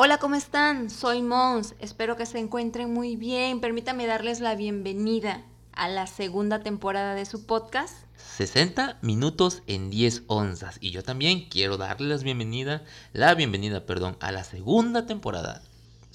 Hola, 0.00 0.18
¿cómo 0.18 0.36
están? 0.36 0.90
Soy 0.90 1.22
Mons. 1.22 1.74
Espero 1.80 2.16
que 2.16 2.24
se 2.24 2.38
encuentren 2.38 2.94
muy 2.94 3.16
bien. 3.16 3.60
Permítame 3.60 4.06
darles 4.06 4.38
la 4.38 4.54
bienvenida 4.54 5.42
a 5.72 5.88
la 5.88 6.06
segunda 6.06 6.60
temporada 6.60 7.16
de 7.16 7.26
su 7.26 7.46
podcast. 7.46 7.96
60 8.36 8.98
minutos 9.02 9.64
en 9.66 9.90
10 9.90 10.22
onzas. 10.28 10.78
Y 10.80 10.92
yo 10.92 11.02
también 11.02 11.48
quiero 11.48 11.78
darles 11.78 12.22
bienvenida, 12.22 12.84
la 13.12 13.34
bienvenida, 13.34 13.86
perdón, 13.86 14.16
a 14.20 14.30
la 14.30 14.44
segunda 14.44 15.04
temporada. 15.04 15.62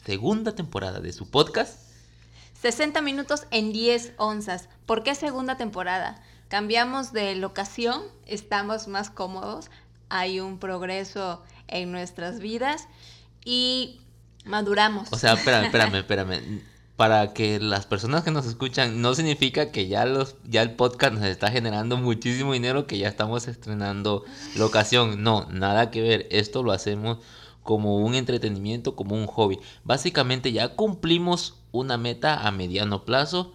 Segunda 0.06 0.56
temporada 0.56 1.02
de 1.02 1.12
su 1.12 1.30
podcast. 1.30 1.78
60 2.62 3.02
minutos 3.02 3.48
en 3.52 3.74
10 3.74 4.14
onzas. 4.16 4.70
¿Por 4.86 5.04
qué 5.04 5.14
segunda 5.14 5.58
temporada? 5.58 6.24
Cambiamos 6.48 7.12
de 7.12 7.36
locación, 7.36 8.02
estamos 8.28 8.88
más 8.88 9.10
cómodos, 9.10 9.70
hay 10.08 10.40
un 10.40 10.58
progreso 10.58 11.44
en 11.68 11.92
nuestras 11.92 12.40
vidas 12.40 12.88
y 13.46 14.00
maduramos. 14.46 15.08
O 15.12 15.18
sea, 15.18 15.34
espérame, 15.34 15.66
espérame, 15.66 15.96
espérame. 16.00 16.62
Para 16.96 17.34
que 17.34 17.60
las 17.60 17.86
personas 17.86 18.24
que 18.24 18.32
nos 18.32 18.46
escuchan, 18.46 19.02
no 19.02 19.16
significa 19.16 19.72
que 19.72 19.88
ya 19.88 20.06
los, 20.06 20.36
ya 20.48 20.62
el 20.62 20.76
podcast 20.76 21.16
nos 21.16 21.24
está 21.24 21.50
generando 21.50 21.98
muchísimo 21.98 22.54
dinero, 22.54 22.86
que 22.86 22.98
ya 23.00 23.08
estamos 23.08 23.48
estrenando 23.48 24.24
locación. 24.56 25.24
No, 25.24 25.48
nada 25.50 25.90
que 25.90 26.02
ver. 26.02 26.28
Esto 26.30 26.62
lo 26.62 26.72
hacemos 26.72 27.18
como 27.64 27.98
un 27.98 28.14
entretenimiento, 28.14 28.96
como 28.96 29.16
un 29.16 29.26
hobby. 29.26 29.58
Básicamente 29.84 30.52
ya 30.52 30.76
cumplimos 30.76 31.56
una 31.72 31.98
meta 31.98 32.48
a 32.48 32.52
mediano 32.52 33.06
plazo 33.06 33.54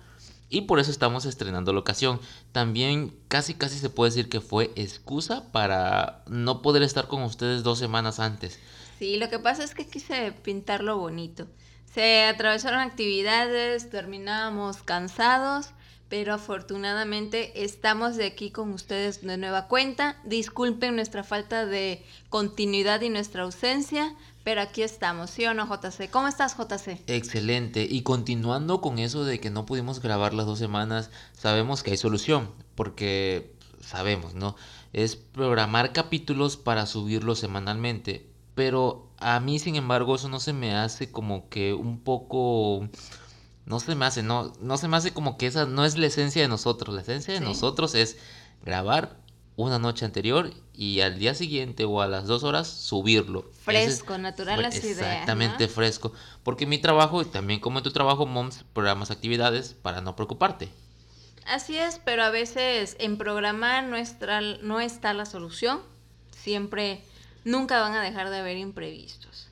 y 0.50 0.62
por 0.62 0.80
eso 0.80 0.90
estamos 0.90 1.26
estrenando 1.26 1.72
locación. 1.72 2.20
También 2.52 3.14
casi 3.28 3.54
casi 3.54 3.78
se 3.78 3.90
puede 3.90 4.10
decir 4.10 4.28
que 4.28 4.40
fue 4.40 4.72
excusa 4.76 5.44
para 5.52 6.22
no 6.26 6.62
poder 6.62 6.82
estar 6.82 7.06
con 7.06 7.22
ustedes 7.22 7.62
dos 7.62 7.78
semanas 7.78 8.18
antes. 8.18 8.58
Sí, 8.98 9.16
lo 9.16 9.28
que 9.28 9.38
pasa 9.38 9.62
es 9.62 9.74
que 9.74 9.86
quise 9.86 10.32
pintarlo 10.32 10.98
bonito. 10.98 11.46
Se 11.92 12.24
atravesaron 12.24 12.80
actividades, 12.80 13.90
terminamos 13.90 14.82
cansados, 14.82 15.70
pero 16.08 16.34
afortunadamente 16.34 17.64
estamos 17.64 18.16
de 18.16 18.26
aquí 18.26 18.50
con 18.50 18.72
ustedes 18.72 19.22
de 19.22 19.36
nueva 19.36 19.68
cuenta. 19.68 20.16
Disculpen 20.24 20.96
nuestra 20.96 21.22
falta 21.22 21.64
de 21.64 22.04
continuidad 22.28 23.00
y 23.02 23.08
nuestra 23.08 23.42
ausencia, 23.44 24.16
pero 24.42 24.62
aquí 24.62 24.82
estamos, 24.82 25.30
¿sí 25.30 25.46
o 25.46 25.54
no, 25.54 25.66
JC? 25.66 26.10
¿Cómo 26.10 26.26
estás, 26.26 26.56
JC? 26.56 27.00
Excelente. 27.06 27.86
Y 27.88 28.02
continuando 28.02 28.80
con 28.80 28.98
eso 28.98 29.24
de 29.24 29.38
que 29.38 29.50
no 29.50 29.64
pudimos 29.64 30.00
grabar 30.00 30.34
las 30.34 30.46
dos 30.46 30.58
semanas, 30.58 31.10
sabemos 31.34 31.82
que 31.82 31.92
hay 31.92 31.98
solución, 31.98 32.50
porque 32.74 33.54
sabemos, 33.80 34.34
¿no? 34.34 34.56
Es 34.92 35.16
programar 35.16 35.92
capítulos 35.92 36.56
para 36.56 36.86
subirlos 36.86 37.38
semanalmente 37.38 38.27
pero 38.58 39.08
a 39.18 39.38
mí, 39.38 39.60
sin 39.60 39.76
embargo, 39.76 40.16
eso 40.16 40.28
no 40.28 40.40
se 40.40 40.52
me 40.52 40.74
hace 40.74 41.12
como 41.12 41.48
que 41.48 41.74
un 41.74 42.00
poco... 42.00 42.88
No 43.66 43.78
se 43.78 43.94
me 43.94 44.04
hace, 44.04 44.24
no, 44.24 44.52
no 44.60 44.76
se 44.78 44.88
me 44.88 44.96
hace 44.96 45.12
como 45.12 45.38
que 45.38 45.46
esa 45.46 45.64
no 45.64 45.84
es 45.84 45.96
la 45.96 46.06
esencia 46.06 46.42
de 46.42 46.48
nosotros. 46.48 46.92
La 46.92 47.02
esencia 47.02 47.34
de 47.34 47.38
nosotros 47.38 47.94
es 47.94 48.16
grabar 48.64 49.16
una 49.54 49.78
noche 49.78 50.04
anterior 50.04 50.52
y 50.72 51.02
al 51.02 51.20
día 51.20 51.36
siguiente 51.36 51.84
o 51.84 52.02
a 52.02 52.08
las 52.08 52.26
dos 52.26 52.42
horas 52.42 52.66
subirlo. 52.66 53.48
Fresco, 53.62 54.18
natural 54.18 54.60
las 54.60 54.74
ideas. 54.82 54.98
Exactamente, 54.98 55.68
fresco. 55.68 56.12
Porque 56.42 56.66
mi 56.66 56.78
trabajo, 56.78 57.22
y 57.22 57.26
también 57.26 57.60
como 57.60 57.78
en 57.78 57.84
tu 57.84 57.92
trabajo, 57.92 58.26
Moms, 58.26 58.64
programas 58.72 59.12
actividades 59.12 59.74
para 59.74 60.00
no 60.00 60.16
preocuparte. 60.16 60.68
Así 61.46 61.78
es, 61.78 62.00
pero 62.04 62.24
a 62.24 62.30
veces 62.30 62.96
en 62.98 63.18
programar 63.18 63.84
nuestra, 63.84 64.40
no 64.40 64.80
está 64.80 65.14
la 65.14 65.26
solución. 65.26 65.80
Siempre 66.32 67.04
nunca 67.48 67.80
van 67.80 67.94
a 67.94 68.02
dejar 68.02 68.30
de 68.30 68.38
haber 68.38 68.56
imprevistos. 68.56 69.48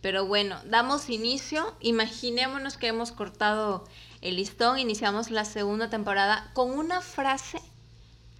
Pero 0.00 0.26
bueno, 0.26 0.60
damos 0.66 1.08
inicio. 1.08 1.74
Imaginémonos 1.80 2.76
que 2.76 2.88
hemos 2.88 3.12
cortado 3.12 3.84
el 4.20 4.36
listón, 4.36 4.78
iniciamos 4.78 5.30
la 5.30 5.44
segunda 5.44 5.90
temporada 5.90 6.50
con 6.54 6.70
una 6.70 7.00
frase 7.00 7.60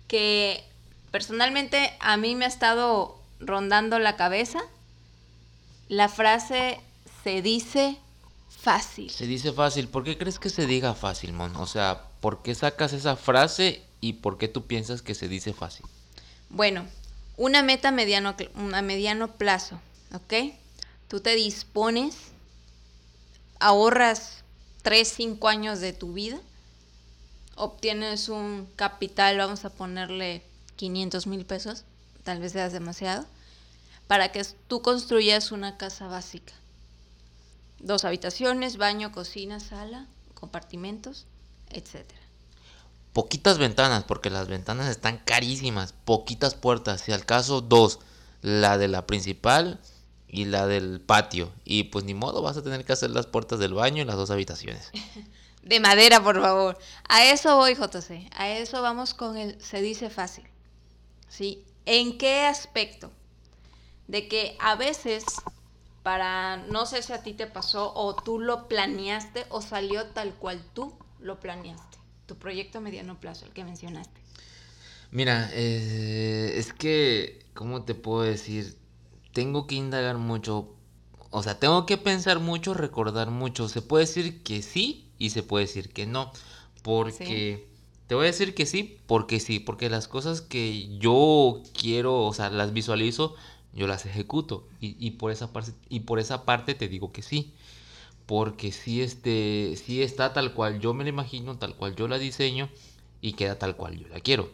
que 0.08 0.64
personalmente 1.10 1.94
a 2.00 2.16
mí 2.16 2.34
me 2.34 2.46
ha 2.46 2.48
estado 2.48 3.20
rondando 3.40 3.98
la 3.98 4.16
cabeza. 4.16 4.60
La 5.88 6.08
frase 6.08 6.80
se 7.22 7.42
dice 7.42 7.98
fácil. 8.48 9.10
Se 9.10 9.26
dice 9.26 9.52
fácil. 9.52 9.88
¿Por 9.88 10.04
qué 10.04 10.16
crees 10.16 10.38
que 10.38 10.48
se 10.48 10.66
diga 10.66 10.94
fácil, 10.94 11.32
Mon? 11.32 11.54
O 11.56 11.66
sea, 11.66 12.04
¿por 12.20 12.42
qué 12.42 12.54
sacas 12.54 12.94
esa 12.94 13.16
frase 13.16 13.82
y 14.00 14.14
por 14.14 14.38
qué 14.38 14.48
tú 14.48 14.66
piensas 14.66 15.02
que 15.02 15.14
se 15.14 15.28
dice 15.28 15.52
fácil? 15.52 15.86
Bueno, 16.48 16.86
una 17.36 17.62
meta 17.62 17.90
mediano, 17.90 18.34
a 18.72 18.82
mediano 18.82 19.32
plazo, 19.32 19.80
¿ok? 20.12 20.54
Tú 21.08 21.20
te 21.20 21.34
dispones, 21.34 22.16
ahorras 23.58 24.44
3, 24.82 25.08
5 25.08 25.48
años 25.48 25.80
de 25.80 25.92
tu 25.92 26.12
vida, 26.12 26.40
obtienes 27.56 28.28
un 28.28 28.68
capital, 28.76 29.38
vamos 29.38 29.64
a 29.64 29.70
ponerle 29.70 30.42
500 30.76 31.26
mil 31.26 31.44
pesos, 31.44 31.84
tal 32.22 32.40
vez 32.40 32.52
seas 32.52 32.72
demasiado, 32.72 33.26
para 34.06 34.32
que 34.32 34.44
tú 34.68 34.82
construyas 34.82 35.52
una 35.52 35.76
casa 35.76 36.06
básica. 36.06 36.52
Dos 37.78 38.04
habitaciones, 38.04 38.76
baño, 38.76 39.12
cocina, 39.12 39.60
sala, 39.60 40.06
compartimentos, 40.34 41.26
etcétera 41.70 42.23
poquitas 43.14 43.58
ventanas, 43.58 44.04
porque 44.04 44.28
las 44.28 44.48
ventanas 44.48 44.88
están 44.88 45.18
carísimas, 45.18 45.94
poquitas 46.04 46.54
puertas, 46.54 47.00
si 47.00 47.12
al 47.12 47.24
caso 47.24 47.62
dos, 47.62 48.00
la 48.42 48.76
de 48.76 48.88
la 48.88 49.06
principal 49.06 49.80
y 50.28 50.46
la 50.46 50.66
del 50.66 51.00
patio. 51.00 51.52
Y 51.64 51.84
pues 51.84 52.04
ni 52.04 52.12
modo, 52.12 52.42
vas 52.42 52.56
a 52.56 52.62
tener 52.62 52.84
que 52.84 52.92
hacer 52.92 53.10
las 53.10 53.26
puertas 53.26 53.60
del 53.60 53.72
baño 53.72 54.02
y 54.02 54.04
las 54.04 54.16
dos 54.16 54.30
habitaciones. 54.30 54.90
De 55.62 55.80
madera, 55.80 56.22
por 56.22 56.38
favor. 56.42 56.76
A 57.08 57.24
eso 57.24 57.56
voy, 57.56 57.74
JC. 57.74 58.28
A 58.36 58.50
eso 58.50 58.82
vamos 58.82 59.14
con 59.14 59.38
el 59.38 59.58
se 59.62 59.80
dice 59.80 60.10
fácil. 60.10 60.44
¿Sí? 61.26 61.64
¿En 61.86 62.18
qué 62.18 62.42
aspecto? 62.42 63.10
De 64.06 64.28
que 64.28 64.58
a 64.60 64.74
veces, 64.74 65.24
para, 66.02 66.58
no 66.58 66.84
sé 66.84 67.00
si 67.00 67.14
a 67.14 67.22
ti 67.22 67.32
te 67.32 67.46
pasó 67.46 67.94
o 67.94 68.14
tú 68.14 68.40
lo 68.40 68.68
planeaste 68.68 69.46
o 69.48 69.62
salió 69.62 70.04
tal 70.08 70.34
cual 70.34 70.62
tú 70.74 70.92
lo 71.18 71.40
planeaste 71.40 71.93
tu 72.26 72.36
proyecto 72.36 72.78
a 72.78 72.80
mediano 72.80 73.18
plazo, 73.20 73.46
el 73.46 73.52
que 73.52 73.64
mencionaste? 73.64 74.20
Mira, 75.10 75.50
eh, 75.52 76.54
es 76.56 76.72
que, 76.72 77.44
¿cómo 77.54 77.82
te 77.82 77.94
puedo 77.94 78.22
decir? 78.22 78.76
Tengo 79.32 79.66
que 79.66 79.74
indagar 79.74 80.18
mucho, 80.18 80.74
o 81.30 81.42
sea, 81.42 81.58
tengo 81.58 81.86
que 81.86 81.98
pensar 81.98 82.40
mucho, 82.40 82.74
recordar 82.74 83.30
mucho. 83.30 83.68
Se 83.68 83.82
puede 83.82 84.06
decir 84.06 84.42
que 84.42 84.62
sí 84.62 85.08
y 85.18 85.30
se 85.30 85.42
puede 85.42 85.66
decir 85.66 85.90
que 85.90 86.06
no, 86.06 86.32
porque... 86.82 87.72
Te 88.06 88.14
voy 88.14 88.24
a 88.24 88.26
decir 88.26 88.54
que 88.54 88.66
sí, 88.66 88.98
porque 89.06 89.40
sí, 89.40 89.60
porque 89.60 89.88
las 89.88 90.08
cosas 90.08 90.42
que 90.42 90.98
yo 90.98 91.62
quiero, 91.72 92.24
o 92.24 92.34
sea, 92.34 92.50
las 92.50 92.74
visualizo, 92.74 93.34
yo 93.72 93.86
las 93.86 94.04
ejecuto. 94.04 94.68
Y, 94.78 94.94
y, 94.98 95.12
por, 95.12 95.32
esa 95.32 95.54
parte, 95.54 95.72
y 95.88 96.00
por 96.00 96.18
esa 96.18 96.44
parte 96.44 96.74
te 96.74 96.86
digo 96.86 97.12
que 97.12 97.22
sí 97.22 97.54
porque 98.26 98.72
si 98.72 99.02
este, 99.02 99.74
sí 99.76 100.02
está 100.02 100.32
tal 100.32 100.54
cual 100.54 100.80
yo 100.80 100.94
me 100.94 101.04
la 101.04 101.10
imagino, 101.10 101.58
tal 101.58 101.76
cual 101.76 101.94
yo 101.96 102.08
la 102.08 102.18
diseño 102.18 102.68
y 103.20 103.34
queda 103.34 103.58
tal 103.58 103.76
cual 103.76 103.98
yo 103.98 104.08
la 104.08 104.20
quiero. 104.20 104.50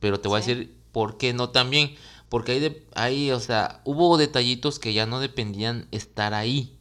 Pero 0.00 0.20
te 0.20 0.28
voy 0.28 0.36
a 0.36 0.44
decir 0.44 0.74
por 0.92 1.18
qué 1.18 1.32
no 1.32 1.50
también, 1.50 1.94
porque 2.28 2.52
hay, 2.52 2.60
de, 2.60 2.86
hay, 2.94 3.30
o 3.30 3.40
sea, 3.40 3.80
hubo 3.84 4.16
detallitos 4.18 4.78
que 4.78 4.92
ya 4.92 5.06
no 5.06 5.20
dependían 5.20 5.88
estar 5.90 6.34
ahí. 6.34 6.76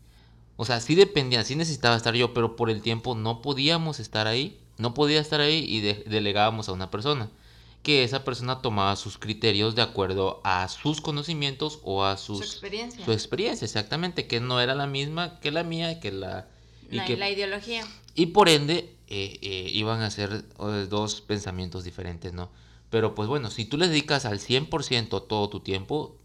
O 0.58 0.66
sea, 0.66 0.80
sí 0.80 0.96
dependían, 0.96 1.46
sí 1.46 1.56
necesitaba 1.56 1.96
estar 1.96 2.16
yo, 2.16 2.34
pero 2.34 2.56
por 2.56 2.70
el 2.70 2.82
tiempo 2.82 3.16
no 3.16 3.42
podíamos 3.42 4.00
estar 4.00 4.28
ahí, 4.28 4.60
no 4.78 4.94
podía 4.94 5.20
estar 5.20 5.42
ahí 5.42 5.66
y 5.68 5.82
delegábamos 5.82 6.70
a 6.70 6.74
una 6.74 6.92
persona 6.92 7.30
que 7.88 8.04
esa 8.04 8.26
persona 8.26 8.62
tomaba 8.62 8.98
sus 8.98 9.18
criterios 9.18 9.74
de 9.74 9.82
acuerdo 9.82 10.42
a 10.44 10.68
sus 10.68 11.00
conocimientos 11.00 11.80
o 11.84 12.04
a 12.04 12.18
sus, 12.18 12.40
su 12.40 12.44
experiencia. 12.44 13.06
Su 13.06 13.14
experiencia, 13.14 13.64
exactamente, 13.64 14.28
que 14.28 14.42
no 14.42 14.60
era 14.60 14.76
la 14.76 14.88
misma 14.88 15.40
que 15.40 15.52
la 15.52 15.64
mía, 15.64 16.02
que 16.02 16.12
la... 16.12 16.50
Y 16.92 17.00
que, 17.06 17.16
la 17.16 17.30
ideología. 17.30 17.88
Y 18.14 18.26
por 18.26 18.50
ende 18.50 18.94
eh, 19.08 19.40
eh, 19.42 19.70
iban 19.72 20.02
a 20.02 20.12
ser 20.12 20.44
eh, 20.60 20.88
dos 20.90 21.22
pensamientos 21.22 21.86
diferentes, 21.86 22.34
¿no? 22.34 22.50
Pero 22.90 23.16
pues 23.16 23.30
bueno, 23.30 23.50
si 23.50 23.64
tú 23.64 23.78
le 23.78 23.88
dedicas 23.88 24.26
al 24.26 24.40
100% 24.40 25.26
todo 25.26 25.48
tu 25.48 25.62
tiempo, 25.62 26.18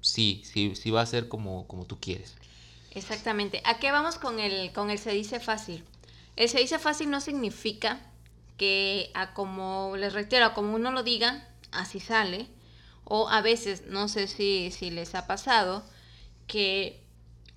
sí, 0.00 0.40
sí, 0.44 0.76
sí 0.76 0.92
va 0.92 1.00
a 1.00 1.06
ser 1.06 1.26
como, 1.26 1.66
como 1.66 1.84
tú 1.84 1.98
quieres. 1.98 2.36
Exactamente. 2.92 3.60
¿A 3.64 3.80
qué 3.80 3.90
vamos 3.90 4.18
con 4.18 4.38
el, 4.38 4.70
con 4.72 4.90
el 4.90 5.00
se 5.00 5.10
dice 5.10 5.40
fácil? 5.40 5.82
El 6.36 6.48
se 6.48 6.60
dice 6.60 6.78
fácil 6.78 7.10
no 7.10 7.20
significa 7.20 8.08
que 8.56 9.10
a 9.14 9.34
como 9.34 9.96
les 9.96 10.12
reitero, 10.12 10.54
como 10.54 10.74
uno 10.74 10.90
lo 10.90 11.02
diga, 11.02 11.48
así 11.72 12.00
sale. 12.00 12.48
O 13.04 13.28
a 13.28 13.40
veces, 13.42 13.84
no 13.86 14.08
sé 14.08 14.26
si, 14.26 14.70
si 14.72 14.90
les 14.90 15.14
ha 15.14 15.26
pasado, 15.26 15.84
que 16.46 17.04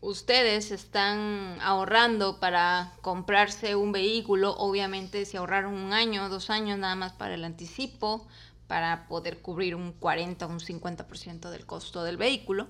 ustedes 0.02 0.72
están 0.72 1.58
ahorrando 1.62 2.40
para 2.40 2.94
comprarse 3.02 3.76
un 3.76 3.92
vehículo, 3.92 4.56
obviamente 4.58 5.26
si 5.26 5.38
ahorraron 5.38 5.74
un 5.74 5.94
año, 5.94 6.30
dos 6.30 6.50
años 6.50 6.78
nada 6.80 6.96
más 6.96 7.14
para 7.14 7.34
el 7.36 7.44
anticipo, 7.44 8.28
para 8.68 9.08
poder 9.08 9.42
cubrir 9.42 9.76
un 9.76 9.94
40 9.94 10.46
o 10.46 10.50
un 10.50 10.60
50% 10.60 11.50
del 11.50 11.66
costo 11.66 12.04
del 12.04 12.18
vehículo. 12.18 12.68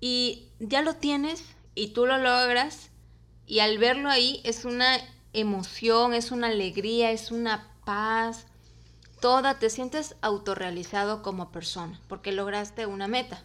y 0.00 0.48
ya 0.60 0.82
lo 0.82 0.94
tienes 0.96 1.42
y 1.74 1.88
tú 1.88 2.06
lo 2.06 2.18
logras 2.18 2.90
y 3.46 3.60
al 3.60 3.78
verlo 3.78 4.10
ahí 4.10 4.40
es 4.44 4.64
una 4.64 4.98
emoción, 5.40 6.14
es 6.14 6.30
una 6.30 6.48
alegría, 6.48 7.10
es 7.10 7.30
una 7.30 7.68
paz, 7.84 8.46
toda, 9.20 9.58
te 9.58 9.70
sientes 9.70 10.16
autorrealizado 10.20 11.22
como 11.22 11.50
persona 11.50 12.00
porque 12.08 12.32
lograste 12.32 12.86
una 12.86 13.08
meta. 13.08 13.44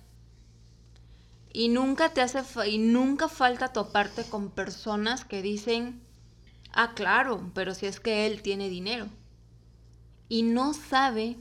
Y 1.53 1.69
nunca 1.69 2.13
te 2.13 2.21
hace 2.21 2.41
y 2.69 2.77
nunca 2.77 3.27
falta 3.27 3.73
toparte 3.73 4.23
con 4.23 4.51
personas 4.51 5.25
que 5.25 5.41
dicen, 5.41 6.01
"Ah, 6.71 6.93
claro, 6.93 7.51
pero 7.53 7.73
si 7.73 7.87
es 7.87 7.99
que 7.99 8.25
él 8.25 8.41
tiene 8.41 8.69
dinero." 8.69 9.07
Y 10.29 10.43
no 10.43 10.73
sabe 10.73 11.37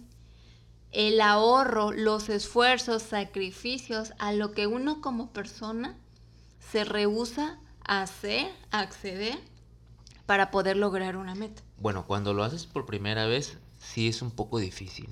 el 0.91 1.20
ahorro, 1.20 1.93
los 1.93 2.29
esfuerzos, 2.29 3.05
sacrificios 3.05 4.12
a 4.19 4.32
lo 4.32 4.50
que 4.53 4.67
uno 4.67 5.00
como 5.00 5.32
persona 5.32 5.96
se 6.58 6.82
rehúsa 6.82 7.61
a 7.85 8.03
hacer, 8.03 8.53
a 8.73 8.81
acceder 8.81 9.50
para 10.31 10.53
poder 10.53 10.77
lograr 10.77 11.17
una 11.17 11.35
meta. 11.35 11.61
Bueno, 11.79 12.06
cuando 12.06 12.35
lo 12.35 12.44
haces 12.44 12.65
por 12.65 12.87
primera 12.87 13.27
vez, 13.27 13.59
sí 13.81 14.06
es 14.06 14.23
un 14.23 14.31
poco 14.31 14.61
difícil. 14.61 15.09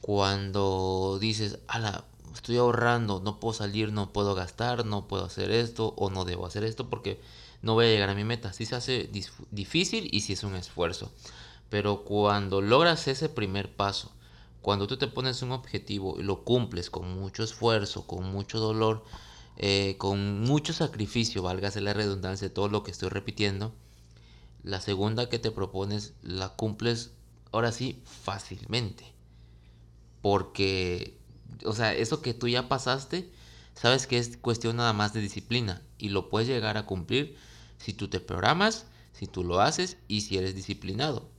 Cuando 0.00 1.18
dices, 1.20 1.58
ala, 1.68 2.06
estoy 2.32 2.56
ahorrando, 2.56 3.20
no 3.22 3.38
puedo 3.38 3.52
salir, 3.52 3.92
no 3.92 4.14
puedo 4.14 4.34
gastar, 4.34 4.86
no 4.86 5.08
puedo 5.08 5.26
hacer 5.26 5.50
esto 5.50 5.92
o 5.98 6.08
no 6.08 6.24
debo 6.24 6.46
hacer 6.46 6.64
esto 6.64 6.88
porque 6.88 7.20
no 7.60 7.74
voy 7.74 7.84
a 7.84 7.88
llegar 7.90 8.08
a 8.08 8.14
mi 8.14 8.24
meta. 8.24 8.54
Sí 8.54 8.64
se 8.64 8.76
hace 8.76 9.10
difícil 9.50 10.08
y 10.10 10.22
sí 10.22 10.32
es 10.32 10.42
un 10.42 10.54
esfuerzo. 10.54 11.12
Pero 11.68 12.04
cuando 12.04 12.62
logras 12.62 13.08
ese 13.08 13.28
primer 13.28 13.76
paso, 13.76 14.10
cuando 14.62 14.86
tú 14.86 14.96
te 14.96 15.06
pones 15.06 15.42
un 15.42 15.52
objetivo 15.52 16.16
y 16.18 16.22
lo 16.22 16.44
cumples 16.44 16.88
con 16.88 17.14
mucho 17.20 17.42
esfuerzo, 17.44 18.06
con 18.06 18.24
mucho 18.24 18.58
dolor, 18.58 19.04
eh, 19.58 19.96
con 19.98 20.40
mucho 20.40 20.72
sacrificio, 20.72 21.42
válgase 21.42 21.82
la 21.82 21.92
redundancia 21.92 22.54
todo 22.54 22.70
lo 22.70 22.84
que 22.84 22.90
estoy 22.90 23.10
repitiendo, 23.10 23.74
la 24.66 24.80
segunda 24.80 25.28
que 25.28 25.38
te 25.38 25.52
propones 25.52 26.12
la 26.22 26.48
cumples 26.48 27.12
ahora 27.52 27.70
sí 27.70 28.02
fácilmente. 28.04 29.04
Porque, 30.20 31.16
o 31.64 31.72
sea, 31.72 31.94
eso 31.94 32.20
que 32.20 32.34
tú 32.34 32.48
ya 32.48 32.68
pasaste, 32.68 33.30
sabes 33.74 34.08
que 34.08 34.18
es 34.18 34.36
cuestión 34.36 34.76
nada 34.76 34.92
más 34.92 35.12
de 35.12 35.20
disciplina 35.20 35.82
y 35.98 36.08
lo 36.08 36.28
puedes 36.28 36.48
llegar 36.48 36.76
a 36.76 36.84
cumplir 36.84 37.36
si 37.78 37.92
tú 37.92 38.08
te 38.08 38.18
programas, 38.18 38.86
si 39.12 39.28
tú 39.28 39.44
lo 39.44 39.60
haces 39.60 39.98
y 40.08 40.22
si 40.22 40.36
eres 40.36 40.56
disciplinado. 40.56 41.30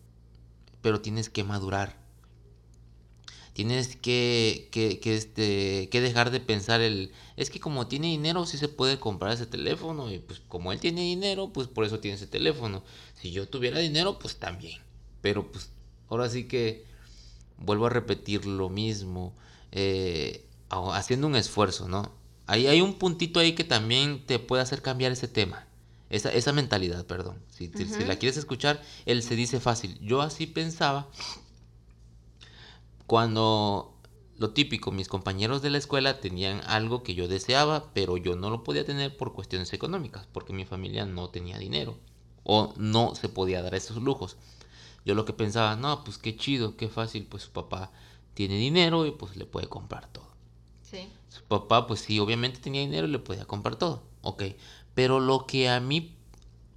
Pero 0.81 1.01
tienes 1.01 1.29
que 1.29 1.43
madurar. 1.43 2.06
Tienes 3.57 3.95
que, 3.95 4.69
que, 4.69 4.99
que, 4.99 5.15
este, 5.15 5.89
que 5.89 5.99
dejar 5.99 6.29
de 6.29 6.39
pensar 6.39 6.79
el... 6.81 7.11
Es 7.37 7.49
que 7.49 7.59
como 7.59 7.87
tiene 7.87 8.05
dinero, 8.05 8.45
sí 8.45 8.55
se 8.55 8.67
puede 8.67 8.99
comprar 8.99 9.31
ese 9.31 9.47
teléfono. 9.47 10.11
Y 10.13 10.19
pues 10.19 10.43
como 10.47 10.71
él 10.71 10.79
tiene 10.79 11.01
dinero, 11.01 11.51
pues 11.51 11.67
por 11.67 11.83
eso 11.83 11.99
tiene 11.99 12.17
ese 12.17 12.27
teléfono. 12.27 12.83
Si 13.15 13.31
yo 13.31 13.49
tuviera 13.49 13.79
dinero, 13.79 14.19
pues 14.19 14.35
también. 14.35 14.79
Pero 15.21 15.51
pues 15.51 15.71
ahora 16.07 16.29
sí 16.29 16.43
que 16.43 16.85
vuelvo 17.57 17.87
a 17.87 17.89
repetir 17.89 18.45
lo 18.45 18.69
mismo. 18.69 19.33
Eh, 19.71 20.45
haciendo 20.69 21.25
un 21.25 21.35
esfuerzo, 21.35 21.87
¿no? 21.87 22.11
Ahí 22.45 22.67
hay 22.67 22.81
un 22.81 22.93
puntito 22.93 23.39
ahí 23.39 23.53
que 23.53 23.63
también 23.63 24.23
te 24.27 24.37
puede 24.37 24.61
hacer 24.61 24.83
cambiar 24.83 25.11
ese 25.13 25.27
tema. 25.27 25.65
Esa, 26.11 26.31
esa 26.31 26.53
mentalidad, 26.53 27.07
perdón. 27.07 27.39
Si, 27.49 27.69
si 27.69 28.05
la 28.05 28.17
quieres 28.17 28.37
escuchar, 28.37 28.83
él 29.07 29.23
se 29.23 29.35
dice 29.35 29.59
fácil. 29.59 29.97
Yo 29.99 30.21
así 30.21 30.45
pensaba 30.45 31.09
cuando 33.07 33.97
lo 34.37 34.51
típico, 34.51 34.91
mis 34.91 35.07
compañeros 35.07 35.61
de 35.61 35.71
la 35.71 35.79
escuela 35.79 36.19
tenían 36.19 36.61
algo 36.67 37.01
que 37.01 37.15
yo 37.15 37.27
deseaba, 37.27 37.91
pero 37.93 38.17
yo 38.17 38.35
no 38.35 38.51
lo 38.51 38.63
podía 38.63 38.85
tener 38.85 39.17
por 39.17 39.33
cuestiones 39.33 39.73
económicas, 39.73 40.27
porque 40.31 40.53
mi 40.53 40.65
familia 40.65 41.05
no 41.05 41.29
tenía 41.29 41.57
dinero 41.57 41.97
o 42.43 42.73
no 42.77 43.15
se 43.15 43.29
podía 43.29 43.63
dar 43.63 43.73
esos 43.73 43.97
lujos. 43.97 44.37
Yo 45.05 45.15
lo 45.15 45.25
que 45.25 45.33
pensaba, 45.33 45.75
no, 45.75 46.03
pues 46.03 46.17
qué 46.17 46.35
chido, 46.35 46.77
qué 46.77 46.89
fácil, 46.89 47.25
pues 47.25 47.43
su 47.43 47.51
papá 47.51 47.91
tiene 48.33 48.57
dinero 48.57 49.05
y 49.05 49.11
pues 49.11 49.35
le 49.35 49.45
puede 49.45 49.67
comprar 49.67 50.07
todo. 50.07 50.27
Sí. 50.83 51.09
Su 51.29 51.43
papá, 51.43 51.87
pues 51.87 52.01
sí, 52.01 52.19
obviamente 52.19 52.59
tenía 52.59 52.81
dinero 52.81 53.07
y 53.07 53.11
le 53.11 53.19
podía 53.19 53.45
comprar 53.45 53.77
todo. 53.77 54.03
Ok. 54.21 54.43
Pero 54.93 55.19
lo 55.19 55.47
que 55.47 55.69
a 55.69 55.79
mí 55.79 56.15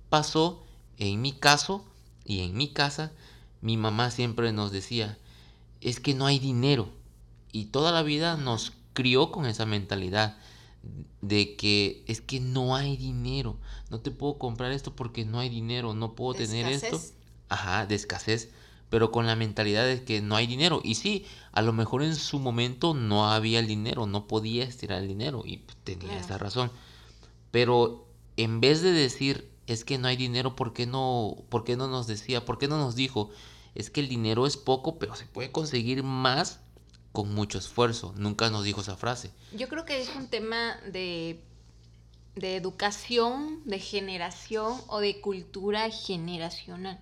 pasó, 0.08 0.62
en 0.96 1.20
mi 1.20 1.32
caso 1.32 1.84
y 2.24 2.40
en 2.40 2.56
mi 2.56 2.68
casa, 2.72 3.12
mi 3.60 3.76
mamá 3.76 4.10
siempre 4.10 4.52
nos 4.52 4.72
decía, 4.72 5.18
es 5.80 6.00
que 6.00 6.14
no 6.14 6.26
hay 6.26 6.38
dinero. 6.38 6.88
Y 7.52 7.66
toda 7.66 7.92
la 7.92 8.02
vida 8.02 8.36
nos 8.36 8.72
crió 8.92 9.30
con 9.30 9.46
esa 9.46 9.66
mentalidad 9.66 10.36
de 11.20 11.56
que 11.56 12.04
es 12.06 12.20
que 12.20 12.40
no 12.40 12.74
hay 12.76 12.96
dinero. 12.96 13.56
No 13.90 14.00
te 14.00 14.10
puedo 14.10 14.38
comprar 14.38 14.72
esto 14.72 14.94
porque 14.94 15.24
no 15.24 15.38
hay 15.38 15.48
dinero, 15.48 15.94
no 15.94 16.14
puedo 16.14 16.34
tener 16.34 16.66
esto. 16.66 17.00
Ajá, 17.48 17.86
de 17.86 17.96
escasez, 17.96 18.50
pero 18.90 19.10
con 19.10 19.26
la 19.26 19.34
mentalidad 19.36 19.84
de 19.84 20.04
que 20.04 20.20
no 20.20 20.36
hay 20.36 20.46
dinero. 20.46 20.80
Y 20.84 20.94
sí, 20.94 21.26
a 21.52 21.62
lo 21.62 21.72
mejor 21.72 22.02
en 22.02 22.14
su 22.14 22.38
momento 22.38 22.94
no 22.94 23.30
había 23.30 23.58
el 23.58 23.66
dinero, 23.66 24.06
no 24.06 24.26
podía 24.26 24.64
estirar 24.64 25.02
el 25.02 25.08
dinero 25.08 25.42
y 25.44 25.58
tenía 25.84 26.18
esa 26.18 26.38
razón. 26.38 26.70
Pero 27.50 28.06
en 28.36 28.60
vez 28.60 28.82
de 28.82 28.92
decir 28.92 29.50
es 29.66 29.84
que 29.84 29.98
no 29.98 30.08
hay 30.08 30.16
dinero, 30.16 30.56
¿por 30.56 30.72
qué 30.72 30.86
no, 30.86 31.36
por 31.48 31.64
qué 31.64 31.76
no 31.76 31.88
nos 31.88 32.06
decía, 32.06 32.44
por 32.44 32.58
qué 32.58 32.68
no 32.68 32.78
nos 32.78 32.94
dijo? 32.94 33.30
Es 33.80 33.90
que 33.90 34.00
el 34.00 34.08
dinero 34.08 34.46
es 34.46 34.56
poco, 34.56 34.98
pero 34.98 35.16
se 35.16 35.26
puede 35.26 35.50
conseguir 35.50 36.02
más 36.02 36.60
con 37.12 37.34
mucho 37.34 37.58
esfuerzo. 37.58 38.14
Nunca 38.16 38.50
nos 38.50 38.64
dijo 38.64 38.80
esa 38.80 38.96
frase. 38.96 39.32
Yo 39.52 39.68
creo 39.68 39.84
que 39.84 40.00
es 40.00 40.14
un 40.14 40.28
tema 40.28 40.76
de, 40.92 41.42
de 42.36 42.56
educación, 42.56 43.62
de 43.64 43.78
generación 43.78 44.80
o 44.86 45.00
de 45.00 45.20
cultura 45.20 45.90
generacional. 45.90 47.00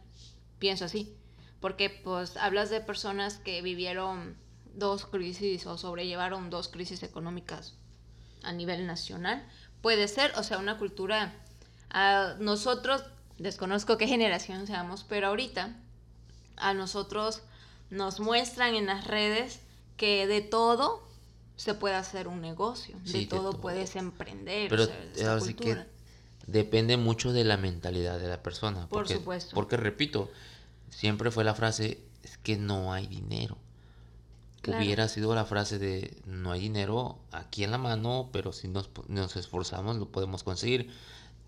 Pienso 0.58 0.86
así. 0.86 1.14
Porque 1.60 1.90
pues 1.90 2.36
hablas 2.36 2.70
de 2.70 2.80
personas 2.80 3.38
que 3.38 3.60
vivieron 3.62 4.36
dos 4.74 5.06
crisis 5.06 5.66
o 5.66 5.76
sobrellevaron 5.76 6.50
dos 6.50 6.68
crisis 6.68 7.02
económicas 7.02 7.74
a 8.42 8.52
nivel 8.52 8.86
nacional. 8.86 9.46
Puede 9.82 10.08
ser, 10.08 10.32
o 10.36 10.42
sea, 10.42 10.58
una 10.58 10.78
cultura... 10.78 11.34
A 11.90 12.36
nosotros, 12.38 13.02
desconozco 13.38 13.96
qué 13.96 14.06
generación 14.06 14.66
seamos, 14.66 15.04
pero 15.04 15.28
ahorita 15.28 15.74
a 16.60 16.74
nosotros 16.74 17.42
nos 17.90 18.20
muestran 18.20 18.74
en 18.74 18.86
las 18.86 19.06
redes 19.06 19.60
que 19.96 20.26
de 20.26 20.40
todo 20.40 21.02
se 21.56 21.74
puede 21.74 21.96
hacer 21.96 22.28
un 22.28 22.40
negocio, 22.40 22.96
de, 23.04 23.26
todo 23.26 23.60
puedes 23.60 23.96
emprender. 23.96 24.70
Pero 24.70 24.86
así 25.32 25.54
que 25.54 25.76
depende 26.46 26.96
mucho 26.96 27.32
de 27.32 27.44
la 27.44 27.56
mentalidad 27.56 28.18
de 28.18 28.28
la 28.28 28.42
persona. 28.42 28.86
Por 28.88 29.08
supuesto. 29.08 29.54
Porque 29.54 29.76
repito, 29.76 30.30
siempre 30.90 31.30
fue 31.30 31.44
la 31.44 31.54
frase, 31.54 31.98
es 32.22 32.38
que 32.38 32.56
no 32.56 32.92
hay 32.92 33.06
dinero. 33.06 33.58
Hubiera 34.66 35.08
sido 35.08 35.34
la 35.34 35.46
frase 35.46 35.78
de 35.78 36.20
no 36.26 36.52
hay 36.52 36.60
dinero 36.60 37.18
aquí 37.32 37.64
en 37.64 37.70
la 37.70 37.78
mano, 37.78 38.28
pero 38.32 38.52
si 38.52 38.68
nos, 38.68 38.90
nos 39.06 39.36
esforzamos 39.36 39.96
lo 39.96 40.08
podemos 40.08 40.42
conseguir. 40.42 40.90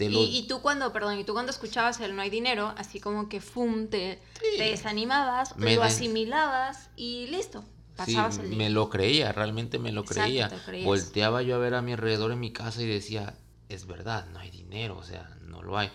Y, 0.09 0.47
tú 0.49 0.63
cuando, 0.63 0.93
perdón, 0.93 1.19
y 1.19 1.25
tú 1.25 1.33
cuando 1.33 1.51
escuchabas 1.51 2.01
el 2.01 2.17
no 2.17 2.23
hay 2.23 2.31
dinero, 2.31 2.73
así 2.77 3.01
como 3.01 3.29
que 3.29 3.41
fum, 3.41 3.89
te, 3.89 4.21
desanimabas, 4.59 5.55
lo 5.57 5.83
asimilabas 5.83 6.91
y 6.97 7.27
listo. 7.27 7.65
Pasabas 7.97 8.39
el 8.39 8.49
día. 8.49 8.59
me 8.59 8.71
lo 8.71 8.89
creía, 8.89 9.33
realmente 9.33 9.79
me 9.79 9.93
lo 9.93 10.05
creía. 10.05 10.51
Volteaba 10.85 11.43
yo 11.43 11.57
a 11.57 11.59
ver 11.59 11.75
a 11.75 11.83
mi 11.83 11.93
alrededor 11.93 12.33
en 12.33 12.41
mi 12.41 12.53
casa 12.53 12.81
y 12.83 12.87
decía, 12.87 13.35
es 13.69 13.87
verdad, 13.87 14.27
no 14.33 14.39
hay 14.39 14.51
dinero, 14.51 14.97
o 14.97 15.03
sea, 15.03 15.37
no 15.43 15.63
lo 15.63 15.77
hay. 15.77 15.91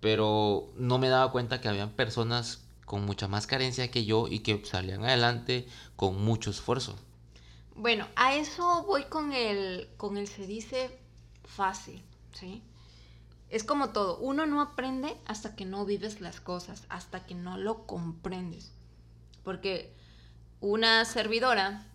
Pero 0.00 0.72
no 0.76 0.98
me 0.98 1.08
daba 1.08 1.30
cuenta 1.32 1.60
que 1.60 1.68
habían 1.68 1.90
personas 1.90 2.64
con 2.84 3.04
mucha 3.04 3.28
más 3.28 3.46
carencia 3.46 3.90
que 3.90 4.04
yo 4.04 4.28
y 4.28 4.40
que 4.40 4.64
salían 4.64 5.04
adelante 5.04 5.68
con 5.96 6.24
mucho 6.24 6.50
esfuerzo. 6.50 6.96
Bueno, 7.74 8.08
a 8.16 8.34
eso 8.34 8.84
voy 8.84 9.04
con 9.04 9.32
el, 9.32 9.88
con 9.96 10.16
el 10.16 10.26
se 10.26 10.46
dice 10.46 10.98
fácil, 11.44 12.02
¿sí? 12.32 12.62
Es 13.50 13.64
como 13.64 13.90
todo, 13.90 14.18
uno 14.18 14.44
no 14.44 14.60
aprende 14.60 15.16
hasta 15.26 15.56
que 15.56 15.64
no 15.64 15.86
vives 15.86 16.20
las 16.20 16.40
cosas, 16.40 16.84
hasta 16.90 17.24
que 17.24 17.34
no 17.34 17.56
lo 17.56 17.86
comprendes. 17.86 18.72
Porque 19.42 19.94
una 20.60 21.04
servidora, 21.06 21.86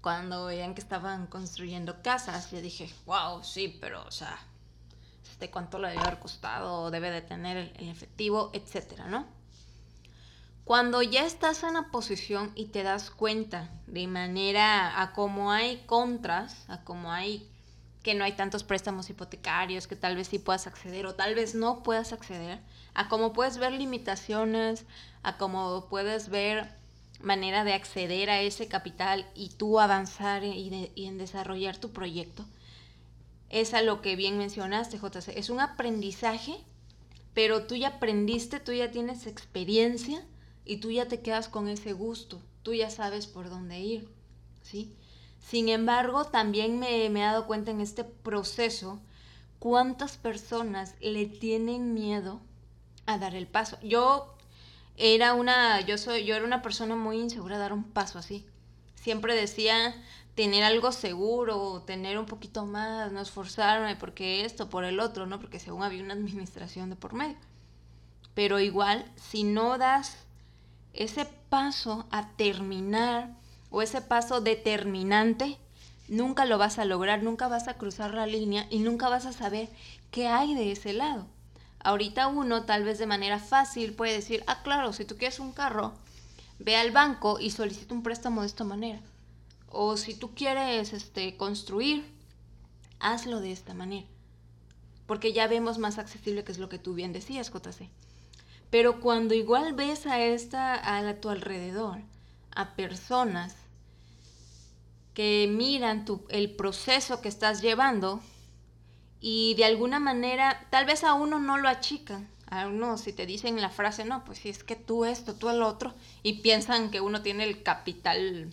cuando 0.00 0.46
veían 0.46 0.74
que 0.74 0.80
estaban 0.80 1.26
construyendo 1.26 2.00
casas, 2.02 2.52
le 2.52 2.62
dije, 2.62 2.92
wow, 3.06 3.42
sí, 3.42 3.76
pero, 3.80 4.04
o 4.04 4.10
sea, 4.12 4.38
¿de 5.40 5.50
cuánto 5.50 5.78
le 5.78 5.88
debe 5.88 6.00
haber 6.02 6.18
costado? 6.20 6.90
¿Debe 6.90 7.10
de 7.10 7.22
tener 7.22 7.56
el, 7.56 7.88
efectivo? 7.88 8.50
Etcétera, 8.52 9.06
¿no? 9.06 9.26
Cuando 10.64 11.02
ya 11.02 11.24
estás 11.24 11.62
en 11.62 11.74
la 11.74 11.90
posición 11.90 12.52
y 12.54 12.66
te 12.66 12.82
das 12.82 13.10
cuenta 13.10 13.70
de 13.86 14.06
manera 14.06 15.00
a 15.00 15.12
cómo 15.12 15.50
hay 15.50 15.78
contras, 15.86 16.68
a 16.68 16.84
cómo 16.84 17.10
hay 17.10 17.50
que 18.02 18.14
no 18.14 18.24
hay 18.24 18.32
tantos 18.32 18.64
préstamos 18.64 19.10
hipotecarios, 19.10 19.86
que 19.86 19.96
tal 19.96 20.16
vez 20.16 20.28
sí 20.28 20.38
puedas 20.38 20.66
acceder 20.66 21.06
o 21.06 21.14
tal 21.14 21.34
vez 21.34 21.54
no 21.54 21.82
puedas 21.82 22.12
acceder, 22.12 22.60
a 22.94 23.08
cómo 23.08 23.32
puedes 23.32 23.58
ver 23.58 23.72
limitaciones, 23.72 24.84
a 25.22 25.36
cómo 25.36 25.86
puedes 25.88 26.28
ver 26.28 26.78
manera 27.20 27.64
de 27.64 27.72
acceder 27.72 28.30
a 28.30 28.40
ese 28.40 28.68
capital 28.68 29.26
y 29.34 29.50
tú 29.50 29.80
avanzar 29.80 30.44
y, 30.44 30.92
en 30.96 31.18
desarrollar 31.18 31.76
tu 31.76 31.90
proyecto. 31.92 32.44
es 33.50 33.72
a 33.72 33.82
lo 33.82 34.02
que 34.02 34.14
bien 34.14 34.36
mencionaste, 34.36 34.98
JC. 34.98 35.36
Es 35.36 35.48
un 35.48 35.60
aprendizaje, 35.60 36.58
pero 37.32 37.66
tú 37.66 37.76
ya 37.76 37.88
aprendiste, 37.88 38.60
tú 38.60 38.72
ya 38.72 38.90
tienes 38.90 39.26
experiencia 39.26 40.22
y 40.66 40.78
tú 40.78 40.90
ya 40.90 41.08
te 41.08 41.20
quedas 41.20 41.48
con 41.48 41.66
ese 41.68 41.94
gusto. 41.94 42.42
Tú 42.62 42.74
ya 42.74 42.90
sabes 42.90 43.26
por 43.26 43.48
dónde 43.48 43.80
ir, 43.80 44.08
¿sí? 44.62 44.94
Sin 45.48 45.70
embargo, 45.70 46.26
también 46.26 46.78
me, 46.78 47.06
he 47.06 47.10
dado 47.10 47.46
cuenta 47.46 47.70
en 47.70 47.80
este 47.80 48.04
proceso 48.04 49.00
cuántas 49.58 50.18
personas 50.18 50.94
le 51.00 51.24
tienen 51.24 51.94
miedo 51.94 52.42
a 53.06 53.16
dar 53.16 53.34
el 53.34 53.46
paso. 53.46 53.78
Yo 53.82 54.34
era 54.98 55.32
una, 55.32 55.80
yo 55.80 55.96
soy, 55.96 56.24
yo 56.26 56.36
era 56.36 56.44
una 56.44 56.60
persona 56.60 56.96
muy 56.96 57.18
insegura 57.18 57.56
a 57.56 57.60
dar 57.60 57.72
un 57.72 57.84
paso 57.84 58.18
así. 58.18 58.44
Siempre 58.94 59.34
decía 59.34 59.94
tener 60.34 60.64
algo 60.64 60.92
seguro, 60.92 61.82
tener 61.86 62.18
un 62.18 62.26
poquito 62.26 62.66
más, 62.66 63.10
no 63.10 63.22
esforzarme 63.22 63.96
porque 63.96 64.44
esto, 64.44 64.68
por 64.68 64.84
el 64.84 65.00
otro, 65.00 65.24
¿no? 65.24 65.40
Porque 65.40 65.60
según 65.60 65.82
había 65.82 66.02
una 66.02 66.12
administración 66.12 66.90
de 66.90 66.96
por 66.96 67.14
medio. 67.14 67.38
Pero 68.34 68.60
igual, 68.60 69.10
si 69.16 69.44
no 69.44 69.78
das 69.78 70.18
ese 70.92 71.24
paso 71.48 72.06
a 72.10 72.28
terminar 72.32 73.34
o 73.70 73.82
ese 73.82 74.00
paso 74.00 74.40
determinante, 74.40 75.58
nunca 76.08 76.44
lo 76.44 76.58
vas 76.58 76.78
a 76.78 76.84
lograr, 76.84 77.22
nunca 77.22 77.48
vas 77.48 77.68
a 77.68 77.74
cruzar 77.74 78.14
la 78.14 78.26
línea 78.26 78.66
y 78.70 78.78
nunca 78.78 79.08
vas 79.08 79.26
a 79.26 79.32
saber 79.32 79.68
qué 80.10 80.28
hay 80.28 80.54
de 80.54 80.72
ese 80.72 80.92
lado. 80.92 81.26
Ahorita 81.80 82.26
uno 82.26 82.64
tal 82.64 82.84
vez 82.84 82.98
de 82.98 83.06
manera 83.06 83.38
fácil 83.38 83.92
puede 83.94 84.12
decir, 84.12 84.42
ah, 84.46 84.62
claro, 84.62 84.92
si 84.92 85.04
tú 85.04 85.16
quieres 85.16 85.38
un 85.38 85.52
carro, 85.52 85.92
ve 86.58 86.76
al 86.76 86.90
banco 86.90 87.38
y 87.38 87.50
solicita 87.50 87.94
un 87.94 88.02
préstamo 88.02 88.40
de 88.40 88.48
esta 88.48 88.64
manera. 88.64 89.00
O 89.70 89.96
si 89.96 90.14
tú 90.14 90.34
quieres 90.34 90.92
este, 90.92 91.36
construir, 91.36 92.04
hazlo 92.98 93.40
de 93.40 93.52
esta 93.52 93.74
manera. 93.74 94.06
Porque 95.06 95.32
ya 95.32 95.46
vemos 95.46 95.78
más 95.78 95.98
accesible 95.98 96.44
que 96.44 96.52
es 96.52 96.58
lo 96.58 96.68
que 96.68 96.78
tú 96.78 96.94
bien 96.94 97.12
decías, 97.12 97.52
JC. 97.52 97.88
Pero 98.70 99.00
cuando 99.00 99.34
igual 99.34 99.72
ves 99.72 100.06
a 100.06 100.20
esta, 100.20 100.98
a, 100.98 101.14
tu 101.14 101.30
alrededor, 101.30 102.00
a 102.58 102.74
personas 102.74 103.54
que 105.14 105.48
miran 105.48 106.04
tu, 106.04 106.26
el 106.28 106.50
proceso 106.56 107.20
que 107.20 107.28
estás 107.28 107.62
llevando 107.62 108.20
y 109.20 109.54
de 109.54 109.64
alguna 109.64 110.00
manera, 110.00 110.66
tal 110.68 110.84
vez 110.84 111.04
a 111.04 111.14
uno 111.14 111.38
no 111.38 111.56
lo 111.56 111.68
achican. 111.68 112.28
A 112.50 112.66
uno, 112.66 112.98
si 112.98 113.12
te 113.12 113.26
dicen 113.26 113.60
la 113.60 113.70
frase, 113.70 114.04
no, 114.04 114.24
pues 114.24 114.38
si 114.38 114.48
es 114.48 114.64
que 114.64 114.74
tú 114.74 115.04
esto, 115.04 115.36
tú 115.36 115.50
el 115.50 115.62
otro, 115.62 115.94
y 116.24 116.40
piensan 116.40 116.90
que 116.90 117.00
uno 117.00 117.22
tiene 117.22 117.44
el 117.44 117.62
capital, 117.62 118.50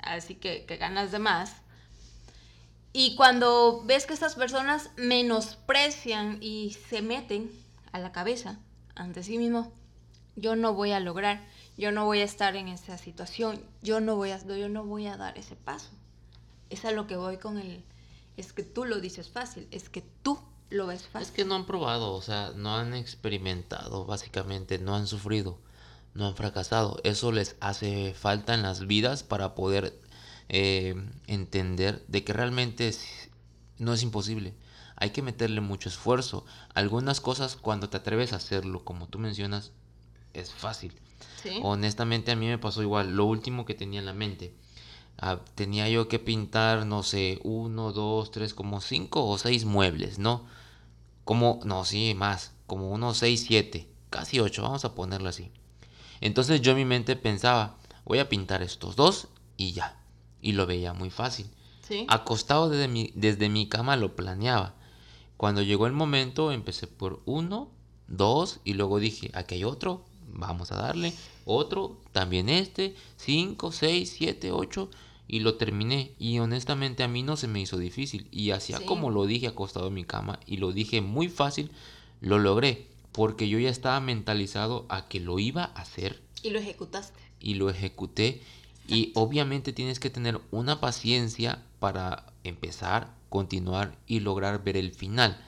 así 0.00 0.36
que, 0.36 0.64
que 0.64 0.76
ganas 0.78 1.12
de 1.12 1.18
más. 1.18 1.56
Y 2.94 3.16
cuando 3.16 3.82
ves 3.84 4.06
que 4.06 4.14
estas 4.14 4.34
personas 4.34 4.90
menosprecian 4.96 6.38
y 6.40 6.74
se 6.88 7.02
meten 7.02 7.50
a 7.92 7.98
la 7.98 8.12
cabeza 8.12 8.58
ante 8.94 9.22
sí 9.22 9.36
mismo, 9.36 9.72
yo 10.36 10.56
no 10.56 10.72
voy 10.72 10.92
a 10.92 11.00
lograr 11.00 11.44
yo 11.76 11.92
no 11.92 12.04
voy 12.04 12.20
a 12.20 12.24
estar 12.24 12.56
en 12.56 12.68
esa 12.68 12.98
situación, 12.98 13.60
yo 13.82 14.00
no 14.00 14.16
voy 14.16 14.30
a, 14.30 14.44
yo 14.46 14.68
no 14.68 14.84
voy 14.84 15.06
a 15.06 15.16
dar 15.16 15.36
ese 15.36 15.56
paso. 15.56 15.90
Es 16.70 16.84
a 16.84 16.92
lo 16.92 17.06
que 17.06 17.16
voy 17.16 17.36
con 17.36 17.58
el, 17.58 17.84
es 18.36 18.52
que 18.52 18.62
tú 18.62 18.84
lo 18.84 19.00
dices 19.00 19.28
fácil, 19.28 19.68
es 19.70 19.88
que 19.88 20.02
tú 20.22 20.38
lo 20.70 20.86
ves 20.86 21.06
fácil. 21.06 21.28
Es 21.28 21.32
que 21.32 21.44
no 21.44 21.54
han 21.54 21.66
probado, 21.66 22.12
o 22.12 22.22
sea, 22.22 22.52
no 22.56 22.76
han 22.76 22.94
experimentado, 22.94 24.04
básicamente, 24.04 24.78
no 24.78 24.96
han 24.96 25.06
sufrido, 25.06 25.58
no 26.14 26.26
han 26.26 26.36
fracasado. 26.36 27.00
Eso 27.04 27.30
les 27.30 27.56
hace 27.60 28.14
falta 28.14 28.54
en 28.54 28.62
las 28.62 28.86
vidas 28.86 29.22
para 29.22 29.54
poder 29.54 30.00
eh, 30.48 30.94
entender 31.26 32.04
de 32.08 32.24
que 32.24 32.32
realmente 32.32 32.90
no 33.78 33.92
es 33.92 34.02
imposible. 34.02 34.54
Hay 34.96 35.10
que 35.10 35.22
meterle 35.22 35.60
mucho 35.60 35.90
esfuerzo. 35.90 36.46
Algunas 36.72 37.20
cosas 37.20 37.56
cuando 37.56 37.90
te 37.90 37.98
atreves 37.98 38.32
a 38.32 38.36
hacerlo, 38.36 38.82
como 38.82 39.08
tú 39.08 39.18
mencionas, 39.18 39.72
es 40.32 40.52
fácil. 40.52 40.98
Honestamente 41.62 42.32
a 42.32 42.36
mí 42.36 42.46
me 42.46 42.58
pasó 42.58 42.82
igual. 42.82 43.16
Lo 43.16 43.24
último 43.24 43.64
que 43.64 43.74
tenía 43.74 44.00
en 44.00 44.06
la 44.06 44.12
mente. 44.12 44.54
Ah, 45.18 45.40
tenía 45.54 45.88
yo 45.88 46.08
que 46.08 46.18
pintar, 46.18 46.84
no 46.84 47.02
sé, 47.02 47.40
uno, 47.42 47.92
dos, 47.92 48.30
tres, 48.30 48.52
como 48.52 48.80
cinco 48.80 49.26
o 49.26 49.38
seis 49.38 49.64
muebles, 49.64 50.18
¿no? 50.18 50.44
Como, 51.24 51.60
no, 51.64 51.84
sí, 51.84 52.14
más, 52.14 52.52
como 52.66 52.90
unos 52.90 53.18
seis, 53.18 53.44
siete, 53.46 53.88
casi 54.10 54.40
ocho, 54.40 54.62
vamos 54.62 54.84
a 54.84 54.94
ponerlo 54.94 55.28
así. 55.28 55.50
Entonces 56.20 56.60
yo 56.60 56.72
en 56.72 56.78
mi 56.78 56.84
mente 56.84 57.16
pensaba, 57.16 57.78
voy 58.04 58.18
a 58.18 58.28
pintar 58.28 58.62
estos 58.62 58.94
dos 58.94 59.28
y 59.56 59.72
ya. 59.72 59.98
Y 60.42 60.52
lo 60.52 60.66
veía 60.66 60.92
muy 60.92 61.10
fácil. 61.10 61.46
Acostado 62.08 62.68
desde 62.68 62.88
mi, 62.88 63.12
desde 63.14 63.48
mi 63.48 63.68
cama 63.68 63.96
lo 63.96 64.16
planeaba. 64.16 64.74
Cuando 65.36 65.62
llegó 65.62 65.86
el 65.86 65.92
momento 65.92 66.52
empecé 66.52 66.86
por 66.86 67.22
uno, 67.24 67.70
dos 68.06 68.60
y 68.64 68.74
luego 68.74 68.98
dije, 68.98 69.30
aquí 69.34 69.56
hay 69.56 69.64
otro, 69.64 70.04
vamos 70.28 70.72
a 70.72 70.76
darle 70.76 71.14
otro, 71.46 71.96
también 72.12 72.50
este, 72.50 72.94
5, 73.16 73.72
6, 73.72 74.14
7, 74.18 74.50
8 74.50 74.90
y 75.28 75.40
lo 75.40 75.54
terminé. 75.54 76.12
Y 76.18 76.38
honestamente 76.40 77.02
a 77.02 77.08
mí 77.08 77.22
no 77.22 77.36
se 77.36 77.48
me 77.48 77.60
hizo 77.60 77.78
difícil. 77.78 78.28
Y 78.30 78.50
así 78.50 78.74
como 78.84 79.10
lo 79.10 79.26
dije 79.26 79.46
acostado 79.46 79.88
en 79.88 79.94
mi 79.94 80.04
cama 80.04 80.40
y 80.44 80.58
lo 80.58 80.72
dije 80.72 81.00
muy 81.00 81.28
fácil, 81.28 81.70
lo 82.20 82.38
logré. 82.38 82.88
Porque 83.12 83.48
yo 83.48 83.58
ya 83.58 83.70
estaba 83.70 83.98
mentalizado 84.00 84.84
a 84.88 85.08
que 85.08 85.20
lo 85.20 85.38
iba 85.38 85.64
a 85.64 85.80
hacer. 85.80 86.20
Y 86.42 86.50
lo 86.50 86.58
ejecutaste. 86.58 87.18
Y 87.40 87.54
lo 87.54 87.70
ejecuté. 87.70 88.42
Y 88.88 89.12
obviamente 89.14 89.72
tienes 89.72 89.98
que 90.00 90.10
tener 90.10 90.40
una 90.50 90.80
paciencia 90.80 91.62
para 91.78 92.26
empezar, 92.44 93.14
continuar 93.30 93.96
y 94.06 94.20
lograr 94.20 94.62
ver 94.62 94.76
el 94.76 94.92
final. 94.92 95.40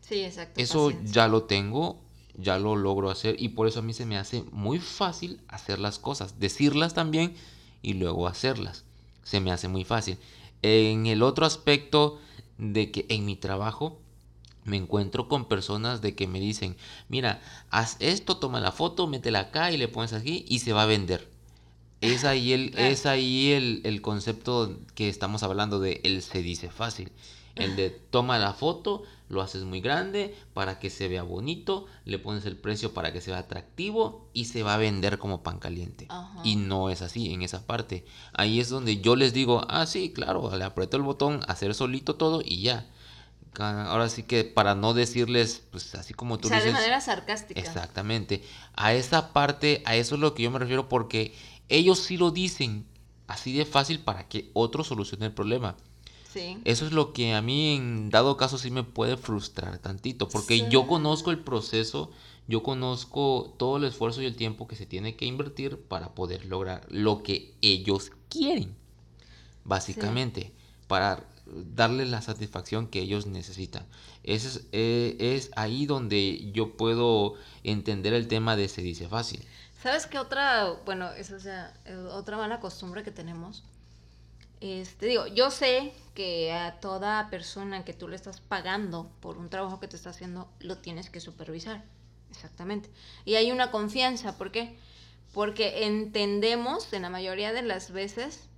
Sí, 0.00 0.20
exacto. 0.20 0.60
Eso 0.60 0.90
ya 1.04 1.28
lo 1.28 1.44
tengo 1.44 2.01
ya 2.34 2.58
lo 2.58 2.76
logro 2.76 3.10
hacer 3.10 3.36
y 3.38 3.50
por 3.50 3.66
eso 3.68 3.80
a 3.80 3.82
mí 3.82 3.92
se 3.92 4.06
me 4.06 4.16
hace 4.16 4.44
muy 4.52 4.78
fácil 4.78 5.40
hacer 5.48 5.78
las 5.78 5.98
cosas, 5.98 6.38
decirlas 6.38 6.94
también 6.94 7.34
y 7.82 7.94
luego 7.94 8.26
hacerlas. 8.26 8.84
Se 9.22 9.40
me 9.40 9.52
hace 9.52 9.68
muy 9.68 9.84
fácil. 9.84 10.18
En 10.62 11.06
el 11.06 11.22
otro 11.22 11.46
aspecto 11.46 12.18
de 12.58 12.90
que 12.90 13.06
en 13.08 13.24
mi 13.24 13.36
trabajo 13.36 13.98
me 14.64 14.76
encuentro 14.76 15.28
con 15.28 15.46
personas 15.46 16.00
de 16.00 16.14
que 16.14 16.26
me 16.26 16.40
dicen, 16.40 16.76
mira, 17.08 17.40
haz 17.70 17.96
esto, 17.98 18.36
toma 18.36 18.60
la 18.60 18.72
foto, 18.72 19.06
métela 19.06 19.40
acá 19.40 19.72
y 19.72 19.76
le 19.76 19.88
pones 19.88 20.12
aquí 20.12 20.44
y 20.48 20.60
se 20.60 20.72
va 20.72 20.82
a 20.82 20.86
vender. 20.86 21.28
Es 22.00 22.24
ahí 22.24 22.52
el, 22.52 22.76
es 22.78 23.06
ahí 23.06 23.52
el, 23.52 23.80
el 23.84 24.02
concepto 24.02 24.76
que 24.94 25.08
estamos 25.08 25.42
hablando 25.42 25.78
de 25.78 26.00
él 26.04 26.22
se 26.22 26.42
dice 26.42 26.70
fácil. 26.70 27.12
El 27.54 27.76
de 27.76 27.90
toma 27.90 28.38
la 28.38 28.54
foto, 28.54 29.02
lo 29.32 29.40
haces 29.40 29.64
muy 29.64 29.80
grande 29.80 30.36
para 30.52 30.78
que 30.78 30.90
se 30.90 31.08
vea 31.08 31.22
bonito, 31.22 31.86
le 32.04 32.18
pones 32.18 32.44
el 32.44 32.58
precio 32.58 32.92
para 32.92 33.14
que 33.14 33.22
se 33.22 33.30
vea 33.30 33.40
atractivo 33.40 34.28
y 34.34 34.44
se 34.44 34.62
va 34.62 34.74
a 34.74 34.76
vender 34.76 35.16
como 35.16 35.42
pan 35.42 35.58
caliente. 35.58 36.06
Y 36.44 36.56
no 36.56 36.90
es 36.90 37.00
así 37.00 37.32
en 37.32 37.40
esa 37.40 37.66
parte. 37.66 38.04
Ahí 38.34 38.60
es 38.60 38.68
donde 38.68 39.00
yo 39.00 39.16
les 39.16 39.32
digo, 39.32 39.64
ah, 39.70 39.86
sí, 39.86 40.12
claro, 40.12 40.54
le 40.54 40.64
aprieto 40.64 40.98
el 40.98 41.02
botón, 41.02 41.40
hacer 41.48 41.74
solito 41.74 42.16
todo 42.16 42.42
y 42.44 42.60
ya. 42.60 42.86
Ahora 43.58 44.10
sí 44.10 44.24
que 44.24 44.44
para 44.44 44.74
no 44.74 44.92
decirles, 44.92 45.62
pues 45.70 45.94
así 45.94 46.12
como 46.12 46.36
tú 46.38 46.48
o 46.48 46.50
sea, 46.50 46.60
de 46.60 46.70
manera 46.70 47.00
sarcástica. 47.00 47.58
Exactamente. 47.58 48.44
A 48.74 48.92
esa 48.92 49.32
parte, 49.32 49.82
a 49.86 49.96
eso 49.96 50.16
es 50.16 50.20
lo 50.20 50.34
que 50.34 50.42
yo 50.42 50.50
me 50.50 50.58
refiero 50.58 50.90
porque 50.90 51.34
ellos 51.70 52.00
sí 52.00 52.18
lo 52.18 52.32
dicen 52.32 52.84
así 53.28 53.56
de 53.56 53.64
fácil 53.64 54.00
para 54.00 54.28
que 54.28 54.50
otro 54.52 54.84
solucione 54.84 55.24
el 55.24 55.32
problema. 55.32 55.74
Eso 56.64 56.86
es 56.86 56.92
lo 56.92 57.12
que 57.12 57.34
a 57.34 57.42
mí 57.42 57.74
en 57.74 58.10
dado 58.10 58.36
caso 58.36 58.58
sí 58.58 58.70
me 58.70 58.84
puede 58.84 59.16
frustrar 59.16 59.78
tantito, 59.78 60.28
porque 60.28 60.68
yo 60.68 60.86
conozco 60.86 61.30
el 61.30 61.38
proceso, 61.38 62.10
yo 62.48 62.62
conozco 62.62 63.54
todo 63.58 63.76
el 63.76 63.84
esfuerzo 63.84 64.22
y 64.22 64.26
el 64.26 64.36
tiempo 64.36 64.66
que 64.66 64.76
se 64.76 64.86
tiene 64.86 65.16
que 65.16 65.26
invertir 65.26 65.78
para 65.78 66.14
poder 66.14 66.46
lograr 66.46 66.86
lo 66.88 67.22
que 67.22 67.54
ellos 67.60 68.12
quieren, 68.28 68.74
básicamente, 69.64 70.52
para 70.86 71.26
darles 71.46 72.08
la 72.08 72.22
satisfacción 72.22 72.86
que 72.86 73.00
ellos 73.00 73.26
necesitan. 73.26 73.86
Es, 74.22 74.66
eh, 74.72 75.16
es 75.18 75.50
ahí 75.56 75.86
donde 75.86 76.50
yo 76.52 76.76
puedo 76.76 77.34
entender 77.64 78.14
el 78.14 78.28
tema 78.28 78.56
de 78.56 78.68
se 78.68 78.82
dice 78.82 79.08
fácil. 79.08 79.44
¿Sabes 79.82 80.06
qué 80.06 80.18
otra, 80.18 80.80
bueno, 80.86 81.10
esa 81.10 81.36
es 81.36 81.96
otra 82.12 82.36
mala 82.36 82.60
costumbre 82.60 83.02
que 83.02 83.10
tenemos? 83.10 83.64
Este, 84.62 85.06
digo, 85.06 85.26
yo 85.26 85.50
sé 85.50 85.92
que 86.14 86.52
a 86.52 86.78
toda 86.78 87.28
persona 87.30 87.84
que 87.84 87.94
tú 87.94 88.06
le 88.06 88.14
estás 88.14 88.40
pagando 88.40 89.10
por 89.18 89.36
un 89.36 89.50
trabajo 89.50 89.80
que 89.80 89.88
te 89.88 89.96
está 89.96 90.10
haciendo, 90.10 90.48
lo 90.60 90.78
tienes 90.78 91.10
que 91.10 91.18
supervisar. 91.18 91.82
Exactamente. 92.30 92.88
Y 93.24 93.34
hay 93.34 93.50
una 93.50 93.72
confianza, 93.72 94.38
¿por 94.38 94.52
qué? 94.52 94.78
Porque 95.34 95.84
entendemos 95.86 96.92
en 96.92 97.02
la 97.02 97.10
mayoría 97.10 97.52
de 97.52 97.62
las 97.62 97.90
veces, 97.90 98.48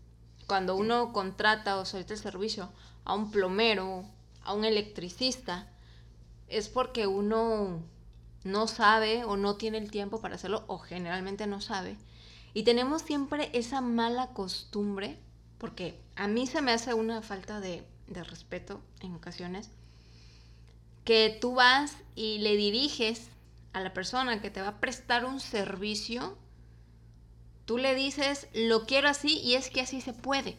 cuando 0.47 0.77
uno 0.77 1.15
contrata 1.15 1.79
o 1.79 1.87
solicita 1.87 2.13
el 2.13 2.21
servicio 2.21 2.71
a 3.07 3.15
un 3.15 3.31
plomero, 3.31 4.05
a 4.43 4.53
un 4.53 4.67
electricista, 4.67 5.73
es 6.49 6.69
porque 6.69 7.07
uno 7.07 7.81
no 8.43 8.67
sabe 8.67 9.25
o 9.25 9.39
no 9.39 9.57
tiene 9.57 9.79
el 9.79 9.91
tiempo 9.91 10.21
para 10.21 10.35
hacerlo 10.35 10.65
o 10.67 10.77
generalmente 10.77 11.47
no 11.47 11.63
sabe. 11.63 11.97
Y 12.53 12.65
tenemos 12.65 13.01
siempre 13.01 13.49
esa 13.55 13.81
mala 13.81 14.35
costumbre 14.35 15.24
porque 15.59 16.01
a 16.17 16.29
mí 16.29 16.47
se 16.47 16.63
me 16.63 16.73
hace 16.73 16.95
una 16.95 17.23
falta 17.23 17.61
de 17.61 17.85
de 18.07 18.25
respeto 18.25 18.81
en 19.01 19.15
ocasiones, 19.15 19.71
que 21.05 21.37
tú 21.41 21.55
vas 21.55 21.97
y 22.15 22.39
le 22.39 22.57
diriges 22.57 23.29
a 23.73 23.81
la 23.81 23.93
persona 23.93 24.41
que 24.41 24.51
te 24.51 24.63
va 24.63 24.69
a 24.69 24.81
prestar 24.81 25.25
un 25.25 25.41
servicio, 25.41 26.39
tú 27.65 27.79
le 27.79 27.95
dices, 27.95 28.49
lo 28.55 28.87
quiero 28.87 29.09
así 29.09 29.39
y 29.39 29.55
es 29.55 29.71
que 29.71 29.81
así 29.81 30.01
se 30.01 30.13
puede. 30.13 30.57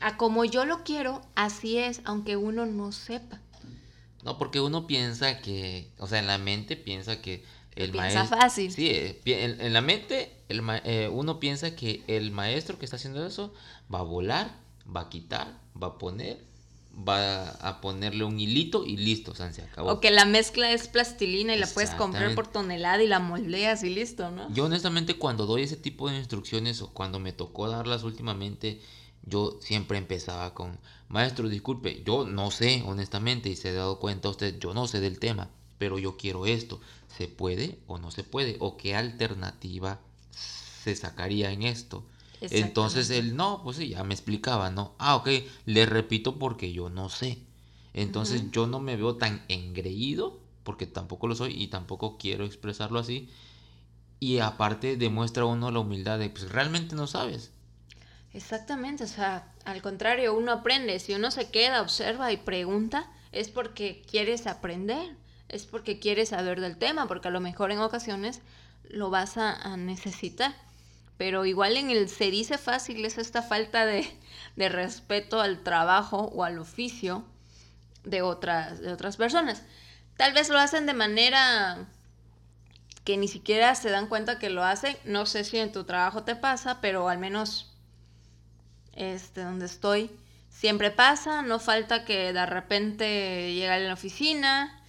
A 0.00 0.16
como 0.16 0.44
yo 0.44 0.64
lo 0.64 0.82
quiero, 0.82 1.20
así 1.34 1.78
es, 1.78 2.00
aunque 2.04 2.36
uno 2.36 2.66
no 2.66 2.92
sepa. 2.92 3.40
No, 4.22 4.38
porque 4.38 4.60
uno 4.60 4.86
piensa 4.86 5.40
que, 5.40 5.90
o 5.98 6.06
sea, 6.06 6.18
en 6.18 6.26
la 6.26 6.38
mente 6.38 6.76
piensa 6.76 7.22
que 7.22 7.44
el 7.84 7.90
Piensa 7.90 8.24
fácil. 8.24 8.72
Sí, 8.72 8.88
eh, 8.88 9.20
en, 9.24 9.60
en 9.60 9.72
la 9.72 9.80
mente 9.80 10.40
el 10.48 10.62
eh, 10.84 11.08
uno 11.12 11.38
piensa 11.38 11.76
que 11.76 12.02
el 12.08 12.32
maestro 12.32 12.78
que 12.78 12.84
está 12.84 12.96
haciendo 12.96 13.24
eso 13.24 13.54
va 13.92 14.00
a 14.00 14.02
volar, 14.02 14.58
va 14.84 15.02
a 15.02 15.08
quitar, 15.08 15.60
va 15.80 15.88
a 15.88 15.98
poner, 15.98 16.44
va 16.96 17.50
a 17.50 17.80
ponerle 17.80 18.24
un 18.24 18.38
hilito 18.40 18.84
y 18.84 18.96
listo, 18.96 19.30
o 19.30 19.34
sea, 19.34 19.52
se 19.52 19.62
acabó. 19.62 19.92
O 19.92 20.00
que 20.00 20.10
la 20.10 20.24
mezcla 20.24 20.72
es 20.72 20.88
plastilina 20.88 21.54
y 21.54 21.58
la 21.58 21.68
puedes 21.68 21.90
comprar 21.90 22.34
por 22.34 22.48
tonelada 22.48 23.02
y 23.02 23.06
la 23.06 23.20
moldeas 23.20 23.84
y 23.84 23.90
listo, 23.90 24.30
¿no? 24.30 24.52
Yo 24.52 24.64
honestamente 24.64 25.14
cuando 25.14 25.46
doy 25.46 25.62
ese 25.62 25.76
tipo 25.76 26.10
de 26.10 26.18
instrucciones 26.18 26.82
o 26.82 26.92
cuando 26.92 27.20
me 27.20 27.32
tocó 27.32 27.68
darlas 27.68 28.02
últimamente, 28.02 28.80
yo 29.22 29.58
siempre 29.60 29.98
empezaba 29.98 30.52
con, 30.54 30.78
maestro, 31.08 31.48
disculpe, 31.48 32.02
yo 32.04 32.24
no 32.24 32.50
sé, 32.50 32.82
honestamente, 32.86 33.48
y 33.50 33.56
se 33.56 33.68
ha 33.68 33.74
dado 33.74 34.00
cuenta 34.00 34.28
usted, 34.28 34.58
yo 34.58 34.74
no 34.74 34.86
sé 34.86 35.00
del 35.00 35.18
tema, 35.18 35.50
pero 35.80 35.98
yo 35.98 36.18
quiero 36.18 36.44
esto. 36.44 36.78
¿Se 37.16 37.26
puede 37.26 37.78
o 37.86 37.96
no 37.96 38.10
se 38.10 38.22
puede? 38.22 38.58
¿O 38.60 38.76
qué 38.76 38.94
alternativa 38.94 39.98
se 40.30 40.94
sacaría 40.94 41.52
en 41.52 41.62
esto? 41.62 42.04
Entonces 42.42 43.08
él, 43.08 43.34
no, 43.34 43.62
pues 43.64 43.78
sí, 43.78 43.88
ya 43.88 44.04
me 44.04 44.12
explicaba, 44.12 44.68
¿no? 44.70 44.94
Ah, 44.98 45.16
ok, 45.16 45.30
le 45.64 45.86
repito 45.86 46.38
porque 46.38 46.70
yo 46.70 46.90
no 46.90 47.08
sé. 47.08 47.38
Entonces 47.94 48.50
yo 48.50 48.66
no 48.66 48.78
me 48.78 48.96
veo 48.96 49.16
tan 49.16 49.42
engreído, 49.48 50.38
porque 50.64 50.86
tampoco 50.86 51.28
lo 51.28 51.34
soy 51.34 51.54
y 51.54 51.68
tampoco 51.68 52.18
quiero 52.18 52.44
expresarlo 52.44 52.98
así. 52.98 53.30
Y 54.20 54.40
aparte 54.40 54.98
demuestra 54.98 55.46
uno 55.46 55.70
la 55.70 55.80
humildad 55.80 56.18
de, 56.18 56.28
pues 56.28 56.50
realmente 56.50 56.94
no 56.94 57.06
sabes. 57.06 57.52
Exactamente, 58.34 59.04
o 59.04 59.08
sea, 59.08 59.50
al 59.64 59.80
contrario, 59.80 60.36
uno 60.36 60.52
aprende. 60.52 61.00
Si 61.00 61.14
uno 61.14 61.30
se 61.30 61.50
queda, 61.50 61.80
observa 61.80 62.30
y 62.32 62.36
pregunta, 62.36 63.10
es 63.32 63.48
porque 63.48 64.02
quieres 64.10 64.46
aprender, 64.46 65.16
es 65.50 65.66
porque 65.66 65.98
quieres 65.98 66.30
saber 66.30 66.60
del 66.60 66.78
tema, 66.78 67.06
porque 67.08 67.28
a 67.28 67.30
lo 67.30 67.40
mejor 67.40 67.72
en 67.72 67.80
ocasiones 67.80 68.40
lo 68.84 69.10
vas 69.10 69.36
a, 69.36 69.76
necesitar. 69.76 70.54
Pero 71.16 71.44
igual 71.44 71.76
en 71.76 71.90
el 71.90 72.08
se 72.08 72.30
dice 72.30 72.56
fácil 72.56 73.04
es 73.04 73.18
esta 73.18 73.42
falta 73.42 73.84
de, 73.84 74.10
de 74.56 74.68
respeto 74.68 75.40
al 75.40 75.62
trabajo 75.62 76.30
o 76.34 76.44
al 76.44 76.58
oficio 76.58 77.24
de 78.04 78.22
otras, 78.22 78.80
de 78.80 78.92
otras 78.92 79.16
personas. 79.16 79.62
Tal 80.16 80.32
vez 80.32 80.48
lo 80.48 80.58
hacen 80.58 80.86
de 80.86 80.94
manera 80.94 81.88
que 83.04 83.16
ni 83.16 83.28
siquiera 83.28 83.74
se 83.74 83.90
dan 83.90 84.06
cuenta 84.06 84.38
que 84.38 84.50
lo 84.50 84.64
hacen. 84.64 84.96
No 85.04 85.26
sé 85.26 85.44
si 85.44 85.58
en 85.58 85.72
tu 85.72 85.84
trabajo 85.84 86.22
te 86.24 86.36
pasa, 86.36 86.80
pero 86.80 87.08
al 87.08 87.18
menos 87.18 87.74
este, 88.94 89.42
donde 89.42 89.66
estoy, 89.66 90.10
siempre 90.48 90.90
pasa, 90.90 91.42
no 91.42 91.58
falta 91.58 92.04
que 92.04 92.32
de 92.32 92.46
repente 92.46 93.54
llega 93.54 93.74
a 93.74 93.78
la 93.78 93.94
oficina. 93.94 94.79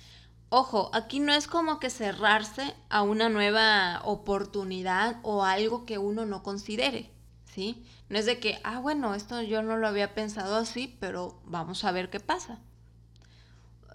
Ojo, 0.53 0.89
aquí 0.91 1.22
no 1.22 1.34
es 1.34 1.48
como 1.48 1.79
que 1.79 1.89
cerrarse 1.89 2.75
a 2.89 3.03
una 3.03 3.29
nueva 3.29 4.01
oportunidad 4.03 5.22
o 5.24 5.46
algo 5.46 5.86
que 5.86 5.98
uno 5.98 6.25
no 6.25 6.43
considere, 6.43 7.10
¿sí? 7.46 7.86
No 8.10 8.17
es 8.20 8.25
de 8.25 8.38
que, 8.41 8.60
ah, 8.65 8.79
bueno, 8.79 9.15
esto 9.15 9.41
yo 9.41 9.63
no 9.63 9.77
lo 9.77 9.88
había 9.88 10.13
pensado 10.13 10.58
así, 10.58 10.98
pero 11.00 11.39
vamos 11.46 11.86
a 11.86 11.93
ver 11.93 12.10
qué 12.10 12.20
pasa. 12.20 12.60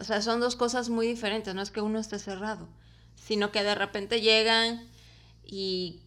O 0.01 0.05
sea, 0.05 0.23
son 0.23 0.41
dos 0.41 0.57
cosas 0.57 0.89
muy 0.89 1.07
diferentes, 1.07 1.55
no 1.55 1.61
es 1.61 1.71
que 1.71 1.83
uno 1.83 1.99
esté 1.99 2.19
cerrado, 2.19 2.69
sino 3.17 3.53
que 3.53 3.63
de 3.63 3.75
repente 3.75 4.23
llegan 4.23 4.89
y 5.45 6.01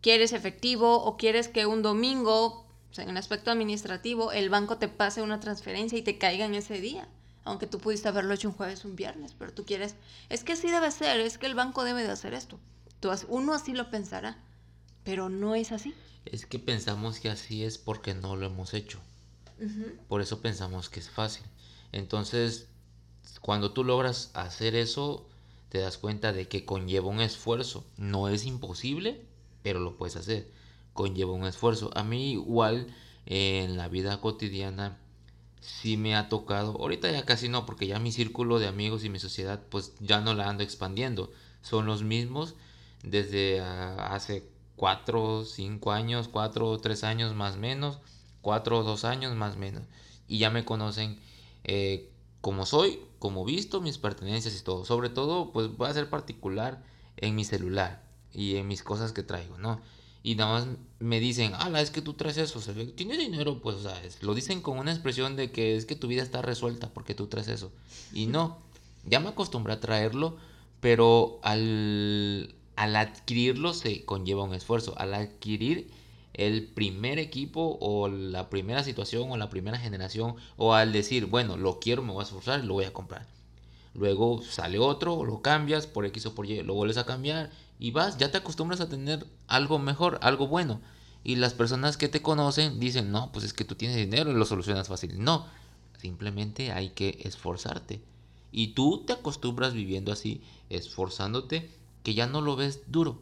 quieres 0.00 0.32
efectivo 0.32 1.04
o 1.04 1.18
quieres 1.18 1.48
que 1.48 1.66
un 1.66 1.82
domingo, 1.82 2.66
o 2.90 2.94
sea, 2.94 3.04
en 3.04 3.10
el 3.10 3.18
aspecto 3.18 3.50
administrativo, 3.50 4.32
el 4.32 4.48
banco 4.48 4.78
te 4.78 4.88
pase 4.88 5.20
una 5.20 5.38
transferencia 5.38 5.98
y 5.98 6.02
te 6.02 6.16
caiga 6.16 6.46
en 6.46 6.54
ese 6.54 6.80
día. 6.80 7.06
Aunque 7.44 7.66
tú 7.66 7.78
pudiste 7.78 8.08
haberlo 8.08 8.34
hecho 8.34 8.48
un 8.48 8.54
jueves 8.54 8.84
o 8.84 8.88
un 8.88 8.96
viernes, 8.96 9.34
pero 9.38 9.52
tú 9.52 9.64
quieres, 9.64 9.96
es 10.28 10.44
que 10.44 10.52
así 10.52 10.70
debe 10.70 10.90
ser, 10.90 11.20
es 11.20 11.38
que 11.38 11.46
el 11.46 11.54
banco 11.54 11.84
debe 11.84 12.02
de 12.02 12.10
hacer 12.10 12.34
esto. 12.34 12.58
Tú, 13.00 13.10
uno 13.28 13.52
así 13.52 13.72
lo 13.72 13.90
pensará, 13.90 14.38
pero 15.02 15.28
no 15.28 15.54
es 15.54 15.72
así. 15.72 15.94
Es 16.24 16.46
que 16.46 16.58
pensamos 16.58 17.18
que 17.18 17.30
así 17.30 17.64
es 17.64 17.78
porque 17.78 18.14
no 18.14 18.36
lo 18.36 18.46
hemos 18.46 18.74
hecho. 18.74 19.00
Por 20.08 20.20
eso 20.20 20.40
pensamos 20.40 20.88
que 20.88 21.00
es 21.00 21.08
fácil. 21.08 21.44
Entonces, 21.92 22.68
cuando 23.40 23.72
tú 23.72 23.84
logras 23.84 24.30
hacer 24.34 24.74
eso, 24.74 25.28
te 25.68 25.78
das 25.78 25.98
cuenta 25.98 26.32
de 26.32 26.48
que 26.48 26.64
conlleva 26.64 27.08
un 27.08 27.20
esfuerzo. 27.20 27.84
No 27.96 28.28
es 28.28 28.44
imposible, 28.44 29.24
pero 29.62 29.80
lo 29.80 29.96
puedes 29.96 30.16
hacer. 30.16 30.50
Conlleva 30.94 31.32
un 31.32 31.46
esfuerzo. 31.46 31.90
A 31.94 32.02
mí 32.02 32.32
igual 32.32 32.94
eh, 33.26 33.64
en 33.64 33.76
la 33.76 33.88
vida 33.88 34.20
cotidiana 34.20 34.98
sí 35.62 35.96
me 35.96 36.14
ha 36.14 36.28
tocado. 36.28 36.72
Ahorita 36.72 37.10
ya 37.10 37.24
casi 37.24 37.48
no, 37.48 37.64
porque 37.64 37.86
ya 37.86 37.98
mi 37.98 38.12
círculo 38.12 38.58
de 38.58 38.66
amigos 38.66 39.04
y 39.04 39.08
mi 39.08 39.18
sociedad 39.18 39.62
pues 39.70 39.94
ya 40.00 40.20
no 40.20 40.34
la 40.34 40.48
ando 40.48 40.62
expandiendo. 40.62 41.32
Son 41.62 41.86
los 41.86 42.02
mismos 42.02 42.56
desde 43.02 43.60
ah, 43.60 44.14
hace 44.14 44.48
4, 44.76 45.44
5 45.44 45.92
años, 45.92 46.28
4, 46.28 46.78
3 46.78 47.04
años 47.04 47.34
más 47.34 47.56
menos, 47.56 48.00
4, 48.42 48.82
2 48.82 49.04
años 49.04 49.34
más 49.36 49.56
menos. 49.56 49.84
Y 50.28 50.38
ya 50.38 50.50
me 50.50 50.64
conocen 50.64 51.20
eh, 51.64 52.10
como 52.40 52.66
soy, 52.66 53.00
como 53.18 53.44
visto, 53.44 53.80
mis 53.80 53.98
pertenencias 53.98 54.58
y 54.58 54.64
todo. 54.64 54.84
Sobre 54.84 55.08
todo, 55.08 55.52
pues 55.52 55.76
voy 55.76 55.88
a 55.88 55.94
ser 55.94 56.10
particular 56.10 56.82
en 57.16 57.36
mi 57.36 57.44
celular 57.44 58.02
y 58.32 58.56
en 58.56 58.66
mis 58.66 58.82
cosas 58.82 59.12
que 59.12 59.22
traigo, 59.22 59.58
¿no? 59.58 59.80
Y 60.22 60.36
nada 60.36 60.52
más 60.52 60.68
me 61.00 61.18
dicen, 61.18 61.52
ala, 61.54 61.80
es 61.80 61.90
que 61.90 62.00
tú 62.00 62.14
traes 62.14 62.36
eso, 62.36 62.60
se 62.60 62.72
ve 62.72 62.86
que 62.86 62.92
tienes 62.92 63.18
dinero, 63.18 63.60
pues, 63.60 63.76
o 63.76 63.82
sea, 63.82 64.00
lo 64.20 64.34
dicen 64.34 64.60
con 64.60 64.78
una 64.78 64.92
expresión 64.92 65.34
de 65.34 65.50
que 65.50 65.76
es 65.76 65.84
que 65.84 65.96
tu 65.96 66.06
vida 66.06 66.22
está 66.22 66.42
resuelta 66.42 66.90
porque 66.90 67.14
tú 67.14 67.26
traes 67.26 67.48
eso. 67.48 67.72
Y 68.12 68.26
no, 68.26 68.58
ya 69.04 69.18
me 69.18 69.30
acostumbré 69.30 69.72
a 69.72 69.80
traerlo, 69.80 70.36
pero 70.80 71.40
al, 71.42 72.54
al 72.76 72.96
adquirirlo 72.96 73.74
se 73.74 74.04
conlleva 74.04 74.44
un 74.44 74.54
esfuerzo. 74.54 74.94
Al 74.96 75.14
adquirir 75.14 75.90
el 76.34 76.66
primer 76.66 77.18
equipo 77.18 77.78
o 77.80 78.08
la 78.08 78.48
primera 78.48 78.82
situación 78.82 79.30
o 79.30 79.36
la 79.36 79.50
primera 79.50 79.78
generación 79.78 80.36
o 80.56 80.74
al 80.74 80.92
decir, 80.92 81.26
bueno, 81.26 81.56
lo 81.56 81.78
quiero, 81.78 82.02
me 82.02 82.12
voy 82.12 82.20
a 82.20 82.24
esforzar 82.24 82.64
lo 82.64 82.74
voy 82.74 82.84
a 82.84 82.92
comprar. 82.92 83.26
Luego 83.94 84.42
sale 84.42 84.78
otro, 84.78 85.24
lo 85.24 85.42
cambias 85.42 85.86
por 85.86 86.06
X 86.06 86.26
o 86.26 86.34
por 86.34 86.46
Y, 86.46 86.62
lo 86.62 86.74
vuelves 86.74 86.96
a 86.96 87.04
cambiar 87.04 87.50
y 87.82 87.90
vas, 87.90 88.16
ya 88.16 88.30
te 88.30 88.38
acostumbras 88.38 88.80
a 88.80 88.88
tener 88.88 89.26
algo 89.48 89.80
mejor, 89.80 90.20
algo 90.22 90.46
bueno. 90.46 90.80
Y 91.24 91.34
las 91.34 91.52
personas 91.52 91.96
que 91.96 92.06
te 92.06 92.22
conocen 92.22 92.78
dicen, 92.78 93.10
no, 93.10 93.32
pues 93.32 93.44
es 93.44 93.52
que 93.52 93.64
tú 93.64 93.74
tienes 93.74 93.96
dinero 93.96 94.30
y 94.30 94.34
lo 94.34 94.44
solucionas 94.44 94.86
fácil. 94.86 95.24
No, 95.24 95.46
simplemente 95.98 96.70
hay 96.70 96.90
que 96.90 97.18
esforzarte. 97.24 98.00
Y 98.52 98.68
tú 98.68 99.02
te 99.04 99.14
acostumbras 99.14 99.74
viviendo 99.74 100.12
así, 100.12 100.42
esforzándote, 100.70 101.72
que 102.04 102.14
ya 102.14 102.28
no 102.28 102.40
lo 102.40 102.54
ves 102.54 102.82
duro. 102.86 103.20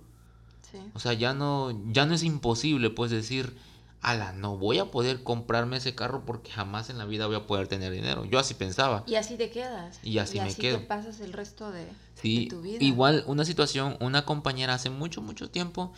Sí. 0.70 0.76
O 0.92 1.00
sea, 1.00 1.14
ya 1.14 1.32
no, 1.32 1.70
ya 1.90 2.04
no 2.04 2.12
es 2.12 2.22
imposible, 2.22 2.90
pues 2.90 3.10
decir, 3.10 3.56
ala, 4.02 4.32
no 4.32 4.56
voy 4.56 4.78
a 4.78 4.90
poder 4.90 5.22
comprarme 5.22 5.76
ese 5.76 5.94
carro 5.94 6.24
porque 6.24 6.50
jamás 6.50 6.88
en 6.90 6.98
la 6.98 7.04
vida 7.04 7.26
voy 7.26 7.36
a 7.36 7.46
poder 7.46 7.68
tener 7.68 7.92
dinero. 7.92 8.24
Yo 8.24 8.38
así 8.38 8.54
pensaba. 8.54 9.04
Y 9.06 9.16
así 9.16 9.36
te 9.36 9.50
quedas. 9.50 9.98
Y 10.02 10.18
así 10.18 10.40
me 10.40 10.54
quedo. 10.54 10.78
te 10.78 10.86
pasas 10.86 11.20
el 11.20 11.32
resto 11.32 11.70
de, 11.70 11.86
Sí, 12.14 12.44
de 12.44 12.50
tu 12.50 12.62
vida. 12.62 12.82
igual 12.84 13.24
una 13.26 13.44
situación, 13.44 13.96
una 14.00 14.24
compañera 14.24 14.74
hace 14.74 14.90
mucho, 14.90 15.20
mucho 15.22 15.50
tiempo 15.50 15.92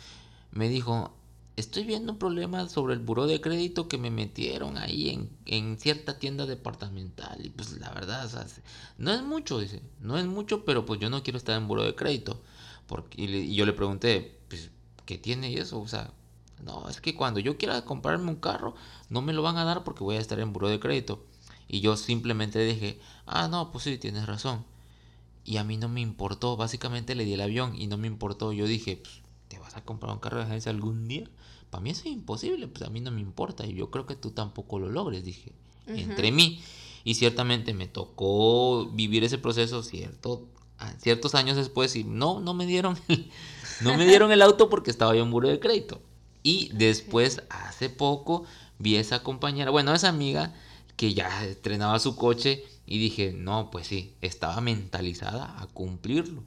me 0.51 0.69
dijo, 0.69 1.13
estoy 1.55 1.83
viendo 1.83 2.11
un 2.13 2.19
problema 2.19 2.67
sobre 2.69 2.93
el 2.93 2.99
buró 2.99 3.25
de 3.25 3.39
crédito 3.41 3.87
que 3.87 3.97
me 3.97 4.11
metieron 4.11 4.77
ahí 4.77 5.09
en, 5.09 5.29
en 5.45 5.77
cierta 5.79 6.19
tienda 6.19 6.45
departamental. 6.45 7.43
Y 7.45 7.49
pues 7.49 7.71
la 7.79 7.89
verdad, 7.91 8.25
o 8.25 8.29
sea, 8.29 8.45
no 8.97 9.11
es 9.13 9.21
mucho, 9.23 9.59
dice, 9.59 9.81
no 9.99 10.17
es 10.17 10.25
mucho, 10.25 10.65
pero 10.65 10.85
pues 10.85 10.99
yo 10.99 11.09
no 11.09 11.23
quiero 11.23 11.37
estar 11.37 11.55
en 11.57 11.67
buró 11.67 11.83
de 11.83 11.95
crédito. 11.95 12.41
Porque, 12.87 13.21
y, 13.21 13.27
le- 13.27 13.39
y 13.39 13.55
yo 13.55 13.65
le 13.65 13.73
pregunté, 13.73 14.39
pues, 14.49 14.69
¿qué 15.05 15.17
tiene 15.17 15.53
eso? 15.57 15.79
O 15.79 15.87
sea, 15.87 16.11
no, 16.63 16.87
es 16.89 17.01
que 17.01 17.15
cuando 17.15 17.39
yo 17.39 17.57
quiera 17.57 17.83
comprarme 17.85 18.29
un 18.29 18.37
carro, 18.37 18.75
no 19.09 19.21
me 19.21 19.33
lo 19.33 19.41
van 19.41 19.57
a 19.57 19.63
dar 19.65 19.83
porque 19.83 20.03
voy 20.03 20.15
a 20.17 20.19
estar 20.19 20.39
en 20.39 20.53
buró 20.53 20.69
de 20.69 20.79
crédito. 20.79 21.23
Y 21.67 21.79
yo 21.81 21.97
simplemente 21.97 22.59
dije, 22.63 22.99
ah, 23.25 23.47
no, 23.47 23.71
pues 23.71 23.85
sí, 23.85 23.97
tienes 23.97 24.25
razón. 24.27 24.65
Y 25.45 25.57
a 25.57 25.63
mí 25.63 25.77
no 25.77 25.89
me 25.89 26.01
importó, 26.01 26.55
básicamente 26.55 27.15
le 27.15 27.25
di 27.25 27.33
el 27.33 27.41
avión 27.41 27.75
y 27.75 27.87
no 27.87 27.97
me 27.97 28.07
importó. 28.07 28.53
Yo 28.53 28.65
dije, 28.65 28.97
pues, 28.97 29.21
¿te 29.49 29.59
vas 29.59 29.75
a 29.75 29.83
comprar 29.83 30.13
un 30.13 30.19
carro 30.19 30.37
de 30.37 30.43
agencia 30.45 30.71
algún 30.71 31.07
día? 31.07 31.29
Para 31.69 31.81
mí 31.81 31.89
eso 31.89 32.01
es 32.01 32.07
imposible, 32.13 32.67
pues 32.67 32.83
a 32.87 32.89
mí 32.89 33.01
no 33.01 33.11
me 33.11 33.19
importa 33.21 33.65
y 33.65 33.73
yo 33.73 33.89
creo 33.89 34.05
que 34.05 34.15
tú 34.15 34.31
tampoco 34.31 34.79
lo 34.79 34.89
logres, 34.89 35.25
dije, 35.25 35.51
entre 35.87 36.31
mí. 36.31 36.61
Y 37.03 37.15
ciertamente 37.15 37.73
me 37.73 37.87
tocó 37.87 38.85
vivir 38.85 39.23
ese 39.25 39.37
proceso 39.37 39.83
cierto, 39.83 40.47
ciertos 40.99 41.35
años 41.35 41.57
después 41.57 41.95
y 41.97 42.03
no, 42.05 42.39
no 42.39 42.53
me 42.53 42.65
dieron, 42.65 42.97
el- 43.09 43.29
no 43.81 43.97
me 43.97 44.05
dieron 44.05 44.31
el 44.31 44.41
auto 44.41 44.69
porque 44.69 44.91
estaba 44.91 45.13
yo 45.15 45.23
en 45.23 45.29
muro 45.29 45.49
de 45.49 45.59
crédito. 45.59 45.99
Y 46.43 46.69
después, 46.73 47.41
hace 47.49 47.89
poco, 47.89 48.43
vi 48.77 48.97
esa 48.97 49.23
compañera, 49.23 49.71
bueno, 49.71 49.93
esa 49.93 50.09
amiga 50.09 50.53
que 50.97 51.13
ya 51.13 51.45
estrenaba 51.45 51.99
su 51.99 52.15
coche 52.15 52.63
y 52.85 52.99
dije, 52.99 53.33
no, 53.33 53.71
pues 53.71 53.87
sí, 53.87 54.13
estaba 54.21 54.61
mentalizada 54.61 55.59
a 55.59 55.67
cumplirlo. 55.67 56.43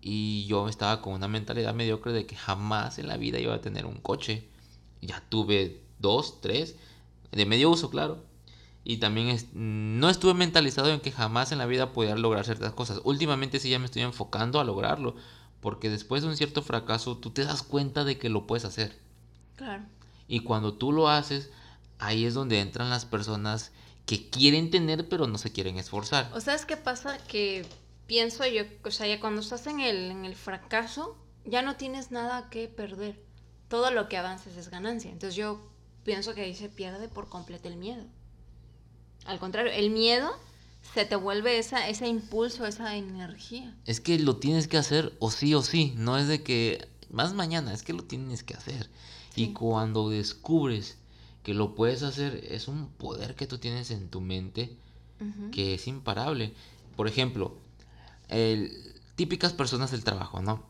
Y 0.00 0.46
yo 0.46 0.68
estaba 0.68 1.02
con 1.02 1.14
una 1.14 1.28
mentalidad 1.28 1.74
mediocre 1.74 2.12
de 2.12 2.26
que 2.26 2.36
jamás 2.36 2.98
en 2.98 3.08
la 3.08 3.16
vida 3.16 3.40
iba 3.40 3.54
a 3.54 3.60
tener 3.60 3.86
un 3.86 3.96
coche. 4.00 4.46
Ya 5.02 5.22
tuve 5.28 5.82
dos, 5.98 6.40
tres, 6.40 6.76
de 7.32 7.46
medio 7.46 7.70
uso, 7.70 7.90
claro. 7.90 8.22
Y 8.84 8.98
también 8.98 9.36
no 9.52 10.08
estuve 10.08 10.34
mentalizado 10.34 10.90
en 10.90 11.00
que 11.00 11.10
jamás 11.10 11.52
en 11.52 11.58
la 11.58 11.66
vida 11.66 11.92
podía 11.92 12.16
lograr 12.16 12.44
ciertas 12.44 12.72
cosas. 12.72 13.00
Últimamente 13.04 13.58
sí 13.58 13.70
ya 13.70 13.78
me 13.78 13.86
estoy 13.86 14.02
enfocando 14.02 14.60
a 14.60 14.64
lograrlo. 14.64 15.16
Porque 15.60 15.90
después 15.90 16.22
de 16.22 16.28
un 16.28 16.36
cierto 16.36 16.62
fracaso, 16.62 17.16
tú 17.18 17.30
te 17.30 17.44
das 17.44 17.62
cuenta 17.62 18.04
de 18.04 18.18
que 18.18 18.28
lo 18.28 18.46
puedes 18.46 18.64
hacer. 18.64 18.96
Claro. 19.56 19.84
Y 20.28 20.40
cuando 20.40 20.74
tú 20.74 20.92
lo 20.92 21.08
haces, 21.08 21.50
ahí 21.98 22.24
es 22.24 22.34
donde 22.34 22.60
entran 22.60 22.90
las 22.90 23.04
personas 23.04 23.72
que 24.06 24.30
quieren 24.30 24.70
tener 24.70 25.08
pero 25.08 25.26
no 25.26 25.36
se 25.38 25.52
quieren 25.52 25.78
esforzar. 25.78 26.30
O 26.34 26.40
sea, 26.40 26.54
es 26.54 26.64
que 26.64 26.76
pasa 26.76 27.18
que 27.26 27.66
pienso 28.06 28.46
yo, 28.46 28.62
o 28.84 28.90
sea, 28.90 29.06
ya 29.06 29.20
cuando 29.20 29.40
estás 29.40 29.66
en 29.66 29.80
el, 29.80 30.10
en 30.10 30.24
el 30.24 30.34
fracaso, 30.34 31.16
ya 31.44 31.62
no 31.62 31.76
tienes 31.76 32.10
nada 32.10 32.48
que 32.50 32.68
perder. 32.68 33.22
Todo 33.68 33.90
lo 33.90 34.08
que 34.08 34.16
avances 34.16 34.56
es 34.56 34.70
ganancia. 34.70 35.10
Entonces 35.10 35.36
yo 35.36 35.60
pienso 36.04 36.34
que 36.34 36.42
ahí 36.42 36.54
se 36.54 36.68
pierde 36.68 37.08
por 37.08 37.28
completo 37.28 37.68
el 37.68 37.76
miedo. 37.76 38.04
Al 39.26 39.38
contrario, 39.38 39.72
el 39.72 39.90
miedo 39.90 40.34
se 40.94 41.04
te 41.04 41.16
vuelve 41.16 41.58
esa, 41.58 41.88
ese 41.88 42.08
impulso, 42.08 42.66
esa 42.66 42.96
energía. 42.96 43.74
Es 43.84 44.00
que 44.00 44.18
lo 44.18 44.36
tienes 44.36 44.68
que 44.68 44.78
hacer 44.78 45.14
o 45.18 45.30
sí 45.30 45.54
o 45.54 45.62
sí, 45.62 45.94
no 45.96 46.18
es 46.18 46.28
de 46.28 46.42
que 46.42 46.88
más 47.10 47.34
mañana, 47.34 47.72
es 47.72 47.82
que 47.82 47.92
lo 47.92 48.04
tienes 48.04 48.42
que 48.42 48.54
hacer. 48.54 48.90
Y 49.36 49.52
cuando 49.52 50.10
descubres 50.10 50.98
que 51.42 51.54
lo 51.54 51.74
puedes 51.74 52.02
hacer, 52.02 52.44
es 52.50 52.68
un 52.68 52.88
poder 52.88 53.34
que 53.34 53.46
tú 53.46 53.58
tienes 53.58 53.90
en 53.90 54.08
tu 54.08 54.20
mente 54.20 54.76
que 55.52 55.74
es 55.74 55.86
imparable. 55.88 56.54
Por 56.96 57.08
ejemplo, 57.08 57.56
el, 58.28 58.70
típicas 59.16 59.52
personas 59.52 59.90
del 59.90 60.04
trabajo, 60.04 60.42
¿no? 60.42 60.62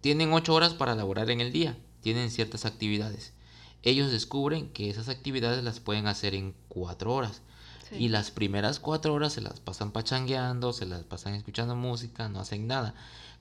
Tienen 0.00 0.32
ocho 0.32 0.54
horas 0.54 0.74
para 0.74 0.94
laborar 0.94 1.30
en 1.30 1.40
el 1.40 1.52
día, 1.52 1.78
tienen 2.00 2.30
ciertas 2.30 2.66
actividades. 2.66 3.32
Ellos 3.82 4.10
descubren 4.10 4.70
que 4.70 4.90
esas 4.90 5.08
actividades 5.08 5.62
las 5.64 5.80
pueden 5.80 6.06
hacer 6.06 6.34
en 6.34 6.54
cuatro 6.68 7.14
horas. 7.14 7.42
Y 7.92 8.08
las 8.08 8.30
primeras 8.30 8.80
cuatro 8.80 9.14
horas 9.14 9.32
se 9.32 9.40
las 9.40 9.60
pasan 9.60 9.92
pachangueando, 9.92 10.72
se 10.72 10.86
las 10.86 11.04
pasan 11.04 11.34
escuchando 11.34 11.76
música, 11.76 12.28
no 12.28 12.40
hacen 12.40 12.66
nada. 12.66 12.94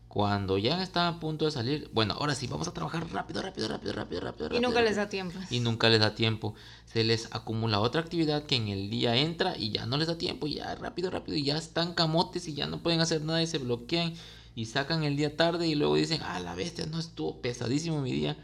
Cuando 0.08 0.58
ya 0.58 0.82
están 0.82 1.14
a 1.14 1.20
punto 1.20 1.44
de 1.46 1.52
salir, 1.52 1.90
bueno, 1.94 2.14
ahora 2.14 2.36
sí, 2.36 2.48
vamos 2.48 2.68
a 2.68 2.74
trabajar 2.74 3.06
rápido, 3.12 3.42
rápido, 3.42 3.68
rápido, 3.68 3.92
rápido, 3.94 4.22
rápido. 4.22 4.56
Y 4.56 4.62
nunca 4.62 4.82
les 4.82 4.96
da 4.96 5.10
tiempo. 5.10 5.38
Y 5.50 5.60
nunca 5.60 5.90
les 5.90 6.00
da 6.00 6.16
tiempo. 6.16 6.56
Se 6.86 7.04
les 7.04 7.28
acumula 7.36 7.82
otra 7.82 8.02
actividad 8.02 8.46
que 8.46 8.56
en 8.56 8.70
el 8.70 8.90
día 8.90 9.16
entra 9.18 9.58
y 9.58 9.72
ya 9.72 9.86
no 9.86 9.98
les 9.98 10.08
da 10.08 10.18
tiempo, 10.18 10.48
ya 10.48 10.74
rápido, 10.76 11.10
rápido, 11.12 11.38
y 11.38 11.44
ya 11.44 11.58
están 11.58 11.94
camotes 11.94 12.48
y 12.48 12.54
ya 12.54 12.66
no 12.68 12.82
pueden 12.82 13.02
hacer 13.02 13.24
nada 13.24 13.42
y 13.42 13.48
se 13.48 13.58
bloquean 13.58 14.14
y 14.56 14.66
sacan 14.68 15.04
el 15.04 15.18
día 15.18 15.36
tarde 15.36 15.68
y 15.68 15.76
luego 15.76 15.96
dicen, 15.96 16.22
ah, 16.24 16.40
la 16.40 16.56
bestia, 16.56 16.86
no 16.86 16.98
estuvo 17.00 17.42
pesadísimo 17.42 18.02
mi 18.02 18.14
día. 18.14 18.38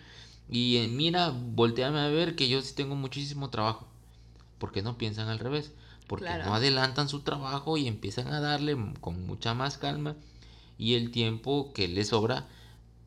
Y 0.49 0.77
eh, 0.77 0.87
mira, 0.89 1.29
volteame 1.29 1.99
a 2.01 2.07
ver 2.09 2.35
que 2.35 2.49
yo 2.49 2.61
sí 2.61 2.73
tengo 2.75 2.95
muchísimo 2.95 3.49
trabajo. 3.49 3.87
porque 4.57 4.81
no 4.81 4.97
piensan 4.97 5.29
al 5.29 5.39
revés? 5.39 5.71
Porque 6.11 6.43
no 6.43 6.53
adelantan 6.53 7.07
su 7.07 7.21
trabajo 7.21 7.77
y 7.77 7.87
empiezan 7.87 8.27
a 8.33 8.41
darle 8.41 8.75
con 8.99 9.25
mucha 9.25 9.53
más 9.53 9.77
calma 9.77 10.17
y 10.77 10.95
el 10.95 11.09
tiempo 11.09 11.71
que 11.73 11.87
les 11.87 12.09
sobra, 12.09 12.49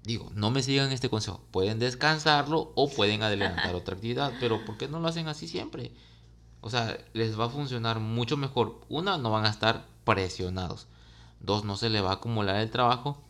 digo, 0.04 0.30
no 0.34 0.50
me 0.50 0.62
sigan 0.62 0.90
este 0.90 1.10
consejo, 1.10 1.42
pueden 1.50 1.78
descansarlo 1.78 2.72
o 2.74 2.88
pueden 2.88 3.22
adelantar 3.22 3.74
otra 3.74 3.96
actividad, 3.96 4.32
pero 4.40 4.64
¿por 4.64 4.78
qué 4.78 4.88
no 4.88 5.00
lo 5.00 5.08
hacen 5.08 5.28
así 5.28 5.48
siempre? 5.48 5.92
O 6.62 6.70
sea, 6.70 6.96
les 7.12 7.38
va 7.38 7.44
a 7.44 7.50
funcionar 7.50 8.00
mucho 8.00 8.38
mejor. 8.38 8.80
Una, 8.88 9.18
no 9.18 9.30
van 9.30 9.44
a 9.44 9.50
estar 9.50 9.84
presionados. 10.04 10.86
Dos, 11.40 11.66
no 11.66 11.76
se 11.76 11.90
le 11.90 12.00
va 12.00 12.12
a 12.12 12.14
acumular 12.14 12.56
el 12.56 12.70
trabajo. 12.70 13.22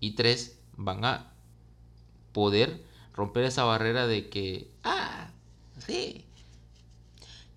Y 0.00 0.16
tres, 0.16 0.58
van 0.76 1.04
a 1.04 1.30
poder 2.32 2.82
romper 3.14 3.44
esa 3.44 3.62
barrera 3.62 4.08
de 4.08 4.28
que, 4.28 4.72
ah, 4.82 5.30
sí. 5.78 6.23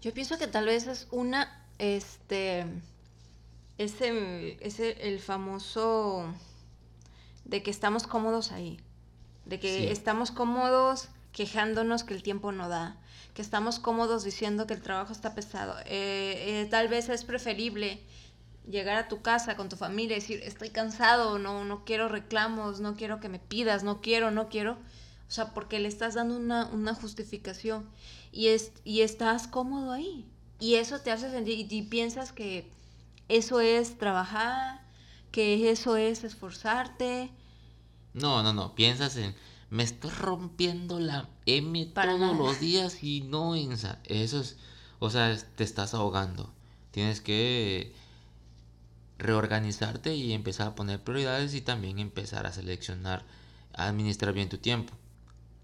Yo 0.07 0.13
pienso 0.13 0.37
que 0.37 0.47
tal 0.47 0.67
vez 0.67 0.87
es 0.87 1.05
una, 1.11 1.67
este, 1.79 2.65
ese, 3.77 4.57
ese, 4.65 5.05
el 5.05 5.19
famoso 5.19 6.33
de 7.43 7.61
que 7.61 7.71
estamos 7.71 8.07
cómodos 8.07 8.53
ahí, 8.53 8.79
de 9.43 9.59
que 9.59 9.91
estamos 9.91 10.31
cómodos 10.31 11.09
quejándonos 11.33 12.05
que 12.05 12.13
el 12.13 12.23
tiempo 12.23 12.53
no 12.53 12.69
da, 12.69 12.95
que 13.33 13.41
estamos 13.41 13.79
cómodos 13.79 14.23
diciendo 14.23 14.65
que 14.65 14.75
el 14.75 14.81
trabajo 14.81 15.11
está 15.11 15.35
pesado. 15.35 15.77
Eh, 15.79 16.61
eh, 16.61 16.67
tal 16.71 16.87
vez 16.87 17.09
es 17.09 17.25
preferible 17.25 17.99
llegar 18.65 18.95
a 18.95 19.09
tu 19.09 19.21
casa 19.21 19.57
con 19.57 19.67
tu 19.67 19.75
familia 19.75 20.15
y 20.15 20.21
decir, 20.21 20.39
estoy 20.41 20.69
cansado, 20.69 21.37
no, 21.37 21.65
no 21.65 21.83
quiero 21.83 22.07
reclamos, 22.07 22.79
no 22.79 22.95
quiero 22.95 23.19
que 23.19 23.27
me 23.27 23.39
pidas, 23.39 23.83
no 23.83 23.99
quiero, 23.99 24.31
no 24.31 24.47
quiero. 24.47 24.77
O 25.27 25.31
sea, 25.31 25.53
porque 25.53 25.79
le 25.79 25.87
estás 25.87 26.13
dando 26.13 26.37
una, 26.37 26.67
una 26.67 26.95
justificación 26.95 27.89
y, 28.31 28.47
es, 28.47 28.71
y 28.83 29.01
estás 29.01 29.47
cómodo 29.47 29.91
ahí. 29.91 30.25
Y 30.59 30.75
eso 30.75 30.99
te 30.99 31.11
hace 31.11 31.29
sentir, 31.29 31.71
y 31.71 31.81
piensas 31.83 32.31
que 32.31 32.71
eso 33.27 33.59
es 33.59 33.97
trabajar, 33.97 34.81
que 35.31 35.69
eso 35.69 35.97
es 35.97 36.23
esforzarte. 36.23 37.29
No, 38.13 38.41
no, 38.41 38.53
no, 38.53 38.73
piensas 38.73 39.17
en, 39.17 39.35
me 39.69 39.83
estoy 39.83 40.11
rompiendo 40.11 40.99
la 40.99 41.29
M 41.45 41.85
todos 41.87 42.37
los 42.37 42.59
días 42.59 43.03
y 43.03 43.21
no, 43.21 43.55
eso 43.55 44.39
es, 44.39 44.57
o 44.99 45.09
sea, 45.09 45.37
te 45.55 45.63
estás 45.63 45.93
ahogando. 45.93 46.53
Tienes 46.91 47.21
que 47.21 47.93
reorganizarte 49.19 50.15
y 50.15 50.33
empezar 50.33 50.67
a 50.67 50.75
poner 50.75 51.03
prioridades 51.03 51.53
y 51.53 51.61
también 51.61 51.99
empezar 51.99 52.47
a 52.47 52.53
seleccionar, 52.53 53.25
a 53.73 53.87
administrar 53.87 54.33
bien 54.33 54.49
tu 54.49 54.57
tiempo. 54.57 54.93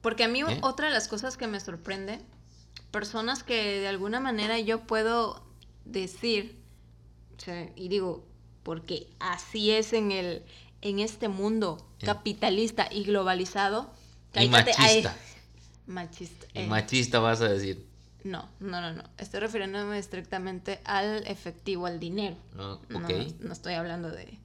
Porque 0.04 0.26
a 0.26 0.28
mí 0.28 0.42
¿Eh? 0.42 0.60
otra 0.62 0.88
de 0.88 0.94
las 0.94 1.08
cosas 1.08 1.38
que 1.38 1.48
me 1.48 1.60
sorprende, 1.60 2.20
personas 2.92 3.44
que 3.44 3.80
de 3.80 3.88
alguna 3.88 4.20
manera 4.20 4.60
yo 4.60 4.82
puedo 4.82 5.44
decir, 5.86 6.62
y 7.76 7.88
digo, 7.88 8.24
porque 8.62 9.08
así 9.20 9.72
es 9.72 9.94
en 9.94 10.12
el 10.12 10.44
en 10.82 11.00
este 11.00 11.30
mundo 11.30 11.89
capitalista 12.04 12.89
y 12.92 13.06
globalizado. 13.06 13.94
y 14.36 14.50
machista. 14.50 15.16
machista. 15.88 16.46
Y 16.54 16.60
eh. 16.60 16.68
machista 16.68 17.20
vas 17.20 17.39
a 17.39 17.48
decir. 17.48 17.88
No, 18.26 18.50
no, 18.60 18.82
no, 18.82 18.92
no. 18.92 19.04
Estoy 19.18 19.39
refiriéndome 19.39 19.98
estrictamente 19.98 20.82
al 20.84 21.26
efectivo, 21.28 21.86
al 21.86 22.00
dinero. 22.00 22.36
No, 22.54 22.82
no, 22.89 23.08
estoy 23.54 23.74
hablando 23.76 24.12
de, 24.12 24.38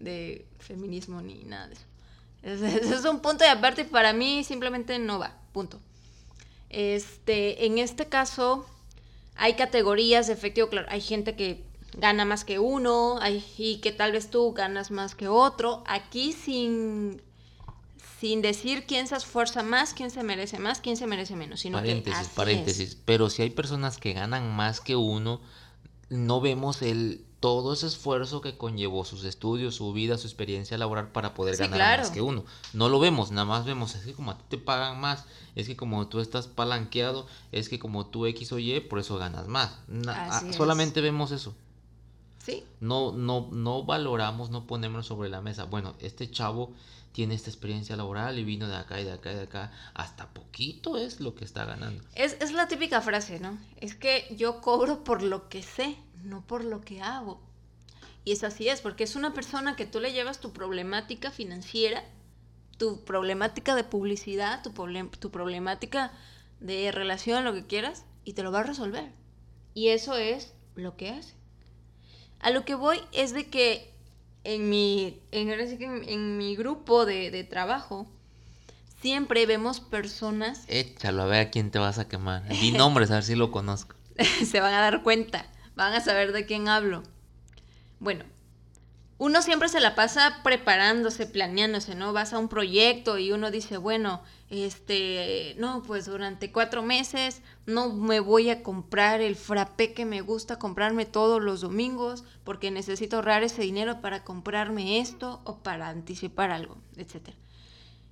de, 0.00 0.46
feminismo 0.58 1.20
ni 1.20 1.44
nada 1.44 1.68
de 1.68 1.74
eso. 1.74 1.84
Ese 2.46 2.94
es 2.94 3.04
un 3.04 3.20
punto 3.20 3.42
de 3.44 3.50
aparte 3.50 3.82
y 3.82 3.84
para 3.84 4.12
mí 4.12 4.44
simplemente 4.44 4.98
no 5.00 5.18
va. 5.18 5.34
Punto. 5.52 5.80
Este, 6.70 7.66
en 7.66 7.78
este 7.78 8.06
caso, 8.06 8.66
hay 9.34 9.54
categorías 9.54 10.28
de 10.28 10.34
efectivo, 10.34 10.68
claro. 10.68 10.86
Hay 10.90 11.00
gente 11.00 11.34
que 11.34 11.64
gana 11.96 12.24
más 12.24 12.44
que 12.44 12.60
uno 12.60 13.18
y 13.58 13.78
que 13.78 13.90
tal 13.90 14.12
vez 14.12 14.30
tú 14.30 14.52
ganas 14.52 14.92
más 14.92 15.16
que 15.16 15.26
otro. 15.26 15.82
Aquí 15.88 16.32
sin, 16.32 17.20
sin 18.20 18.42
decir 18.42 18.84
quién 18.86 19.08
se 19.08 19.16
esfuerza 19.16 19.64
más, 19.64 19.92
quién 19.92 20.12
se 20.12 20.22
merece 20.22 20.60
más, 20.60 20.80
quién 20.80 20.96
se 20.96 21.08
merece 21.08 21.34
menos. 21.34 21.60
Sino 21.60 21.78
paréntesis, 21.78 22.28
paréntesis. 22.28 22.96
Pero 23.04 23.28
si 23.28 23.42
hay 23.42 23.50
personas 23.50 23.98
que 23.98 24.12
ganan 24.12 24.54
más 24.54 24.80
que 24.80 24.94
uno, 24.94 25.40
no 26.10 26.40
vemos 26.40 26.82
el 26.82 27.24
todo 27.46 27.74
ese 27.74 27.86
esfuerzo 27.86 28.40
que 28.40 28.58
conllevó 28.58 29.04
sus 29.04 29.22
estudios, 29.22 29.76
su 29.76 29.92
vida, 29.92 30.18
su 30.18 30.26
experiencia 30.26 30.76
laboral 30.78 31.12
para 31.12 31.32
poder 31.32 31.56
ganar 31.56 32.00
más 32.00 32.10
que 32.10 32.20
uno. 32.20 32.44
No 32.72 32.88
lo 32.88 32.98
vemos, 32.98 33.30
nada 33.30 33.44
más 33.44 33.64
vemos, 33.64 33.94
es 33.94 34.04
que 34.04 34.14
como 34.14 34.32
a 34.32 34.38
ti 34.38 34.42
te 34.48 34.58
pagan 34.58 35.00
más, 35.00 35.26
es 35.54 35.68
que 35.68 35.76
como 35.76 36.08
tú 36.08 36.18
estás 36.18 36.48
palanqueado, 36.48 37.28
es 37.52 37.68
que 37.68 37.78
como 37.78 38.06
tú 38.06 38.26
X 38.26 38.50
o 38.50 38.58
Y, 38.58 38.80
por 38.80 38.98
eso 38.98 39.16
ganas 39.16 39.46
más. 39.46 39.78
Ah, 40.08 40.42
solamente 40.56 41.00
vemos 41.00 41.30
eso. 41.30 41.54
No, 42.80 43.12
no, 43.12 43.48
no 43.52 43.84
valoramos, 43.84 44.50
no 44.50 44.66
ponemos 44.66 45.06
sobre 45.06 45.28
la 45.28 45.40
mesa. 45.40 45.66
Bueno, 45.66 45.94
este 46.00 46.28
chavo 46.28 46.72
tiene 47.12 47.34
esta 47.34 47.48
experiencia 47.48 47.96
laboral 47.96 48.40
y 48.40 48.44
vino 48.44 48.66
de 48.66 48.76
acá 48.76 49.00
y 49.00 49.04
de 49.04 49.12
acá 49.12 49.30
y 49.30 49.36
de 49.36 49.42
acá. 49.42 49.72
Hasta 49.94 50.28
poquito 50.34 50.96
es 50.96 51.20
lo 51.20 51.36
que 51.36 51.44
está 51.44 51.64
ganando. 51.64 52.02
Es, 52.16 52.36
es 52.40 52.52
la 52.52 52.66
típica 52.66 53.00
frase, 53.00 53.38
¿no? 53.38 53.56
Es 53.76 53.94
que 53.94 54.34
yo 54.36 54.60
cobro 54.60 55.04
por 55.04 55.22
lo 55.22 55.48
que 55.48 55.62
sé, 55.62 55.96
no 56.26 56.46
por 56.46 56.64
lo 56.64 56.80
que 56.80 57.00
hago. 57.00 57.40
Y 58.24 58.32
es 58.32 58.42
así 58.44 58.68
es, 58.68 58.80
porque 58.80 59.04
es 59.04 59.16
una 59.16 59.32
persona 59.32 59.76
que 59.76 59.86
tú 59.86 60.00
le 60.00 60.12
llevas 60.12 60.40
tu 60.40 60.52
problemática 60.52 61.30
financiera, 61.30 62.04
tu 62.76 63.04
problemática 63.04 63.74
de 63.74 63.84
publicidad, 63.84 64.62
tu, 64.62 64.72
tu 65.18 65.30
problemática 65.30 66.12
de 66.60 66.90
relación, 66.92 67.44
lo 67.44 67.54
que 67.54 67.66
quieras, 67.66 68.04
y 68.24 68.32
te 68.32 68.42
lo 68.42 68.50
va 68.50 68.60
a 68.60 68.64
resolver. 68.64 69.10
Y 69.74 69.88
eso 69.88 70.16
es 70.16 70.52
lo 70.74 70.96
que 70.96 71.10
hace. 71.10 71.34
A 72.40 72.50
lo 72.50 72.64
que 72.64 72.74
voy 72.74 73.00
es 73.12 73.32
de 73.32 73.48
que 73.48 73.94
en 74.44 74.68
mi, 74.68 75.20
en, 75.32 75.50
en 75.50 76.36
mi 76.36 76.56
grupo 76.56 77.06
de, 77.06 77.44
trabajo 77.44 78.06
siempre 79.00 79.46
vemos 79.46 79.80
personas... 79.80 80.64
Échalo, 80.68 81.22
a 81.22 81.26
ver 81.26 81.46
a 81.46 81.50
quién 81.50 81.70
te 81.70 81.78
vas 81.78 81.98
a 81.98 82.08
quemar. 82.08 82.46
Di 82.60 82.72
nombres, 82.72 83.10
a 83.10 83.14
ver 83.14 83.24
si 83.24 83.34
lo 83.34 83.50
conozco. 83.50 83.96
se 84.44 84.60
van 84.60 84.74
a 84.74 84.80
dar 84.80 85.02
cuenta, 85.02 85.46
van 85.76 85.92
a 85.92 86.00
saber 86.00 86.32
de 86.32 86.46
quién 86.46 86.68
hablo. 86.68 87.04
Bueno, 88.00 88.24
uno 89.18 89.40
siempre 89.40 89.68
se 89.68 89.80
la 89.80 89.94
pasa 89.94 90.40
preparándose, 90.42 91.26
planeándose, 91.26 91.94
¿no? 91.94 92.12
Vas 92.12 92.32
a 92.32 92.38
un 92.38 92.48
proyecto 92.48 93.16
y 93.18 93.32
uno 93.32 93.50
dice, 93.50 93.78
bueno, 93.78 94.22
este, 94.50 95.54
no, 95.58 95.82
pues 95.82 96.04
durante 96.06 96.52
cuatro 96.52 96.82
meses 96.82 97.40
no 97.64 97.92
me 97.92 98.20
voy 98.20 98.50
a 98.50 98.62
comprar 98.62 99.20
el 99.20 99.36
frappé 99.36 99.94
que 99.94 100.04
me 100.04 100.20
gusta 100.20 100.58
comprarme 100.58 101.06
todos 101.06 101.42
los 101.42 101.62
domingos 101.62 102.24
porque 102.44 102.70
necesito 102.70 103.16
ahorrar 103.16 103.42
ese 103.42 103.62
dinero 103.62 104.00
para 104.00 104.22
comprarme 104.22 104.98
esto 104.98 105.40
o 105.44 105.58
para 105.62 105.88
anticipar 105.88 106.50
algo, 106.50 106.76
etc. 106.96 107.30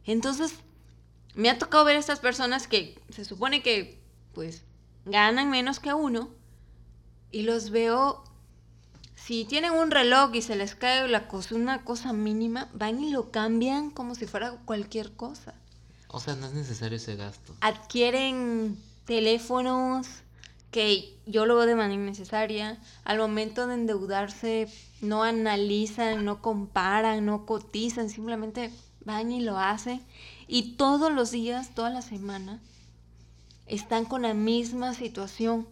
Entonces, 0.07 0.55
me 1.35 1.50
ha 1.50 1.59
tocado 1.59 1.85
ver 1.85 1.96
a 1.96 2.00
estas 2.00 2.20
personas 2.20 2.66
que 2.66 2.98
se 3.11 3.27
supone 3.27 3.62
que, 3.62 4.00
pues, 4.33 4.64
ganan 5.05 5.50
menos 5.50 5.81
que 5.81 5.92
uno 5.92 6.31
y 7.35 7.42
los 7.42 7.70
veo 7.70 8.23
si 9.16 9.44
tienen 9.44 9.73
un 9.73 9.90
reloj 9.90 10.33
y 10.37 10.40
se 10.40 10.55
les 10.55 10.77
cae 10.77 11.09
la 11.09 11.27
cosa, 11.27 11.57
una 11.57 11.85
cosa 11.85 12.12
mínima, 12.12 12.68
van 12.75 13.03
y 13.03 13.11
lo 13.11 13.33
cambian 13.33 13.90
como 13.90 14.14
si 14.14 14.27
fuera 14.27 14.53
cualquier 14.64 15.16
cosa. 15.16 15.53
O 16.07 16.20
sea, 16.20 16.37
no 16.37 16.47
es 16.47 16.53
necesario 16.53 16.97
ese 16.97 17.16
gasto. 17.16 17.57
Adquieren 17.61 18.79
teléfonos 19.05 20.07
que 20.70 21.18
yo 21.27 21.44
lo 21.44 21.57
veo 21.57 21.66
de 21.66 21.75
manera 21.75 22.01
innecesaria. 22.01 22.79
Al 23.03 23.18
momento 23.18 23.66
de 23.66 23.75
endeudarse, 23.75 24.68
no 25.01 25.25
analizan, 25.25 26.25
no 26.25 26.40
comparan, 26.40 27.27
no 27.27 27.47
cotizan, 27.47 28.11
simplemente 28.11 28.70
van 29.05 29.33
y 29.33 29.40
lo 29.40 29.59
hacen. 29.59 30.01
Y 30.47 30.77
todos 30.77 31.12
los 31.12 31.33
días, 31.33 31.75
toda 31.75 31.90
la 31.90 32.03
semana, 32.03 32.61
están 33.66 34.05
con 34.05 34.23
la 34.23 34.35
misma 34.35 34.94
situación 34.94 35.66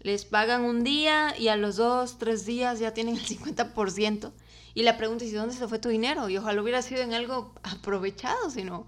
les 0.00 0.24
pagan 0.24 0.62
un 0.62 0.82
día 0.82 1.34
y 1.38 1.48
a 1.48 1.56
los 1.56 1.76
dos, 1.76 2.18
tres 2.18 2.46
días 2.46 2.78
ya 2.78 2.94
tienen 2.94 3.16
el 3.16 3.26
50%. 3.26 4.32
Y 4.72 4.82
la 4.82 4.96
pregunta 4.96 5.24
es, 5.24 5.32
¿y 5.32 5.34
dónde 5.34 5.54
se 5.54 5.68
fue 5.68 5.78
tu 5.78 5.88
dinero? 5.88 6.28
Y 6.28 6.38
ojalá 6.38 6.62
hubiera 6.62 6.82
sido 6.82 7.02
en 7.02 7.12
algo 7.12 7.52
aprovechado, 7.62 8.50
sino 8.50 8.86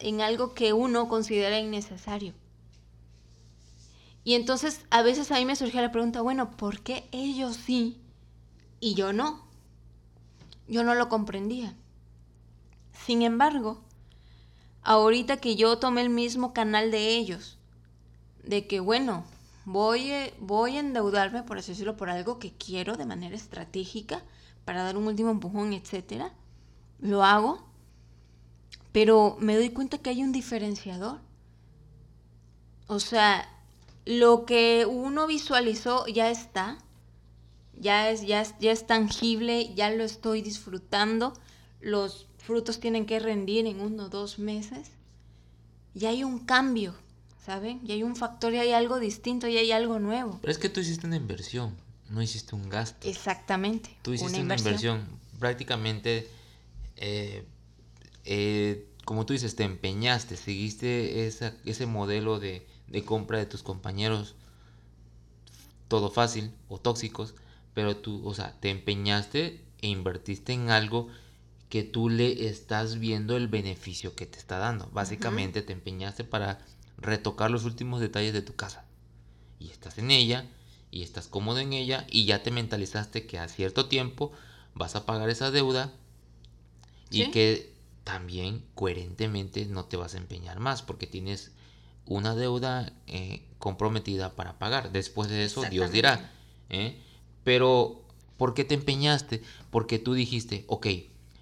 en 0.00 0.20
algo 0.20 0.54
que 0.54 0.72
uno 0.72 1.08
considera 1.08 1.58
innecesario. 1.58 2.34
Y 4.24 4.34
entonces 4.34 4.84
a 4.90 5.02
veces 5.02 5.30
a 5.30 5.36
mí 5.36 5.44
me 5.44 5.56
surgía 5.56 5.82
la 5.82 5.92
pregunta, 5.92 6.20
bueno, 6.20 6.50
¿por 6.56 6.80
qué 6.80 7.08
ellos 7.12 7.56
sí 7.56 8.00
y 8.80 8.94
yo 8.94 9.12
no? 9.12 9.44
Yo 10.68 10.84
no 10.84 10.94
lo 10.94 11.08
comprendía. 11.08 11.74
Sin 13.04 13.22
embargo, 13.22 13.82
ahorita 14.82 15.38
que 15.38 15.56
yo 15.56 15.78
tomé 15.78 16.02
el 16.02 16.10
mismo 16.10 16.52
canal 16.52 16.90
de 16.90 17.16
ellos, 17.16 17.58
de 18.44 18.66
que 18.66 18.80
bueno, 18.80 19.24
voy, 19.64 20.10
eh, 20.10 20.34
voy 20.40 20.76
a 20.76 20.80
endeudarme, 20.80 21.42
por 21.42 21.58
así 21.58 21.72
decirlo, 21.72 21.96
por 21.96 22.10
algo 22.10 22.38
que 22.38 22.52
quiero 22.52 22.96
de 22.96 23.06
manera 23.06 23.36
estratégica 23.36 24.22
para 24.64 24.82
dar 24.82 24.96
un 24.96 25.06
último 25.06 25.30
empujón, 25.30 25.72
etcétera. 25.72 26.32
Lo 27.00 27.24
hago, 27.24 27.64
pero 28.92 29.36
me 29.40 29.56
doy 29.56 29.70
cuenta 29.70 29.98
que 29.98 30.10
hay 30.10 30.22
un 30.22 30.32
diferenciador. 30.32 31.20
O 32.86 33.00
sea, 33.00 33.48
lo 34.04 34.44
que 34.44 34.86
uno 34.86 35.26
visualizó 35.26 36.06
ya 36.06 36.30
está, 36.30 36.78
ya 37.78 38.10
es, 38.10 38.26
ya 38.26 38.42
ya 38.60 38.72
es 38.72 38.86
tangible, 38.86 39.74
ya 39.74 39.90
lo 39.90 40.04
estoy 40.04 40.42
disfrutando, 40.42 41.32
los 41.80 42.26
frutos 42.38 42.80
tienen 42.80 43.06
que 43.06 43.20
rendir 43.20 43.66
en 43.66 43.80
uno 43.80 44.04
o 44.04 44.08
dos 44.08 44.38
meses, 44.38 44.90
y 45.94 46.06
hay 46.06 46.24
un 46.24 46.40
cambio 46.40 46.94
¿saben? 47.44 47.80
Y 47.84 47.92
hay 47.92 48.02
un 48.02 48.16
factor 48.16 48.52
y 48.52 48.58
hay 48.58 48.72
algo 48.72 48.98
distinto 48.98 49.48
y 49.48 49.56
hay 49.56 49.72
algo 49.72 49.98
nuevo. 49.98 50.38
Pero 50.40 50.52
es 50.52 50.58
que 50.58 50.68
tú 50.68 50.80
hiciste 50.80 51.06
una 51.06 51.16
inversión, 51.16 51.76
no 52.08 52.22
hiciste 52.22 52.54
un 52.54 52.68
gasto. 52.68 53.08
Exactamente. 53.08 53.96
Tú 54.02 54.12
hiciste 54.12 54.40
una 54.40 54.54
inversión. 54.54 55.04
Prácticamente, 55.38 56.28
eh, 56.96 57.44
eh, 58.24 58.86
como 59.04 59.26
tú 59.26 59.32
dices, 59.32 59.56
te 59.56 59.64
empeñaste, 59.64 60.36
seguiste 60.36 61.26
esa, 61.26 61.54
ese 61.64 61.86
modelo 61.86 62.38
de, 62.38 62.64
de 62.86 63.04
compra 63.04 63.38
de 63.38 63.46
tus 63.46 63.64
compañeros, 63.64 64.36
todo 65.88 66.10
fácil 66.10 66.52
o 66.68 66.78
tóxicos, 66.78 67.34
pero 67.74 67.96
tú, 67.96 68.24
o 68.24 68.34
sea, 68.34 68.58
te 68.60 68.70
empeñaste 68.70 69.60
e 69.80 69.88
invertiste 69.88 70.52
en 70.52 70.70
algo 70.70 71.08
que 71.68 71.82
tú 71.82 72.08
le 72.08 72.46
estás 72.48 72.98
viendo 72.98 73.36
el 73.36 73.48
beneficio 73.48 74.14
que 74.14 74.26
te 74.26 74.38
está 74.38 74.58
dando. 74.58 74.88
Básicamente 74.92 75.62
te 75.62 75.72
empeñaste 75.72 76.22
para 76.22 76.60
retocar 77.02 77.50
los 77.50 77.64
últimos 77.64 78.00
detalles 78.00 78.32
de 78.32 78.42
tu 78.42 78.54
casa. 78.54 78.84
Y 79.58 79.70
estás 79.70 79.98
en 79.98 80.10
ella, 80.10 80.46
y 80.90 81.02
estás 81.02 81.28
cómodo 81.28 81.58
en 81.58 81.72
ella, 81.72 82.06
y 82.10 82.24
ya 82.24 82.42
te 82.42 82.50
mentalizaste 82.50 83.26
que 83.26 83.38
a 83.38 83.48
cierto 83.48 83.88
tiempo 83.88 84.32
vas 84.74 84.96
a 84.96 85.06
pagar 85.06 85.28
esa 85.28 85.50
deuda 85.50 85.92
y 87.10 87.30
que 87.30 87.72
también 88.04 88.64
coherentemente 88.74 89.66
no 89.66 89.84
te 89.84 89.96
vas 89.96 90.14
a 90.14 90.18
empeñar 90.18 90.58
más 90.60 90.82
porque 90.82 91.06
tienes 91.06 91.52
una 92.06 92.34
deuda 92.34 92.92
eh, 93.06 93.42
comprometida 93.58 94.34
para 94.34 94.58
pagar. 94.58 94.92
Después 94.92 95.28
de 95.28 95.44
eso, 95.44 95.62
Dios 95.70 95.92
dirá. 95.92 96.32
¿eh? 96.68 96.98
Pero, 97.44 98.02
¿por 98.36 98.54
qué 98.54 98.64
te 98.64 98.74
empeñaste? 98.74 99.42
Porque 99.70 99.98
tú 99.98 100.14
dijiste, 100.14 100.64
ok, 100.68 100.86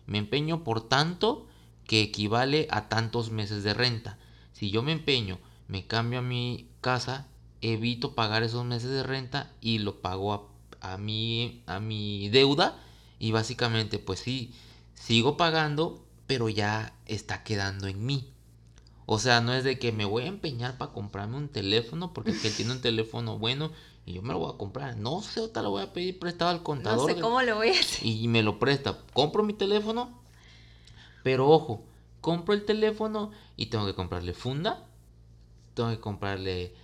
me 0.07 0.19
empeño 0.19 0.65
por 0.65 0.87
tanto 0.89 1.47
que 1.85 2.03
equivale 2.03 2.69
a 2.71 2.89
tantos 2.89 3.31
meses 3.31 3.63
de 3.63 3.75
renta. 3.75 4.19
Si 4.53 4.71
yo 4.71 4.83
me 4.83 4.93
empeño 4.93 5.39
me 5.71 5.87
cambio 5.87 6.19
a 6.19 6.23
mi 6.23 6.69
casa, 6.81 7.29
evito 7.61 8.15
pagar 8.17 8.43
esos 8.43 8.65
meses 8.65 8.91
de 8.91 9.05
renta 9.05 9.53
y 9.61 9.79
lo 9.79 10.01
pago 10.01 10.51
a, 10.81 10.97
mi, 10.97 11.63
a 11.67 11.79
mi 11.79 12.29
deuda 12.29 12.77
y 13.21 13.31
básicamente 13.31 14.01
pues 14.01 14.19
sí, 14.19 14.53
sigo 14.95 15.37
pagando, 15.37 16.05
pero 16.27 16.49
ya 16.49 16.93
está 17.07 17.45
quedando 17.45 17.87
en 17.87 18.05
mí. 18.05 18.33
O 19.07 19.21
sea, 19.21 19.41
no 19.41 19.53
es 19.53 19.63
de 19.63 19.79
que 19.79 19.93
me 19.93 20.05
voy 20.05 20.25
a 20.25 20.29
empeñar 20.29 20.77
para 20.77 20.93
comprarme 20.93 21.37
un 21.37 21.49
teléfono 21.49 22.13
porque 22.13 22.33
él 22.33 22.55
tiene 22.57 22.73
un 22.73 22.81
teléfono 22.81 23.39
bueno 23.39 23.71
y 24.07 24.15
yo 24.15 24.23
me 24.23 24.33
lo 24.33 24.41
voy 24.41 24.53
a 24.53 24.59
comprar. 24.59 24.97
No 24.97 25.23
sé, 25.23 25.41
otra 25.41 25.63
lo 25.63 25.71
voy 25.71 25.83
a 25.83 25.93
pedir 25.93 26.19
prestado 26.19 26.51
al 26.51 26.65
contador. 26.65 27.09
No 27.09 27.15
sé 27.15 27.21
cómo 27.21 27.43
lo 27.43 27.57
voy 27.57 27.69
a 27.69 27.81
hacer. 27.81 28.05
Y 28.05 28.27
me 28.27 28.43
lo 28.43 28.59
presta. 28.59 28.99
Compro 29.13 29.45
mi 29.45 29.53
teléfono, 29.53 30.11
pero 31.23 31.49
ojo, 31.49 31.85
compro 32.21 32.55
el 32.55 32.65
teléfono 32.65 33.31
y 33.57 33.67
tengo 33.67 33.87
que 33.87 33.95
comprarle 33.95 34.33
funda, 34.33 34.85
tengo 35.83 35.97
que 35.97 36.01
comprarle 36.01 36.75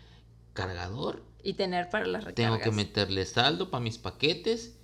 cargador. 0.52 1.22
Y 1.42 1.54
tener 1.54 1.90
para 1.90 2.06
las 2.06 2.24
recargas. 2.24 2.58
Tengo 2.58 2.58
que 2.58 2.76
meterle 2.76 3.24
saldo 3.24 3.70
para 3.70 3.82
mis 3.82 3.98
paquetes. 3.98 4.74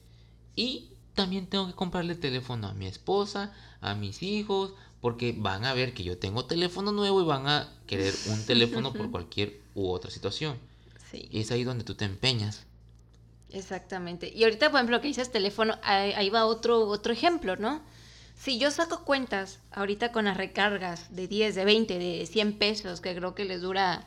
Y 0.54 0.92
también 1.14 1.46
tengo 1.46 1.66
que 1.66 1.74
comprarle 1.74 2.14
teléfono 2.14 2.68
a 2.68 2.74
mi 2.74 2.86
esposa, 2.86 3.52
a 3.80 3.94
mis 3.94 4.22
hijos, 4.22 4.74
porque 5.00 5.34
van 5.36 5.64
a 5.64 5.74
ver 5.74 5.94
que 5.94 6.04
yo 6.04 6.18
tengo 6.18 6.44
teléfono 6.44 6.92
nuevo 6.92 7.20
y 7.20 7.24
van 7.24 7.48
a 7.48 7.68
querer 7.86 8.14
un 8.28 8.42
teléfono 8.46 8.92
por 8.92 9.10
cualquier 9.10 9.60
u 9.74 9.88
otra 9.88 10.10
situación. 10.10 10.56
Sí. 11.10 11.28
Y 11.30 11.40
es 11.40 11.50
ahí 11.50 11.64
donde 11.64 11.84
tú 11.84 11.94
te 11.94 12.04
empeñas. 12.04 12.64
Exactamente. 13.50 14.32
Y 14.34 14.44
ahorita, 14.44 14.70
por 14.70 14.78
ejemplo, 14.78 15.00
que 15.00 15.08
dices 15.08 15.30
teléfono, 15.30 15.78
ahí, 15.82 16.30
va 16.30 16.46
otro, 16.46 16.88
otro 16.88 17.12
ejemplo, 17.12 17.56
¿no? 17.56 17.82
Si 18.34 18.58
yo 18.58 18.70
saco 18.70 19.04
cuentas 19.04 19.60
ahorita 19.70 20.12
con 20.12 20.24
las 20.24 20.36
recargas 20.36 21.14
de 21.14 21.28
10, 21.28 21.54
de 21.54 21.64
20, 21.64 21.98
de 21.98 22.26
100 22.26 22.58
pesos, 22.58 23.00
que 23.00 23.14
creo 23.14 23.34
que 23.34 23.44
les 23.44 23.60
dura 23.60 24.06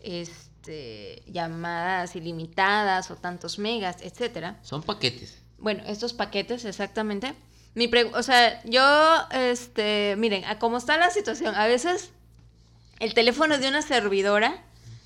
este, 0.00 1.22
llamadas 1.26 2.16
ilimitadas 2.16 3.10
o 3.10 3.16
tantos 3.16 3.58
megas, 3.58 3.98
etcétera. 4.00 4.58
Son 4.62 4.82
paquetes. 4.82 5.38
Bueno, 5.58 5.82
estos 5.86 6.12
paquetes, 6.12 6.64
exactamente. 6.64 7.34
Mi 7.74 7.90
o 8.14 8.22
sea, 8.22 8.62
yo, 8.64 9.26
este, 9.32 10.14
miren, 10.16 10.44
a 10.44 10.58
cómo 10.58 10.76
está 10.76 10.96
la 10.96 11.10
situación, 11.10 11.54
a 11.54 11.66
veces 11.66 12.10
el 13.00 13.14
teléfono 13.14 13.58
de 13.58 13.68
una 13.68 13.82
servidora, 13.82 14.62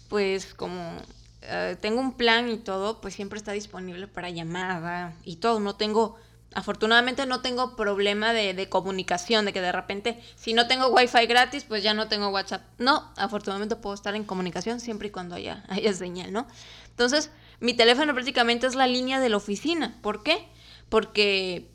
pues 0.08 0.54
como 0.54 0.96
eh, 1.42 1.76
tengo 1.80 2.00
un 2.00 2.12
plan 2.12 2.50
y 2.50 2.58
todo, 2.58 3.00
pues 3.00 3.14
siempre 3.14 3.38
está 3.38 3.52
disponible 3.52 4.06
para 4.06 4.30
llamada 4.30 5.14
y 5.24 5.36
todo. 5.36 5.60
No 5.60 5.76
tengo 5.76 6.16
Afortunadamente 6.58 7.24
no 7.24 7.40
tengo 7.40 7.76
problema 7.76 8.32
de, 8.32 8.68
comunicación, 8.68 9.44
de 9.44 9.52
que 9.52 9.60
de 9.60 9.70
repente, 9.70 10.20
si 10.34 10.54
no 10.54 10.66
tengo 10.66 10.88
wifi 10.88 11.24
gratis, 11.26 11.62
pues 11.62 11.84
ya 11.84 11.94
no 11.94 12.08
tengo 12.08 12.30
WhatsApp. 12.30 12.62
No, 12.78 13.12
afortunadamente 13.16 13.76
puedo 13.76 13.94
estar 13.94 14.16
en 14.16 14.24
comunicación 14.24 14.80
siempre 14.80 15.06
y 15.06 15.10
cuando 15.12 15.36
haya, 15.36 15.64
haya 15.68 15.92
señal, 15.92 16.32
¿no? 16.32 16.48
Entonces, 16.90 17.30
mi 17.60 17.74
teléfono 17.74 18.12
prácticamente 18.12 18.66
es 18.66 18.74
la 18.74 18.88
línea 18.88 19.20
de 19.20 19.28
la 19.28 19.36
oficina. 19.36 19.98
¿Por 20.02 20.24
qué? 20.24 20.48
Porque 20.88 21.70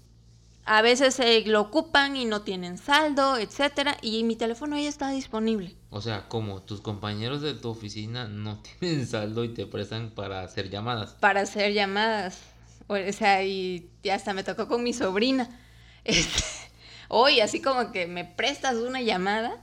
a 0.65 0.81
veces 0.81 1.15
se 1.15 1.45
lo 1.45 1.61
ocupan 1.61 2.17
y 2.17 2.25
no 2.25 2.41
tienen 2.41 2.77
saldo, 2.77 3.37
etcétera, 3.37 3.95
y 4.01 4.25
mi 4.25 4.35
teléfono 4.35 4.77
ya 4.77 4.89
está 4.89 5.11
disponible. 5.11 5.77
O 5.91 6.01
sea, 6.01 6.27
como 6.27 6.61
tus 6.61 6.81
compañeros 6.81 7.41
de 7.41 7.53
tu 7.53 7.69
oficina 7.69 8.27
no 8.27 8.61
tienen 8.79 9.07
saldo 9.07 9.45
y 9.45 9.53
te 9.53 9.65
prestan 9.65 10.09
para 10.09 10.41
hacer 10.43 10.69
llamadas. 10.69 11.11
Para 11.21 11.39
hacer 11.39 11.71
llamadas. 11.71 12.52
O 12.87 12.95
sea, 13.13 13.43
y 13.43 13.89
hasta 14.11 14.33
me 14.33 14.43
tocó 14.43 14.67
con 14.67 14.83
mi 14.83 14.93
sobrina. 14.93 15.49
Este, 16.05 16.43
hoy, 17.07 17.39
así 17.39 17.61
como 17.61 17.93
que 17.93 18.07
me 18.07 18.25
prestas 18.25 18.75
una 18.75 19.01
llamada. 19.01 19.61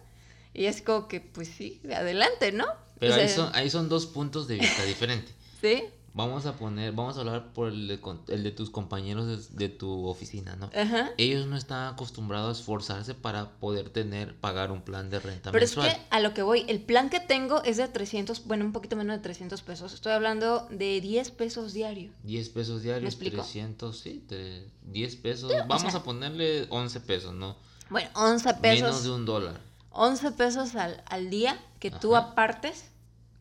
Y 0.54 0.64
es 0.64 0.80
como 0.80 1.06
que, 1.06 1.20
pues 1.20 1.48
sí, 1.48 1.80
adelante, 1.94 2.50
¿no? 2.50 2.66
Pero 2.98 3.12
O 3.12 3.14
sea- 3.16 3.24
ahí, 3.24 3.28
son, 3.30 3.50
ahí 3.54 3.68
son 3.70 3.88
dos 3.90 4.06
puntos 4.06 4.48
de 4.48 4.56
vista 4.56 4.83
diferentes. 4.85 5.35
¿Sí? 5.61 5.85
Vamos 6.12 6.44
a 6.46 6.54
poner, 6.56 6.92
vamos 6.92 7.16
a 7.16 7.20
hablar 7.20 7.52
por 7.52 7.68
el 7.68 7.86
de, 7.86 8.00
el 8.28 8.42
de 8.42 8.50
tus 8.50 8.68
compañeros 8.68 9.26
de, 9.52 9.56
de 9.56 9.68
tu 9.68 10.06
oficina, 10.08 10.56
¿no? 10.56 10.68
Ajá. 10.74 11.10
Ellos 11.18 11.46
no 11.46 11.56
están 11.56 11.92
acostumbrados 11.94 12.56
a 12.56 12.60
esforzarse 12.60 13.14
para 13.14 13.50
poder 13.60 13.90
tener, 13.90 14.34
pagar 14.34 14.72
un 14.72 14.82
plan 14.82 15.08
de 15.08 15.20
renta 15.20 15.52
Pero 15.52 15.64
es 15.64 15.76
que 15.76 15.96
a 16.10 16.18
lo 16.18 16.34
que 16.34 16.42
voy, 16.42 16.64
el 16.66 16.80
plan 16.80 17.10
que 17.10 17.20
tengo 17.20 17.62
es 17.62 17.76
de 17.76 17.86
300, 17.86 18.44
bueno, 18.46 18.64
un 18.64 18.72
poquito 18.72 18.96
menos 18.96 19.16
de 19.16 19.22
300 19.22 19.62
pesos. 19.62 19.92
Estoy 19.94 20.10
hablando 20.12 20.66
de 20.70 21.00
10 21.00 21.30
pesos 21.30 21.72
diario. 21.74 22.10
10 22.24 22.48
pesos 22.48 22.82
diarios, 22.82 23.14
explico? 23.14 23.36
300, 23.42 23.96
sí, 23.96 24.24
tre- 24.28 24.64
10 24.82 25.14
pesos. 25.16 25.52
Vamos 25.68 25.92
sea- 25.92 26.00
a 26.00 26.02
ponerle 26.02 26.66
11 26.70 26.98
pesos, 27.00 27.34
¿no? 27.34 27.54
Bueno, 27.88 28.10
11 28.16 28.54
pesos. 28.54 28.82
Menos 28.82 29.04
de 29.04 29.10
un 29.10 29.24
dólar. 29.26 29.60
11 29.90 30.32
pesos 30.32 30.74
al, 30.74 31.02
al 31.06 31.30
día 31.30 31.60
que 31.78 31.92
tú 31.92 32.16
apartes, 32.16 32.86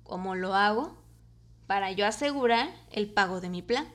como 0.04 0.36
lo 0.36 0.54
hago, 0.54 0.99
para 1.70 1.92
yo 1.92 2.08
asegurar 2.08 2.68
el 2.92 3.12
pago 3.12 3.42
de 3.42 3.50
mi 3.50 3.62
plan. 3.62 3.88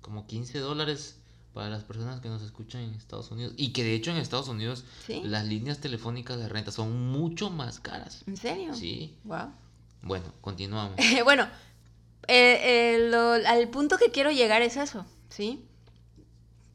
Como 0.00 0.26
15 0.26 0.60
dólares 0.60 1.18
para 1.52 1.68
las 1.68 1.84
personas 1.84 2.20
que 2.22 2.30
nos 2.30 2.40
escuchan 2.40 2.80
en 2.80 2.94
Estados 2.94 3.30
Unidos. 3.30 3.52
Y 3.58 3.74
que 3.74 3.84
de 3.84 3.92
hecho 3.92 4.10
en 4.10 4.16
Estados 4.16 4.48
Unidos 4.48 4.86
¿Sí? 5.06 5.20
las 5.22 5.44
líneas 5.44 5.76
telefónicas 5.78 6.38
de 6.38 6.48
renta 6.48 6.72
son 6.72 7.10
mucho 7.12 7.50
más 7.50 7.80
caras. 7.80 8.24
¿En 8.26 8.38
serio? 8.38 8.72
Sí. 8.74 9.14
Wow. 9.24 9.50
Bueno, 10.00 10.24
continuamos. 10.40 10.96
bueno, 11.24 11.44
eh, 12.28 12.94
eh, 12.96 13.08
lo- 13.10 13.32
al 13.46 13.68
punto 13.68 13.98
que 13.98 14.10
quiero 14.10 14.30
llegar 14.30 14.62
es 14.62 14.78
eso, 14.78 15.04
¿sí? 15.28 15.62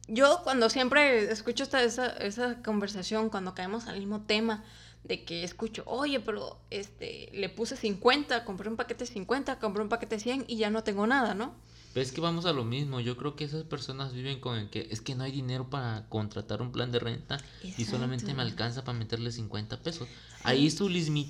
Yo 0.06 0.42
cuando 0.44 0.70
siempre 0.70 1.32
escucho 1.32 1.64
esta, 1.64 1.82
esa, 1.82 2.06
esa 2.06 2.62
conversación, 2.62 3.28
cuando 3.28 3.56
caemos 3.56 3.88
al 3.88 3.98
mismo 3.98 4.20
tema, 4.20 4.62
de 5.04 5.24
que 5.24 5.42
escucho, 5.44 5.82
oye, 5.86 6.20
pero 6.20 6.58
este, 6.70 7.30
le 7.32 7.48
puse 7.48 7.76
50, 7.76 8.44
compré 8.44 8.68
un 8.68 8.76
paquete 8.76 9.04
de 9.04 9.10
50, 9.12 9.58
compré 9.58 9.82
un 9.82 9.88
paquete 9.88 10.16
de 10.16 10.20
100 10.22 10.44
y 10.48 10.56
ya 10.56 10.70
no 10.70 10.84
tengo 10.84 11.06
nada, 11.06 11.34
¿no? 11.34 11.54
Pero 11.94 12.04
es 12.04 12.12
que 12.12 12.20
vamos 12.20 12.44
a 12.44 12.52
lo 12.52 12.64
mismo. 12.64 13.00
Yo 13.00 13.16
creo 13.16 13.34
que 13.34 13.44
esas 13.44 13.64
personas 13.64 14.12
viven 14.12 14.40
con 14.40 14.58
el 14.58 14.68
que 14.68 14.86
es 14.90 15.00
que 15.00 15.14
no 15.14 15.24
hay 15.24 15.32
dinero 15.32 15.70
para 15.70 16.06
contratar 16.10 16.60
un 16.60 16.70
plan 16.70 16.92
de 16.92 16.98
renta 16.98 17.38
y 17.78 17.86
solamente 17.86 18.34
me 18.34 18.42
alcanza 18.42 18.84
para 18.84 18.98
meterle 18.98 19.32
50 19.32 19.82
pesos. 19.82 20.06
Ahí, 20.44 20.70
su, 20.70 20.88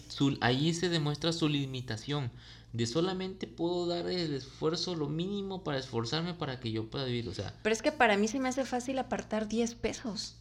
su- 0.08 0.36
ahí 0.40 0.74
se 0.74 0.88
demuestra 0.88 1.32
su 1.32 1.48
limitación. 1.48 2.30
De 2.72 2.86
solamente 2.86 3.46
puedo 3.46 3.86
dar 3.86 4.08
el 4.10 4.34
esfuerzo, 4.34 4.94
lo 4.94 5.08
mínimo 5.08 5.62
para 5.64 5.78
esforzarme 5.78 6.34
para 6.34 6.60
que 6.60 6.70
yo 6.72 6.90
pueda 6.90 7.04
vivir. 7.06 7.28
O 7.28 7.34
sea, 7.34 7.54
Pero 7.62 7.72
es 7.72 7.80
que 7.80 7.92
para 7.92 8.16
mí 8.18 8.28
se 8.28 8.40
me 8.40 8.48
hace 8.48 8.64
fácil 8.64 8.98
apartar 8.98 9.48
10 9.48 9.74
pesos. 9.76 10.34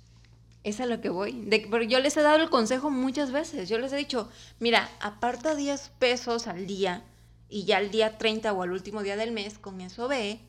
Es 0.63 0.79
a 0.81 0.85
lo 0.85 0.99
que 0.99 1.09
voy. 1.09 1.47
Yo 1.87 1.99
les 1.99 2.17
he 2.17 2.21
dado 2.21 2.41
el 2.41 2.49
consejo 2.49 2.89
muchas 2.89 3.31
veces. 3.31 3.69
Yo 3.69 3.77
les 3.77 3.93
he 3.93 3.97
dicho, 3.97 4.29
mira, 4.59 4.89
aparta 4.99 5.55
10 5.55 5.91
pesos 5.99 6.47
al 6.47 6.67
día 6.67 7.05
y 7.49 7.63
ya 7.65 7.77
al 7.77 7.91
día 7.91 8.17
30 8.17 8.51
o 8.53 8.61
al 8.61 8.71
último 8.71 9.03
día 9.03 9.15
del 9.15 9.31
mes, 9.31 9.57
con 9.57 9.81
eso 9.81 10.07
ve 10.07 10.41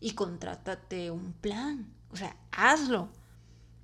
y 0.00 0.12
contrátate 0.12 1.10
un 1.10 1.32
plan. 1.32 1.92
O 2.10 2.16
sea, 2.16 2.36
hazlo. 2.50 3.08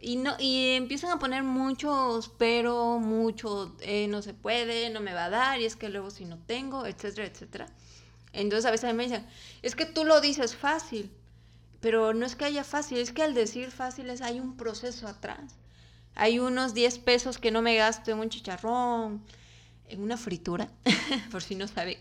Y, 0.01 0.17
no, 0.17 0.37
y 0.39 0.75
empiezan 0.75 1.11
a 1.11 1.19
poner 1.19 1.43
muchos, 1.43 2.29
pero 2.39 2.99
mucho, 2.99 3.75
eh, 3.81 4.07
no 4.09 4.23
se 4.23 4.35
puede, 4.35 4.91
no 4.91 5.01
me 5.01 5.13
va 5.13 5.25
a 5.25 5.31
dar, 5.31 5.61
y 5.61 5.65
es 5.65 5.75
que 5.75 5.89
luego 5.89 6.11
si 6.11 6.25
no 6.25 6.39
tengo, 6.39 6.87
etcétera, 6.87 7.27
etcétera. 7.27 7.67
Entonces 8.33 8.67
a 8.67 8.71
veces 8.71 8.95
me 8.95 9.05
dicen, 9.05 9.27
es 9.63 9.75
que 9.75 9.87
tú 9.87 10.05
lo 10.05 10.21
dices 10.21 10.55
fácil, 10.55 11.11
pero 11.81 12.15
no 12.15 12.27
es 12.27 12.37
que 12.37 12.45
haya 12.45 12.63
fácil, 12.63 12.99
es 12.99 13.13
que 13.13 13.23
al 13.23 13.35
decir 13.35 13.71
fácil 13.71 14.11
es, 14.11 14.21
hay 14.21 14.39
un 14.39 14.57
proceso 14.57 15.09
atrás. 15.09 15.58
Hay 16.19 16.39
unos 16.39 16.75
10 16.75 16.99
pesos 16.99 17.39
que 17.39 17.51
no 17.51 17.63
me 17.63 17.77
gasto 17.77 18.11
en 18.11 18.19
un 18.19 18.29
chicharrón, 18.29 19.23
en 19.89 20.03
una 20.03 20.17
fritura, 20.17 20.69
por 21.31 21.43
si 21.43 21.55
no 21.55 21.67
sabe, 21.67 21.99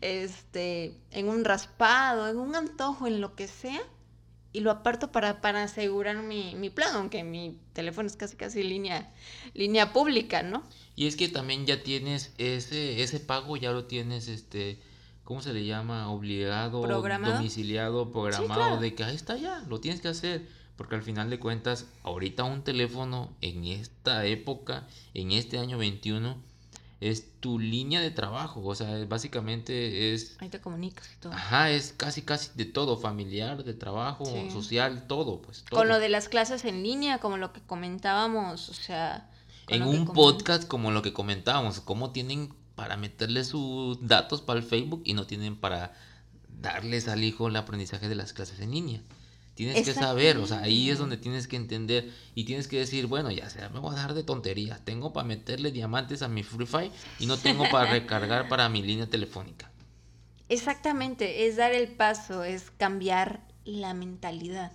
este, 0.00 0.94
en 1.10 1.28
un 1.28 1.44
raspado, 1.44 2.28
en 2.28 2.36
un 2.36 2.54
antojo, 2.54 3.06
en 3.06 3.20
lo 3.20 3.34
que 3.34 3.48
sea, 3.48 3.80
y 4.52 4.60
lo 4.60 4.70
aparto 4.70 5.12
para, 5.12 5.40
para 5.40 5.62
asegurar 5.62 6.18
mi, 6.18 6.54
mi 6.56 6.70
plan, 6.70 6.94
aunque 6.96 7.24
mi 7.24 7.58
teléfono 7.72 8.06
es 8.06 8.16
casi 8.16 8.36
casi 8.36 8.62
línea, 8.62 9.10
línea 9.54 9.92
pública, 9.92 10.42
¿no? 10.42 10.62
y 10.96 11.06
es 11.06 11.16
que 11.16 11.28
también 11.28 11.66
ya 11.66 11.82
tienes 11.82 12.32
ese, 12.38 13.02
ese 13.02 13.20
pago, 13.20 13.58
ya 13.58 13.70
lo 13.70 13.84
tienes, 13.84 14.28
este, 14.28 14.80
¿cómo 15.24 15.42
se 15.42 15.52
le 15.52 15.66
llama? 15.66 16.10
Obligado, 16.10 16.80
¿Programado? 16.80 17.34
domiciliado, 17.34 18.10
programado, 18.10 18.54
claro. 18.54 18.80
de 18.80 18.94
que 18.94 19.04
ahí 19.04 19.14
está 19.14 19.36
ya, 19.36 19.62
lo 19.68 19.78
tienes 19.78 20.00
que 20.00 20.08
hacer. 20.08 20.48
Porque 20.76 20.94
al 20.94 21.02
final 21.02 21.30
de 21.30 21.38
cuentas, 21.38 21.86
ahorita 22.02 22.44
un 22.44 22.62
teléfono 22.62 23.30
en 23.40 23.64
esta 23.64 24.26
época, 24.26 24.86
en 25.14 25.32
este 25.32 25.58
año 25.58 25.78
21, 25.78 26.36
es 27.00 27.40
tu 27.40 27.58
línea 27.58 28.00
de 28.00 28.10
trabajo. 28.10 28.62
O 28.64 28.74
sea, 28.74 29.04
básicamente 29.06 30.12
es 30.14 30.36
Ahí 30.40 30.48
te 30.48 30.60
comunicas 30.60 31.10
y 31.12 31.20
todo. 31.20 31.32
Ajá, 31.32 31.70
es 31.70 31.94
casi 31.96 32.22
casi 32.22 32.50
de 32.54 32.64
todo, 32.64 32.96
familiar, 32.96 33.64
de 33.64 33.74
trabajo, 33.74 34.24
Sí. 34.26 34.50
social, 34.50 35.06
todo, 35.06 35.40
pues 35.42 35.64
todo. 35.68 35.80
Con 35.80 35.88
lo 35.88 35.98
de 35.98 36.08
las 36.08 36.28
clases 36.28 36.64
en 36.64 36.82
línea, 36.82 37.18
como 37.18 37.36
lo 37.36 37.52
que 37.52 37.60
comentábamos, 37.60 38.68
o 38.68 38.74
sea... 38.74 39.30
En 39.68 39.82
un 39.82 40.06
podcast 40.06 40.68
como 40.68 40.92
lo 40.92 41.02
que 41.02 41.12
comentábamos, 41.12 41.80
cómo 41.80 42.12
tienen 42.12 42.54
para 42.76 42.96
meterle 42.96 43.42
sus 43.42 44.06
datos 44.06 44.40
para 44.40 44.60
el 44.60 44.64
Facebook 44.64 45.02
y 45.04 45.14
no 45.14 45.26
tienen 45.26 45.56
para 45.56 45.92
darles 46.60 47.08
al 47.08 47.24
hijo 47.24 47.48
el 47.48 47.56
aprendizaje 47.56 48.08
de 48.08 48.14
las 48.14 48.32
clases 48.32 48.60
en 48.60 48.70
línea. 48.70 49.00
Tienes 49.56 49.78
que 49.86 49.94
saber, 49.94 50.36
o 50.36 50.46
sea, 50.46 50.60
ahí 50.60 50.90
es 50.90 50.98
donde 50.98 51.16
tienes 51.16 51.48
que 51.48 51.56
entender 51.56 52.12
y 52.36 52.44
tienes 52.44 52.68
que 52.68 52.78
decir, 52.78 53.06
bueno, 53.06 53.30
ya 53.32 53.50
sea, 53.50 53.68
me 53.70 53.80
voy 53.80 53.94
a 53.94 53.98
dar 53.98 54.14
de 54.14 54.22
tonterías, 54.22 54.84
tengo 54.84 55.12
para 55.12 55.26
meterle 55.26 55.72
diamantes 55.72 56.22
a 56.22 56.28
mi 56.28 56.44
Free 56.44 56.66
Fire 56.66 56.92
y 57.18 57.26
no 57.26 57.36
tengo 57.38 57.68
para 57.70 57.90
recargar 57.90 58.48
para 58.48 58.68
mi 58.68 58.82
línea 58.82 59.06
telefónica. 59.08 59.72
Exactamente, 60.48 61.46
es 61.48 61.56
dar 61.56 61.72
el 61.72 61.88
paso, 61.88 62.44
es 62.44 62.70
cambiar 62.70 63.40
la 63.64 63.94
mentalidad, 63.94 64.72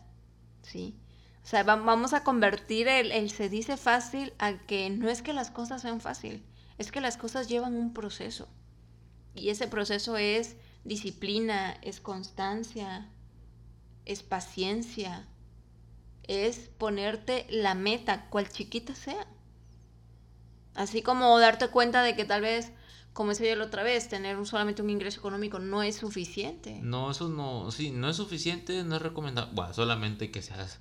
¿sí? 0.64 0.96
O 1.44 1.48
sea, 1.48 1.64
va- 1.64 1.76
vamos 1.78 2.14
a 2.14 2.24
convertir 2.24 2.88
el, 2.88 3.12
el 3.12 3.30
se 3.30 3.50
dice 3.50 3.78
fácil 3.78 4.34
a 4.38 4.58
que 4.58 4.90
no 4.90 5.10
es 5.10 5.22
que 5.22 5.32
las 5.34 5.50
cosas 5.50 5.82
sean 5.82 6.02
fácil, 6.02 6.44
es 6.78 6.92
que 6.92 7.02
las 7.02 7.18
cosas 7.18 7.48
llevan 7.48 7.76
un 7.76 7.94
proceso. 7.94 8.48
Y 9.34 9.50
ese 9.50 9.68
proceso 9.68 10.18
es 10.18 10.56
disciplina, 10.84 11.78
es 11.84 12.02
constancia, 12.02 13.10
es 14.12 14.24
paciencia, 14.24 15.28
es 16.28 16.70
ponerte 16.78 17.46
la 17.50 17.74
meta, 17.76 18.28
cual 18.30 18.50
chiquita 18.50 18.94
sea. 18.96 19.28
Así 20.76 21.02
como 21.02 21.38
darte 21.40 21.68
cuenta 21.68 22.02
de 22.02 22.16
que 22.16 22.24
tal 22.26 22.42
vez, 22.42 22.72
como 23.14 23.32
decía 23.32 23.50
yo 23.50 23.56
la 23.58 23.66
otra 23.66 23.84
vez, 23.84 24.08
tener 24.08 24.38
un- 24.38 24.46
solamente 24.46 24.82
un 24.82 24.90
ingreso 24.90 25.20
económico 25.20 25.60
no 25.60 25.84
es 25.84 25.98
suficiente. 25.98 26.80
No, 26.82 27.12
eso 27.12 27.28
no, 27.30 27.72
sí, 27.72 27.92
no 27.92 28.10
es 28.10 28.16
suficiente, 28.18 28.84
no 28.84 28.96
es 28.96 29.02
recomendable. 29.02 29.52
Bueno, 29.54 29.74
solamente 29.74 30.32
que 30.32 30.42
seas, 30.42 30.80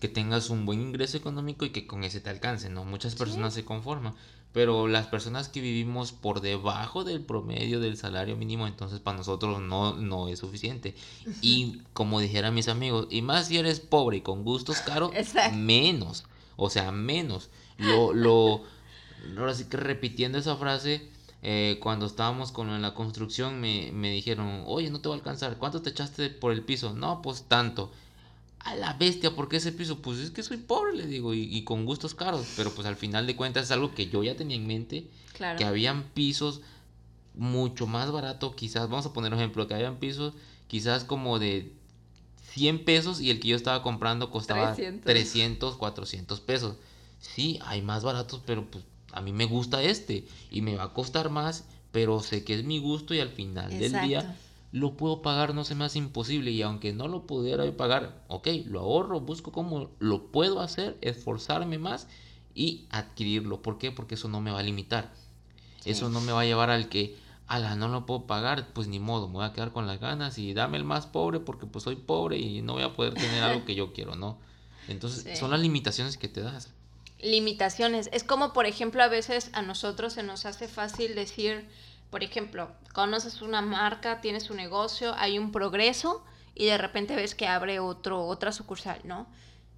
que 0.00 0.08
tengas 0.08 0.50
un 0.50 0.66
buen 0.66 0.80
ingreso 0.80 1.16
económico 1.16 1.64
y 1.64 1.70
que 1.70 1.86
con 1.86 2.04
ese 2.04 2.20
te 2.20 2.30
alcance, 2.30 2.68
¿no? 2.70 2.84
Muchas 2.84 3.16
personas 3.16 3.54
se 3.54 3.64
conforman, 3.64 4.14
pero 4.54 4.86
las 4.86 5.08
personas 5.08 5.48
que 5.48 5.60
vivimos 5.60 6.12
por 6.12 6.40
debajo 6.40 7.02
del 7.02 7.20
promedio 7.20 7.80
del 7.80 7.96
salario 7.96 8.36
mínimo, 8.36 8.68
entonces 8.68 9.00
para 9.00 9.18
nosotros 9.18 9.60
no, 9.60 9.94
no 9.94 10.28
es 10.28 10.38
suficiente. 10.38 10.94
Y 11.42 11.80
como 11.92 12.20
dijeran 12.20 12.54
mis 12.54 12.68
amigos, 12.68 13.08
y 13.10 13.20
más 13.20 13.48
si 13.48 13.58
eres 13.58 13.80
pobre 13.80 14.18
y 14.18 14.20
con 14.20 14.44
gustos 14.44 14.78
caros, 14.78 15.10
Exacto. 15.12 15.56
menos, 15.56 16.24
o 16.56 16.70
sea, 16.70 16.92
menos. 16.92 17.50
Lo, 17.78 18.12
lo, 18.12 18.62
ahora 19.36 19.54
sí 19.54 19.64
que 19.64 19.76
repitiendo 19.76 20.38
esa 20.38 20.54
frase, 20.54 21.10
eh, 21.42 21.80
cuando 21.82 22.06
estábamos 22.06 22.52
con 22.52 22.80
la 22.80 22.94
construcción 22.94 23.60
me, 23.60 23.90
me 23.90 24.12
dijeron, 24.12 24.62
oye, 24.66 24.88
no 24.88 25.00
te 25.00 25.08
va 25.08 25.16
a 25.16 25.18
alcanzar, 25.18 25.56
¿cuánto 25.58 25.82
te 25.82 25.90
echaste 25.90 26.30
por 26.30 26.52
el 26.52 26.62
piso? 26.62 26.94
No, 26.94 27.22
pues 27.22 27.42
tanto. 27.48 27.90
A 28.64 28.74
la 28.76 28.94
bestia, 28.94 29.34
¿por 29.34 29.48
qué 29.48 29.58
ese 29.58 29.72
piso? 29.72 29.98
Pues 30.00 30.18
es 30.18 30.30
que 30.30 30.42
soy 30.42 30.56
pobre, 30.56 30.94
le 30.96 31.06
digo, 31.06 31.34
y, 31.34 31.42
y 31.54 31.64
con 31.64 31.84
gustos 31.84 32.14
caros, 32.14 32.46
pero 32.56 32.74
pues 32.74 32.86
al 32.86 32.96
final 32.96 33.26
de 33.26 33.36
cuentas 33.36 33.64
es 33.64 33.70
algo 33.70 33.94
que 33.94 34.08
yo 34.08 34.22
ya 34.24 34.36
tenía 34.36 34.56
en 34.56 34.66
mente, 34.66 35.06
Claro. 35.34 35.58
que 35.58 35.64
habían 35.64 36.04
pisos 36.14 36.60
mucho 37.34 37.86
más 37.86 38.10
barato, 38.10 38.54
quizás, 38.54 38.88
vamos 38.88 39.04
a 39.06 39.12
poner 39.12 39.32
un 39.32 39.38
ejemplo, 39.40 39.66
que 39.66 39.74
habían 39.74 39.96
pisos 39.96 40.34
quizás 40.68 41.04
como 41.04 41.38
de 41.38 41.72
100 42.52 42.84
pesos 42.84 43.20
y 43.20 43.30
el 43.30 43.40
que 43.40 43.48
yo 43.48 43.56
estaba 43.56 43.82
comprando 43.82 44.30
costaba 44.30 44.74
300. 44.74 45.04
300, 45.04 45.76
400 45.76 46.40
pesos. 46.40 46.76
Sí, 47.20 47.58
hay 47.64 47.82
más 47.82 48.04
baratos, 48.04 48.40
pero 48.46 48.64
pues 48.70 48.84
a 49.12 49.20
mí 49.20 49.32
me 49.32 49.44
gusta 49.46 49.82
este 49.82 50.26
y 50.50 50.60
me 50.62 50.76
va 50.76 50.84
a 50.84 50.92
costar 50.94 51.30
más, 51.30 51.64
pero 51.92 52.20
sé 52.20 52.44
que 52.44 52.54
es 52.54 52.64
mi 52.64 52.78
gusto 52.78 53.12
y 53.14 53.20
al 53.20 53.28
final 53.30 53.70
del 53.78 53.92
día 54.06 54.36
lo 54.74 54.96
puedo 54.96 55.22
pagar, 55.22 55.54
no 55.54 55.62
se 55.62 55.76
me 55.76 55.84
hace 55.84 55.98
imposible 55.98 56.50
y 56.50 56.60
aunque 56.60 56.92
no 56.92 57.06
lo 57.06 57.28
pudiera 57.28 57.64
pagar, 57.76 58.24
ok, 58.26 58.48
lo 58.66 58.80
ahorro, 58.80 59.20
busco 59.20 59.52
cómo 59.52 59.92
lo 60.00 60.32
puedo 60.32 60.58
hacer, 60.58 60.98
esforzarme 61.00 61.78
más 61.78 62.08
y 62.56 62.86
adquirirlo. 62.90 63.62
¿Por 63.62 63.78
qué? 63.78 63.92
Porque 63.92 64.16
eso 64.16 64.26
no 64.26 64.40
me 64.40 64.50
va 64.50 64.58
a 64.58 64.62
limitar. 64.64 65.12
Eso 65.84 66.08
no 66.08 66.20
me 66.20 66.32
va 66.32 66.40
a 66.40 66.44
llevar 66.44 66.70
al 66.70 66.88
que, 66.88 67.16
ala, 67.46 67.76
no 67.76 67.86
lo 67.86 68.04
puedo 68.04 68.26
pagar, 68.26 68.72
pues 68.72 68.88
ni 68.88 68.98
modo, 68.98 69.28
me 69.28 69.34
voy 69.34 69.44
a 69.44 69.52
quedar 69.52 69.70
con 69.70 69.86
las 69.86 70.00
ganas 70.00 70.38
y 70.38 70.54
dame 70.54 70.76
el 70.76 70.82
más 70.82 71.06
pobre 71.06 71.38
porque 71.38 71.66
pues 71.66 71.84
soy 71.84 71.94
pobre 71.94 72.38
y 72.38 72.60
no 72.60 72.72
voy 72.72 72.82
a 72.82 72.94
poder 72.94 73.14
tener 73.14 73.44
algo 73.44 73.64
que 73.64 73.76
yo 73.76 73.92
quiero, 73.92 74.16
¿no? 74.16 74.38
Entonces 74.88 75.22
Sí. 75.22 75.36
son 75.36 75.52
las 75.52 75.60
limitaciones 75.60 76.16
que 76.18 76.26
te 76.26 76.40
das. 76.40 76.70
limitaciones. 77.20 78.10
Es 78.12 78.24
como, 78.24 78.52
por 78.52 78.66
ejemplo, 78.66 79.02
a 79.02 79.08
veces 79.08 79.50
a 79.54 79.62
nosotros 79.62 80.12
se 80.14 80.22
nos 80.22 80.44
hace 80.46 80.68
fácil 80.68 81.14
decir, 81.14 81.66
Por 82.10 82.22
ejemplo, 82.22 82.70
conoces 82.92 83.42
una 83.42 83.60
marca, 83.60 84.20
tienes 84.20 84.50
un 84.50 84.56
negocio, 84.56 85.14
hay 85.16 85.38
un 85.38 85.52
progreso 85.52 86.24
y 86.54 86.66
de 86.66 86.78
repente 86.78 87.16
ves 87.16 87.34
que 87.34 87.46
abre 87.48 87.80
otro, 87.80 88.24
otra 88.26 88.52
sucursal, 88.52 89.00
¿no? 89.04 89.26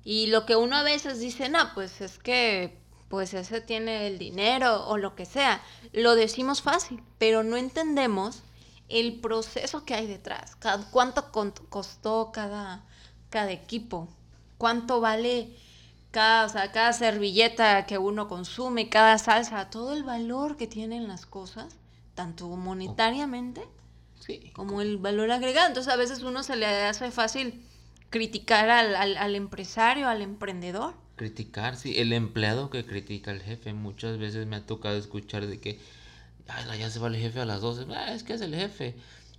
Y 0.05 0.27
lo 0.29 0.47
que 0.47 0.55
uno 0.55 0.77
a 0.77 0.83
veces 0.83 1.18
dice, 1.18 1.49
no, 1.49 1.72
pues 1.74 2.01
es 2.01 2.18
que 2.18 2.79
pues 3.09 3.35
ese 3.35 3.61
tiene 3.61 4.07
el 4.07 4.18
dinero 4.18 4.87
o 4.87 4.99
lo 4.99 5.14
que 5.14 5.27
sea. 5.27 5.62
Lo 5.93 6.14
decimos 6.14 6.62
fácil, 6.62 7.03
pero 7.18 7.43
no 7.43 7.57
entendemos 7.57 8.43
el 8.89 9.20
proceso 9.20 9.85
que 9.85 9.95
hay 9.95 10.07
detrás. 10.07 10.57
cuánto 10.91 11.33
costó 11.68 12.31
cada, 12.33 12.85
cada 13.31 13.53
equipo, 13.53 14.09
cuánto 14.59 15.01
vale 15.01 15.57
cada, 16.11 16.72
cada 16.72 16.93
servilleta 16.93 17.87
que 17.87 17.99
uno 17.99 18.29
consume, 18.29 18.89
cada 18.89 19.18
salsa, 19.18 19.70
todo 19.70 19.93
el 19.93 20.05
valor 20.05 20.57
que 20.57 20.66
tienen 20.66 21.09
las 21.09 21.27
cosas, 21.27 21.77
tanto 22.17 22.49
monetariamente 22.49 23.62
como 24.55 24.83
el 24.83 24.99
valor 24.99 25.31
agregado. 25.31 25.69
Entonces 25.69 25.93
a 25.93 25.97
veces 25.97 26.25
uno 26.25 26.43
se 26.43 26.57
le 26.57 26.67
hace 26.67 27.12
fácil 27.12 27.62
criticar 28.11 28.69
al, 28.71 29.17
al 29.17 29.35
empresario, 29.37 30.09
al 30.09 30.23
emprendedor 30.23 30.95
Criticar, 31.17 31.77
sí, 31.77 31.95
el 31.97 32.12
empleado 32.12 32.69
que 32.69 32.85
critica 32.85 33.31
al 33.31 33.41
jefe. 33.41 33.73
Muchas 33.73 34.19
veces 34.19 34.47
me 34.47 34.57
ha 34.57 34.67
tocado 34.67 34.97
escuchar 34.99 35.47
de 35.47 35.59
que, 35.59 35.81
Ay, 36.47 36.79
ya 36.79 36.91
se 36.91 36.99
va 36.99 37.09
el 37.09 37.17
jefe 37.17 37.41
a 37.41 37.47
las 37.47 37.62
12. 37.62 37.87
Ah, 37.95 38.12
es 38.12 38.23
que 38.23 38.35
es 38.35 38.43
el 38.43 38.55
jefe, 38.55 38.95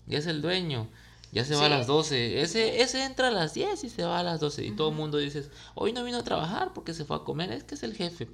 ya 0.07 0.17
es 0.17 0.25
el 0.25 0.41
dueño, 0.41 0.87
ya 1.31 1.45
se 1.45 1.55
va 1.55 1.67
a 1.67 1.69
las 1.69 1.85
12. 1.85 2.41
Ese, 2.41 2.81
ese 2.81 3.05
entra 3.05 3.27
a 3.27 3.31
las 3.31 3.53
10 3.53 3.83
y 3.83 3.89
se 3.89 4.03
va 4.03 4.19
a 4.19 4.23
las 4.23 4.39
12. 4.39 4.65
Y 4.65 4.71
todo 4.71 4.89
el 4.89 4.95
mundo 4.95 5.19
dice, 5.19 5.47
hoy 5.75 5.93
no 5.93 6.03
vino 6.03 6.17
a 6.17 6.23
trabajar 6.23 6.73
porque 6.73 6.95
se 6.95 7.05
fue 7.05 7.17
a 7.17 7.19
comer, 7.19 7.51
es 7.51 7.63
que 7.63 7.75
es 7.75 7.83
el 7.83 7.93
jefe. 7.95 8.27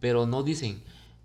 Pero 0.00 0.26
no 0.26 0.42
dicen, 0.42 0.82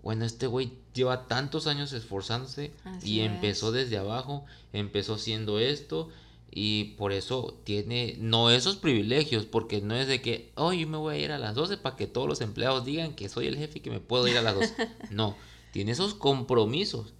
bueno, 0.08 0.24
este 0.24 0.46
güey 0.46 0.72
lleva 0.94 1.26
tantos 1.28 1.66
años 1.66 1.92
esforzándose 1.92 2.72
y 3.02 3.20
empezó 3.20 3.72
desde 3.72 3.98
abajo, 3.98 4.46
empezó 4.72 5.16
haciendo 5.16 5.58
esto 5.58 6.08
y 6.50 6.94
por 6.96 7.12
eso 7.12 7.60
tiene 7.64 8.16
no 8.18 8.50
esos 8.50 8.76
privilegios, 8.76 9.44
porque 9.44 9.82
no 9.82 9.94
es 9.94 10.08
de 10.08 10.22
que, 10.22 10.50
hoy 10.54 10.86
me 10.86 10.96
voy 10.96 11.16
a 11.16 11.18
ir 11.18 11.30
a 11.30 11.36
las 11.36 11.54
12 11.54 11.76
para 11.76 11.96
que 11.96 12.06
todos 12.06 12.26
los 12.26 12.40
empleados 12.40 12.86
digan 12.86 13.12
que 13.12 13.28
soy 13.28 13.48
el 13.48 13.58
jefe 13.58 13.80
y 13.80 13.82
que 13.82 13.90
me 13.90 14.00
puedo 14.00 14.26
ir 14.26 14.38
a 14.38 14.40
las 14.40 14.54
12. 14.54 14.74
no, 15.10 15.36
tiene 15.72 15.92
esos 15.92 16.14
compromisos 16.14 17.12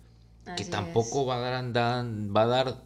que 0.56 0.64
tampoco 0.64 1.26
va 1.26 1.36
a 1.36 1.40
dar, 1.40 2.06
va 2.34 2.42
a 2.44 2.46
dar 2.46 2.82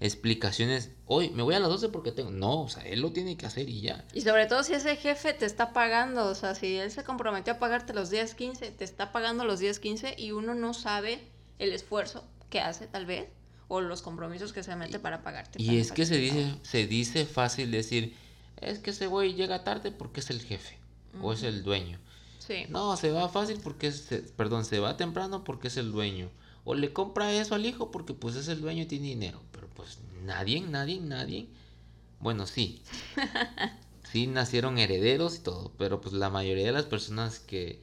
explicaciones, 0.00 0.90
hoy 1.06 1.30
me 1.30 1.42
voy 1.42 1.54
a 1.54 1.60
las 1.60 1.68
12 1.68 1.88
porque 1.88 2.12
tengo, 2.12 2.30
no, 2.30 2.62
o 2.62 2.68
sea, 2.68 2.82
él 2.84 3.00
lo 3.00 3.12
tiene 3.12 3.36
que 3.36 3.46
hacer 3.46 3.68
y 3.68 3.80
ya. 3.80 4.04
Y 4.12 4.22
sobre 4.22 4.46
todo 4.46 4.62
si 4.62 4.74
ese 4.74 4.96
jefe 4.96 5.32
te 5.32 5.46
está 5.46 5.72
pagando, 5.72 6.26
o 6.26 6.34
sea, 6.34 6.54
si 6.54 6.76
él 6.76 6.90
se 6.90 7.04
comprometió 7.04 7.54
a 7.54 7.58
pagarte 7.58 7.94
los 7.94 8.10
días 8.10 8.34
15, 8.34 8.70
te 8.72 8.84
está 8.84 9.12
pagando 9.12 9.44
los 9.44 9.60
días 9.60 9.78
15 9.78 10.16
y 10.18 10.32
uno 10.32 10.54
no 10.54 10.74
sabe 10.74 11.20
el 11.58 11.72
esfuerzo 11.72 12.24
que 12.50 12.60
hace 12.60 12.86
tal 12.86 13.06
vez 13.06 13.28
o 13.68 13.80
los 13.80 14.02
compromisos 14.02 14.52
que 14.52 14.62
se 14.62 14.76
mete 14.76 14.98
para 14.98 15.22
pagarte. 15.22 15.62
Y 15.62 15.78
es 15.78 15.92
que 15.92 16.06
se 16.06 16.16
dice, 16.16 16.54
se 16.62 16.86
dice 16.86 17.24
fácil 17.24 17.70
decir, 17.70 18.14
es 18.60 18.78
que 18.78 18.90
ese 18.90 19.06
güey 19.06 19.34
llega 19.34 19.64
tarde 19.64 19.90
porque 19.90 20.20
es 20.20 20.30
el 20.30 20.40
jefe 20.40 20.78
o 21.22 21.32
es 21.32 21.42
el 21.42 21.62
dueño. 21.62 21.98
Sí. 22.38 22.66
No, 22.68 22.96
se 22.96 23.10
va 23.10 23.28
fácil 23.28 23.58
porque 23.62 23.86
es, 23.86 24.06
perdón, 24.36 24.64
se 24.64 24.78
va 24.78 24.96
temprano 24.96 25.44
porque 25.44 25.68
es 25.68 25.76
el 25.76 25.92
dueño. 25.92 26.30
O 26.64 26.74
le 26.74 26.92
compra 26.92 27.32
eso 27.32 27.54
al 27.54 27.66
hijo 27.66 27.90
porque 27.90 28.14
pues 28.14 28.36
es 28.36 28.48
el 28.48 28.60
dueño 28.60 28.84
y 28.84 28.86
tiene 28.86 29.06
dinero. 29.06 29.40
Pero 29.52 29.68
pues 29.68 29.98
nadie, 30.22 30.60
nadie, 30.60 31.00
nadie. 31.00 31.48
Bueno, 32.20 32.46
sí. 32.46 32.82
sí 34.12 34.26
nacieron 34.26 34.78
herederos 34.78 35.36
y 35.36 35.40
todo, 35.40 35.72
pero 35.78 36.00
pues 36.00 36.14
la 36.14 36.30
mayoría 36.30 36.66
de 36.66 36.72
las 36.72 36.86
personas 36.86 37.38
que, 37.38 37.82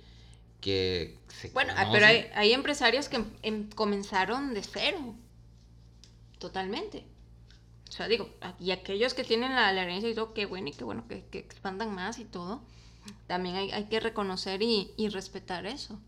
que 0.61 1.19
se 1.27 1.49
Bueno, 1.49 1.73
ah, 1.75 1.89
pero 1.91 2.05
hay, 2.05 2.25
hay 2.33 2.53
empresarios 2.53 3.09
que 3.09 3.23
em, 3.43 3.69
comenzaron 3.69 4.53
de 4.53 4.63
cero. 4.63 5.15
Totalmente. 6.39 7.05
O 7.91 7.93
sea, 7.93 8.07
digo, 8.07 8.29
y 8.57 8.71
aquellos 8.71 9.13
que 9.13 9.25
tienen 9.25 9.53
la, 9.53 9.69
herencia 9.69 10.09
y 10.09 10.15
todo, 10.15 10.33
qué 10.33 10.45
bueno 10.45 10.69
y 10.69 10.71
qué 10.71 10.85
bueno 10.85 11.05
que, 11.09 11.25
expandan 11.37 11.93
más 11.93 12.19
y 12.19 12.23
todo, 12.23 12.61
también 13.27 13.57
hay, 13.57 13.83
que 13.89 13.99
reconocer 13.99 14.61
y, 14.61 14.93
respetar 15.09 15.65
eso. 15.65 15.99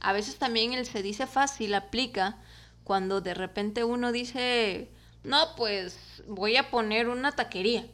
A 0.00 0.12
veces 0.12 0.36
también 0.36 0.72
el 0.72 0.86
se 0.86 1.02
dice 1.02 1.26
fácil 1.26 1.74
aplica 1.74 2.38
cuando 2.84 3.20
de 3.20 3.34
repente 3.34 3.84
uno 3.84 4.12
dice, 4.12 4.90
no, 5.22 5.54
pues 5.56 6.22
voy 6.26 6.56
a 6.56 6.70
poner 6.70 7.08
una 7.08 7.32
taquería, 7.32 7.86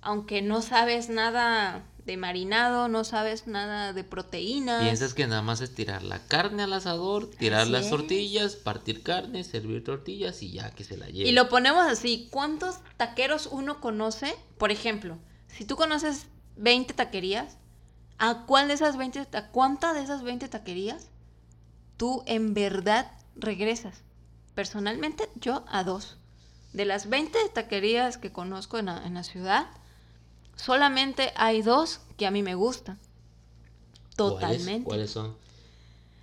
aunque 0.00 0.40
no 0.40 0.62
sabes 0.62 1.08
nada 1.08 1.84
de 2.06 2.16
marinado, 2.16 2.88
no 2.88 3.04
sabes 3.04 3.46
nada 3.46 3.92
de 3.92 4.04
proteínas. 4.04 4.82
Piensas 4.82 5.14
que 5.14 5.26
nada 5.26 5.42
más 5.42 5.60
es 5.60 5.74
tirar 5.74 6.02
la 6.02 6.26
carne 6.26 6.62
al 6.62 6.72
asador, 6.72 7.28
tirar 7.30 7.66
las 7.66 7.90
tortillas, 7.90 8.56
partir 8.56 9.02
carne, 9.02 9.44
servir 9.44 9.84
tortillas 9.84 10.42
y 10.42 10.52
ya 10.52 10.70
que 10.70 10.84
se 10.84 10.96
la 10.96 11.06
lleve. 11.08 11.28
Y 11.28 11.32
lo 11.32 11.48
ponemos 11.48 11.86
así, 11.86 12.28
¿cuántos 12.30 12.78
taqueros 12.96 13.48
uno 13.50 13.80
conoce? 13.80 14.34
Por 14.58 14.70
ejemplo, 14.70 15.18
si 15.48 15.64
tú 15.64 15.76
conoces 15.76 16.26
20 16.56 16.94
taquerías, 16.94 17.58
¿a 18.20 18.44
cuál 18.46 18.68
de 18.68 18.74
esas 18.74 18.96
20, 18.96 19.26
a 19.32 19.48
cuánta 19.48 19.92
de 19.92 20.02
esas 20.02 20.22
20 20.22 20.48
taquerías 20.48 21.08
tú 21.96 22.22
en 22.26 22.54
verdad 22.54 23.10
regresas? 23.34 24.02
Personalmente, 24.54 25.28
yo 25.34 25.64
a 25.68 25.82
dos. 25.82 26.18
De 26.72 26.84
las 26.84 27.08
20 27.08 27.36
taquerías 27.52 28.18
que 28.18 28.30
conozco 28.30 28.78
en 28.78 28.88
en 28.88 29.14
la 29.14 29.24
ciudad, 29.24 29.66
solamente 30.54 31.32
hay 31.34 31.62
dos 31.62 32.00
que 32.16 32.26
a 32.26 32.30
mí 32.30 32.42
me 32.42 32.54
gustan. 32.54 32.98
Totalmente. 34.16 34.84
¿Cuáles, 34.84 35.10
son? 35.10 35.34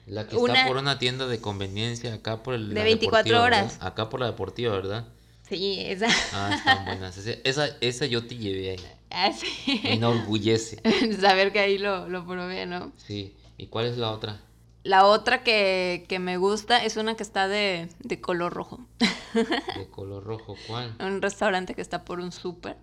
La 0.05 0.27
que 0.27 0.37
está 0.37 0.67
por 0.67 0.77
una 0.77 0.99
tienda 0.99 1.27
de 1.27 1.41
conveniencia, 1.41 2.13
acá 2.13 2.43
por 2.43 2.53
el... 2.53 2.73
De 2.73 2.83
24 2.83 3.41
horas. 3.41 3.77
Acá 3.81 4.09
por 4.09 4.19
la 4.19 4.27
deportiva, 4.27 4.73
¿verdad? 4.73 5.07
Sí, 5.49 5.79
esa. 5.79 6.07
Ah, 6.33 6.55
están 6.55 6.85
buenas. 6.85 7.17
Esa, 7.17 7.67
esa 7.81 8.05
yo 8.05 8.25
te 8.27 8.37
llevé 8.37 8.71
ahí. 8.71 8.96
Ah, 9.09 9.31
sí. 9.33 9.79
Me 9.83 9.93
enorgullece. 9.93 10.81
Saber 11.19 11.51
que 11.51 11.59
ahí 11.59 11.77
lo, 11.77 12.07
lo 12.09 12.25
probé, 12.25 12.65
¿no? 12.65 12.91
Sí. 12.97 13.35
¿Y 13.57 13.67
cuál 13.67 13.85
es 13.87 13.97
la 13.97 14.11
otra? 14.11 14.41
La 14.83 15.05
otra 15.05 15.43
que, 15.43 16.05
que 16.07 16.19
me 16.19 16.37
gusta 16.37 16.83
es 16.83 16.97
una 16.97 17.15
que 17.15 17.23
está 17.23 17.47
de, 17.47 17.89
de 17.99 18.21
color 18.21 18.53
rojo. 18.53 18.85
¿De 19.33 19.87
color 19.89 20.23
rojo 20.23 20.55
cuál? 20.67 20.95
Un 20.99 21.21
restaurante 21.21 21.73
que 21.73 21.81
está 21.81 22.05
por 22.05 22.19
un 22.19 22.31
súper 22.31 22.77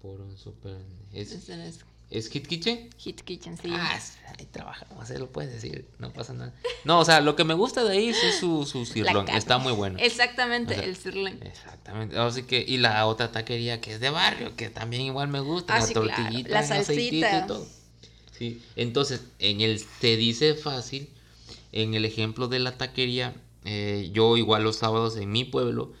por 0.00 0.20
un 0.20 0.36
super... 0.36 0.78
¿Es, 1.12 1.32
es, 1.48 1.84
Hit 2.10 2.46
Kitchen? 2.46 2.88
Hit 2.96 3.20
Kitchen, 3.20 3.58
sí. 3.58 3.68
Ah, 3.70 4.00
ahí 4.38 4.46
trabajamos, 4.46 5.10
ahí 5.10 5.18
lo 5.18 5.30
puedes 5.30 5.52
decir, 5.52 5.86
no 5.98 6.10
pasa 6.12 6.32
nada. 6.32 6.54
No, 6.84 7.00
o 7.00 7.04
sea, 7.04 7.20
lo 7.20 7.36
que 7.36 7.44
me 7.44 7.52
gusta 7.52 7.84
de 7.84 7.98
ahí 7.98 8.08
es 8.08 8.38
su, 8.40 8.64
su 8.64 8.86
sirloin, 8.86 9.28
está 9.28 9.58
muy 9.58 9.72
bueno. 9.72 9.98
Exactamente, 10.00 10.74
el 10.74 10.96
sirloin. 10.96 11.38
Exactamente, 11.42 12.18
así 12.18 12.44
que, 12.44 12.64
y 12.66 12.78
la 12.78 13.04
otra 13.06 13.30
taquería 13.30 13.82
que 13.82 13.92
es 13.92 14.00
de 14.00 14.08
barrio, 14.08 14.56
que 14.56 14.70
también 14.70 15.02
igual 15.02 15.28
me 15.28 15.40
gusta, 15.40 15.76
ah, 15.76 15.80
la 15.80 15.86
tortillita, 15.88 16.48
la 16.48 16.62
salsita. 16.62 17.44
y 17.44 17.46
todo. 17.46 17.66
Sí, 18.38 18.62
entonces, 18.76 19.24
en 19.38 19.60
el 19.60 19.78
se 19.78 20.16
dice 20.16 20.54
fácil, 20.54 21.10
en 21.72 21.92
el 21.92 22.06
ejemplo 22.06 22.48
de 22.48 22.60
la 22.60 22.78
taquería, 22.78 23.34
eh, 23.64 24.08
yo 24.14 24.38
igual 24.38 24.62
los 24.62 24.76
sábados 24.76 25.18
en 25.18 25.30
mi 25.30 25.44
pueblo, 25.44 25.92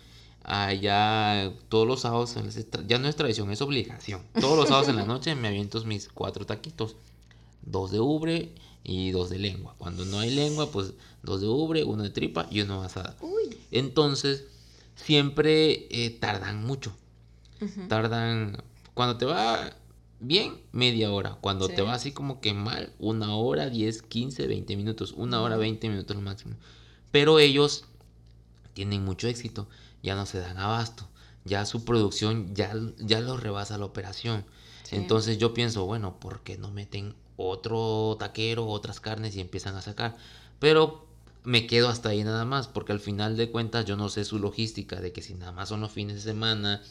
allá 0.48 1.52
todos 1.68 1.86
los 1.86 2.00
sábados, 2.00 2.34
ya 2.86 2.98
no 2.98 3.06
es 3.06 3.16
tradición, 3.16 3.50
es 3.50 3.60
obligación. 3.60 4.22
Todos 4.40 4.56
los 4.56 4.68
sábados 4.68 4.88
en 4.88 4.96
la 4.96 5.04
noche 5.04 5.34
me 5.34 5.48
aviento 5.48 5.84
mis 5.84 6.08
cuatro 6.08 6.46
taquitos, 6.46 6.96
dos 7.62 7.90
de 7.90 8.00
ubre 8.00 8.52
y 8.82 9.10
dos 9.10 9.28
de 9.28 9.38
lengua. 9.38 9.74
Cuando 9.76 10.06
no 10.06 10.20
hay 10.20 10.30
lengua, 10.30 10.70
pues 10.70 10.94
dos 11.22 11.42
de 11.42 11.48
ubre, 11.48 11.84
uno 11.84 12.02
de 12.02 12.08
tripa 12.08 12.48
y 12.50 12.62
uno 12.62 12.80
de 12.80 12.86
asada. 12.86 13.14
Entonces, 13.70 14.46
siempre 14.96 15.86
eh, 15.90 16.16
tardan 16.18 16.64
mucho. 16.64 16.96
Tardan, 17.88 18.62
cuando 18.94 19.18
te 19.18 19.26
va 19.26 19.76
bien, 20.18 20.54
media 20.72 21.12
hora. 21.12 21.36
Cuando 21.42 21.68
te 21.68 21.82
va 21.82 21.92
así 21.92 22.12
como 22.12 22.40
que 22.40 22.54
mal, 22.54 22.94
una 22.98 23.34
hora, 23.36 23.68
10, 23.68 24.00
15, 24.00 24.46
20 24.46 24.76
minutos. 24.76 25.12
Una 25.14 25.42
hora, 25.42 25.58
20 25.58 25.90
minutos 25.90 26.16
lo 26.16 26.22
máximo. 26.22 26.54
Pero 27.10 27.38
ellos 27.38 27.84
tienen 28.72 29.04
mucho 29.04 29.28
éxito 29.28 29.68
ya 30.02 30.14
no 30.14 30.26
se 30.26 30.38
dan 30.38 30.58
abasto, 30.58 31.08
ya 31.44 31.66
su 31.66 31.84
producción 31.84 32.54
ya, 32.54 32.72
ya 32.98 33.20
lo 33.20 33.36
rebasa 33.36 33.78
la 33.78 33.84
operación. 33.84 34.44
Entonces 34.90 35.38
yo 35.38 35.52
pienso, 35.52 35.84
bueno, 35.84 36.18
¿por 36.18 36.40
qué 36.40 36.56
no 36.56 36.70
meten 36.70 37.14
otro 37.36 38.16
taquero, 38.18 38.66
otras 38.66 39.00
carnes 39.00 39.36
y 39.36 39.40
empiezan 39.40 39.76
a 39.76 39.82
sacar? 39.82 40.16
Pero 40.58 41.06
me 41.44 41.66
quedo 41.66 41.88
hasta 41.88 42.10
ahí 42.10 42.24
nada 42.24 42.44
más, 42.44 42.68
porque 42.68 42.92
al 42.92 43.00
final 43.00 43.36
de 43.36 43.50
cuentas 43.50 43.84
yo 43.84 43.96
no 43.96 44.08
sé 44.08 44.24
su 44.24 44.38
logística 44.38 45.00
de 45.00 45.12
que 45.12 45.22
si 45.22 45.34
nada 45.34 45.52
más 45.52 45.68
son 45.68 45.80
los 45.80 45.92
fines 45.92 46.16
de 46.16 46.22
semana, 46.22 46.82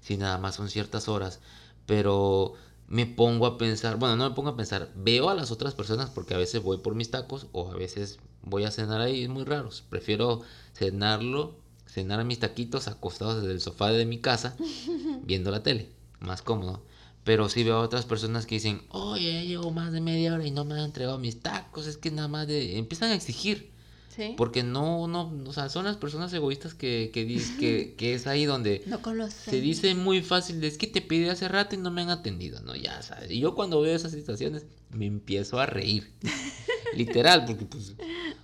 si 0.00 0.16
nada 0.16 0.38
más 0.38 0.56
son 0.56 0.68
ciertas 0.68 1.08
horas, 1.08 1.40
pero 1.86 2.54
me 2.88 3.06
pongo 3.06 3.46
a 3.46 3.58
pensar, 3.58 3.96
bueno, 3.96 4.16
no 4.16 4.28
me 4.28 4.34
pongo 4.34 4.50
a 4.50 4.56
pensar, 4.56 4.90
veo 4.94 5.28
a 5.28 5.34
las 5.34 5.50
otras 5.50 5.74
personas 5.74 6.10
porque 6.10 6.34
a 6.34 6.38
veces 6.38 6.62
voy 6.62 6.78
por 6.78 6.94
mis 6.94 7.10
tacos 7.10 7.46
o 7.52 7.70
a 7.70 7.74
veces 7.74 8.18
voy 8.42 8.64
a 8.64 8.70
cenar 8.70 9.00
ahí, 9.00 9.24
es 9.24 9.28
muy 9.28 9.44
raro, 9.44 9.70
prefiero 9.88 10.42
cenarlo 10.72 11.56
cenar 11.96 12.22
mis 12.26 12.38
taquitos 12.38 12.88
acostados 12.88 13.40
desde 13.40 13.54
el 13.54 13.60
sofá 13.62 13.90
de 13.90 14.04
mi 14.04 14.18
casa 14.18 14.54
viendo 15.22 15.50
la 15.50 15.62
tele, 15.62 15.88
más 16.20 16.42
cómodo. 16.42 16.82
Pero 17.24 17.48
sí 17.48 17.64
veo 17.64 17.76
a 17.76 17.80
otras 17.80 18.04
personas 18.04 18.44
que 18.44 18.56
dicen, 18.56 18.82
oye, 18.90 19.32
ya 19.32 19.42
llevo 19.42 19.70
más 19.70 19.92
de 19.92 20.02
media 20.02 20.34
hora 20.34 20.46
y 20.46 20.50
no 20.50 20.66
me 20.66 20.74
han 20.74 20.84
entregado 20.84 21.18
mis 21.18 21.40
tacos, 21.40 21.86
es 21.86 21.96
que 21.96 22.10
nada 22.10 22.28
más 22.28 22.46
de... 22.46 22.76
empiezan 22.76 23.12
a 23.12 23.14
exigir. 23.14 23.72
Sí. 24.14 24.34
Porque 24.36 24.62
no, 24.62 25.08
no, 25.08 25.32
o 25.46 25.52
sea, 25.54 25.70
son 25.70 25.86
las 25.86 25.96
personas 25.96 26.32
egoístas 26.34 26.74
que, 26.74 27.10
que, 27.14 27.26
que, 27.58 27.94
que 27.98 28.14
es 28.14 28.26
ahí 28.26 28.44
donde 28.44 28.82
No 28.86 29.00
se 29.30 29.60
dice 29.60 29.94
muy 29.94 30.20
fácil, 30.20 30.62
es 30.64 30.76
que 30.76 30.86
te 30.86 31.00
pedí 31.00 31.28
hace 31.28 31.48
rato 31.48 31.74
y 31.74 31.78
no 31.78 31.90
me 31.90 32.02
han 32.02 32.10
atendido, 32.10 32.60
¿no? 32.60 32.76
Ya 32.76 33.00
sabes. 33.02 33.30
Y 33.30 33.40
yo 33.40 33.54
cuando 33.54 33.80
veo 33.80 33.96
esas 33.96 34.12
situaciones 34.12 34.66
me 34.90 35.06
empiezo 35.06 35.58
a 35.58 35.66
reír. 35.66 36.12
Literal, 36.94 37.44
porque 37.46 37.64
pues, 37.64 37.94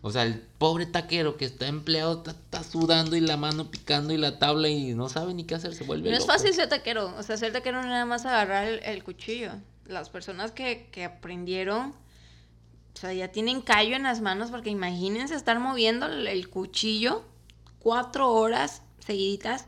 o 0.05 0.11
sea, 0.11 0.25
el 0.25 0.41
pobre 0.59 0.85
taquero 0.87 1.37
que 1.37 1.45
está 1.45 1.69
empleado 1.69 2.19
está, 2.19 2.33
está 2.33 2.65
sudando 2.65 3.15
y 3.15 3.21
la 3.21 3.37
mano 3.37 3.71
picando 3.71 4.13
y 4.13 4.17
la 4.19 4.39
tabla 4.41 4.69
y 4.69 4.95
no 4.95 5.09
sabe 5.09 5.33
ni 5.33 5.45
qué 5.45 5.55
hacer, 5.55 5.75
se 5.75 5.85
vuelve 5.85 6.11
No 6.11 6.17
es 6.17 6.23
loco. 6.25 6.33
fácil 6.33 6.53
ser 6.53 6.69
taquero. 6.69 7.15
O 7.17 7.23
sea, 7.23 7.37
ser 7.37 7.53
taquero 7.53 7.79
no 7.79 7.85
es 7.85 7.89
nada 7.89 8.05
más 8.05 8.27
agarrar 8.27 8.65
el, 8.67 8.81
el 8.83 9.05
cuchillo. 9.05 9.53
Las 9.87 10.11
personas 10.11 10.51
que, 10.51 10.89
que 10.91 11.05
aprendieron, 11.05 11.91
o 12.95 12.99
sea, 13.01 13.13
ya 13.13 13.29
tienen 13.29 13.61
callo 13.63 13.95
en 13.95 14.03
las 14.03 14.21
manos 14.21 14.51
porque 14.51 14.71
imagínense 14.71 15.37
estar 15.37 15.61
moviendo 15.61 16.07
el, 16.07 16.27
el 16.27 16.49
cuchillo 16.49 17.25
cuatro 17.79 18.31
horas 18.33 18.83
seguiditas 18.99 19.67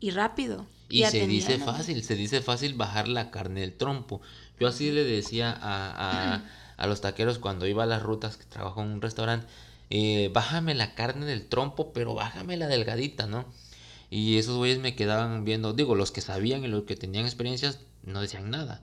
y 0.00 0.10
rápido. 0.12 0.66
Y, 0.88 1.04
se 1.04 1.26
dice 1.26 1.58
fácil, 1.58 2.02
se 2.04 2.14
dice 2.14 2.40
fácil 2.40 2.74
bajar 2.74 3.08
la 3.08 3.30
carne 3.30 3.60
del 3.60 3.74
trompo. 3.74 4.20
Yo 4.60 4.68
así 4.68 4.90
le 4.92 5.04
decía 5.04 5.50
a, 5.50 6.34
a, 6.36 6.42
a 6.76 6.86
los 6.86 7.00
taqueros 7.00 7.38
cuando 7.38 7.66
iba 7.66 7.82
a 7.82 7.86
las 7.86 8.02
rutas, 8.02 8.36
que 8.36 8.44
trabajo 8.44 8.82
en 8.82 8.88
un 8.88 9.02
restaurante, 9.02 9.46
eh, 9.96 10.28
bájame 10.32 10.74
la 10.74 10.96
carne 10.96 11.24
del 11.24 11.46
trompo, 11.46 11.92
pero 11.92 12.14
bájame 12.14 12.56
la 12.56 12.66
delgadita, 12.66 13.28
¿no? 13.28 13.44
Y 14.10 14.38
esos 14.38 14.56
güeyes 14.56 14.80
me 14.80 14.96
quedaban 14.96 15.44
viendo, 15.44 15.72
digo, 15.72 15.94
los 15.94 16.10
que 16.10 16.20
sabían 16.20 16.64
y 16.64 16.66
los 16.66 16.82
que 16.82 16.96
tenían 16.96 17.26
experiencias 17.26 17.78
no 18.02 18.20
decían 18.20 18.50
nada. 18.50 18.82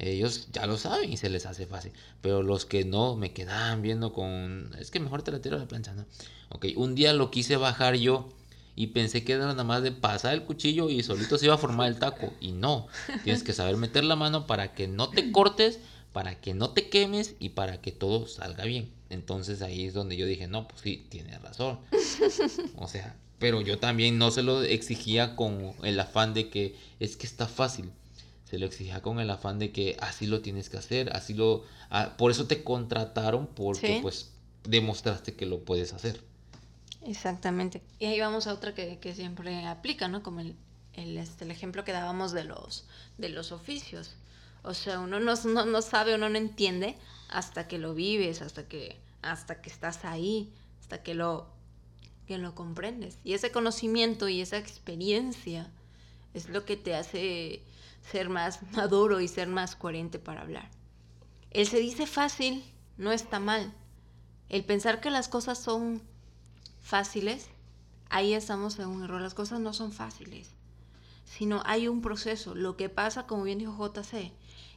Ellos 0.00 0.48
ya 0.52 0.66
lo 0.66 0.78
saben 0.78 1.12
y 1.12 1.16
se 1.16 1.30
les 1.30 1.46
hace 1.46 1.66
fácil. 1.66 1.92
Pero 2.22 2.42
los 2.42 2.66
que 2.66 2.84
no 2.84 3.14
me 3.14 3.32
quedaban 3.32 3.82
viendo 3.82 4.12
con... 4.12 4.74
Es 4.80 4.90
que 4.90 4.98
mejor 4.98 5.22
te 5.22 5.30
la 5.30 5.40
tiro 5.40 5.54
a 5.54 5.60
la 5.60 5.68
plancha, 5.68 5.94
¿no? 5.94 6.06
Ok, 6.48 6.66
un 6.74 6.96
día 6.96 7.12
lo 7.12 7.30
quise 7.30 7.56
bajar 7.56 7.94
yo 7.94 8.28
y 8.74 8.88
pensé 8.88 9.22
que 9.22 9.34
era 9.34 9.46
nada 9.46 9.62
más 9.62 9.84
de 9.84 9.92
pasar 9.92 10.34
el 10.34 10.42
cuchillo 10.42 10.90
y 10.90 11.04
solito 11.04 11.38
se 11.38 11.44
iba 11.44 11.54
a 11.54 11.58
formar 11.58 11.86
el 11.86 12.00
taco. 12.00 12.32
Y 12.40 12.50
no, 12.50 12.88
tienes 13.22 13.44
que 13.44 13.52
saber 13.52 13.76
meter 13.76 14.02
la 14.02 14.16
mano 14.16 14.48
para 14.48 14.74
que 14.74 14.88
no 14.88 15.08
te 15.08 15.30
cortes, 15.30 15.78
para 16.12 16.40
que 16.40 16.54
no 16.54 16.70
te 16.70 16.88
quemes 16.88 17.34
y 17.40 17.50
para 17.50 17.80
que 17.80 17.92
todo 17.92 18.26
salga 18.26 18.64
bien. 18.64 18.90
Entonces 19.10 19.62
ahí 19.62 19.84
es 19.86 19.94
donde 19.94 20.16
yo 20.16 20.26
dije, 20.26 20.46
no, 20.46 20.68
pues 20.68 20.80
sí, 20.82 21.06
tienes 21.08 21.40
razón. 21.42 21.78
O 22.76 22.88
sea, 22.88 23.16
pero 23.38 23.60
yo 23.60 23.78
también 23.78 24.18
no 24.18 24.30
se 24.30 24.42
lo 24.42 24.62
exigía 24.62 25.36
con 25.36 25.72
el 25.82 25.98
afán 26.00 26.34
de 26.34 26.48
que 26.48 26.76
es 27.00 27.16
que 27.16 27.26
está 27.26 27.46
fácil. 27.46 27.90
Se 28.48 28.58
lo 28.58 28.66
exigía 28.66 29.00
con 29.00 29.18
el 29.20 29.30
afán 29.30 29.58
de 29.58 29.72
que 29.72 29.96
así 30.00 30.26
lo 30.26 30.40
tienes 30.42 30.68
que 30.68 30.76
hacer, 30.76 31.14
así 31.16 31.32
lo... 31.34 31.64
ah, 31.90 32.14
por 32.18 32.30
eso 32.30 32.46
te 32.46 32.62
contrataron, 32.62 33.46
porque 33.46 33.86
Sí. 33.96 33.98
pues 34.02 34.30
demostraste 34.64 35.34
que 35.34 35.46
lo 35.46 35.60
puedes 35.64 35.92
hacer. 35.92 36.20
Exactamente. 37.04 37.82
Y 37.98 38.06
ahí 38.06 38.20
vamos 38.20 38.46
a 38.46 38.52
otra 38.54 38.74
que, 38.74 38.98
que 38.98 39.14
siempre 39.14 39.66
aplica, 39.66 40.08
¿no? 40.08 40.22
Como 40.22 40.40
el, 40.40 40.54
el, 40.94 41.16
este, 41.18 41.44
el 41.44 41.50
ejemplo 41.50 41.84
que 41.84 41.92
dábamos 41.92 42.32
de 42.32 42.44
los, 42.44 42.84
de 43.18 43.28
los 43.28 43.50
oficios. 43.52 44.14
O 44.62 44.74
sea, 44.74 45.00
uno 45.00 45.18
no, 45.20 45.34
no, 45.34 45.66
no 45.66 45.82
sabe, 45.82 46.14
uno 46.14 46.28
no 46.28 46.38
entiende 46.38 46.96
hasta 47.28 47.66
que 47.66 47.78
lo 47.78 47.94
vives, 47.94 48.42
hasta 48.42 48.68
que, 48.68 49.00
hasta 49.22 49.60
que 49.60 49.70
estás 49.70 50.04
ahí, 50.04 50.52
hasta 50.80 51.02
que 51.02 51.14
lo, 51.14 51.48
que 52.26 52.38
lo 52.38 52.54
comprendes. 52.54 53.18
Y 53.24 53.34
ese 53.34 53.50
conocimiento 53.50 54.28
y 54.28 54.40
esa 54.40 54.58
experiencia 54.58 55.70
es 56.34 56.48
lo 56.48 56.64
que 56.64 56.76
te 56.76 56.94
hace 56.94 57.62
ser 58.10 58.28
más 58.28 58.60
maduro 58.72 59.20
y 59.20 59.28
ser 59.28 59.48
más 59.48 59.76
coherente 59.76 60.18
para 60.18 60.42
hablar. 60.42 60.70
El 61.50 61.66
se 61.66 61.78
dice 61.78 62.06
fácil 62.06 62.64
no 62.96 63.12
está 63.12 63.40
mal. 63.40 63.72
El 64.48 64.64
pensar 64.64 65.00
que 65.00 65.10
las 65.10 65.28
cosas 65.28 65.58
son 65.58 66.02
fáciles, 66.80 67.48
ahí 68.10 68.34
estamos 68.34 68.78
en 68.78 68.88
un 68.88 69.04
error. 69.04 69.20
Las 69.20 69.34
cosas 69.34 69.60
no 69.60 69.72
son 69.72 69.92
fáciles, 69.92 70.50
sino 71.24 71.62
hay 71.64 71.88
un 71.88 72.02
proceso. 72.02 72.54
Lo 72.54 72.76
que 72.76 72.88
pasa, 72.88 73.26
como 73.26 73.44
bien 73.44 73.58
dijo 73.58 73.76
JC, 73.76 74.32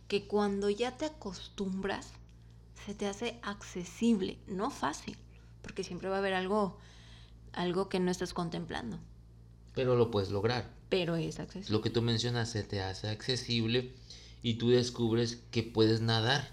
que 0.07 0.27
cuando 0.27 0.69
ya 0.69 0.97
te 0.97 1.05
acostumbras, 1.05 2.09
se 2.85 2.93
te 2.93 3.07
hace 3.07 3.39
accesible, 3.41 4.37
no 4.47 4.69
fácil, 4.69 5.17
porque 5.61 5.83
siempre 5.83 6.09
va 6.09 6.15
a 6.17 6.19
haber 6.19 6.33
algo, 6.33 6.77
algo 7.53 7.89
que 7.89 7.99
no 7.99 8.11
estás 8.11 8.33
contemplando, 8.33 8.99
Pero 9.73 9.95
lo 9.95 10.11
puedes 10.11 10.29
lograr. 10.29 10.69
pero 10.89 11.15
es 11.15 11.39
accesible. 11.39 11.71
Lo 11.75 11.81
que 11.81 11.89
tú 11.89 12.01
mencionas 12.01 12.49
se 12.49 12.63
te 12.63 12.81
hace 12.81 13.09
accesible 13.09 13.93
y 14.43 14.55
tú 14.55 14.69
descubres 14.69 15.39
que 15.51 15.63
puedes 15.63 16.01
nadar. 16.01 16.51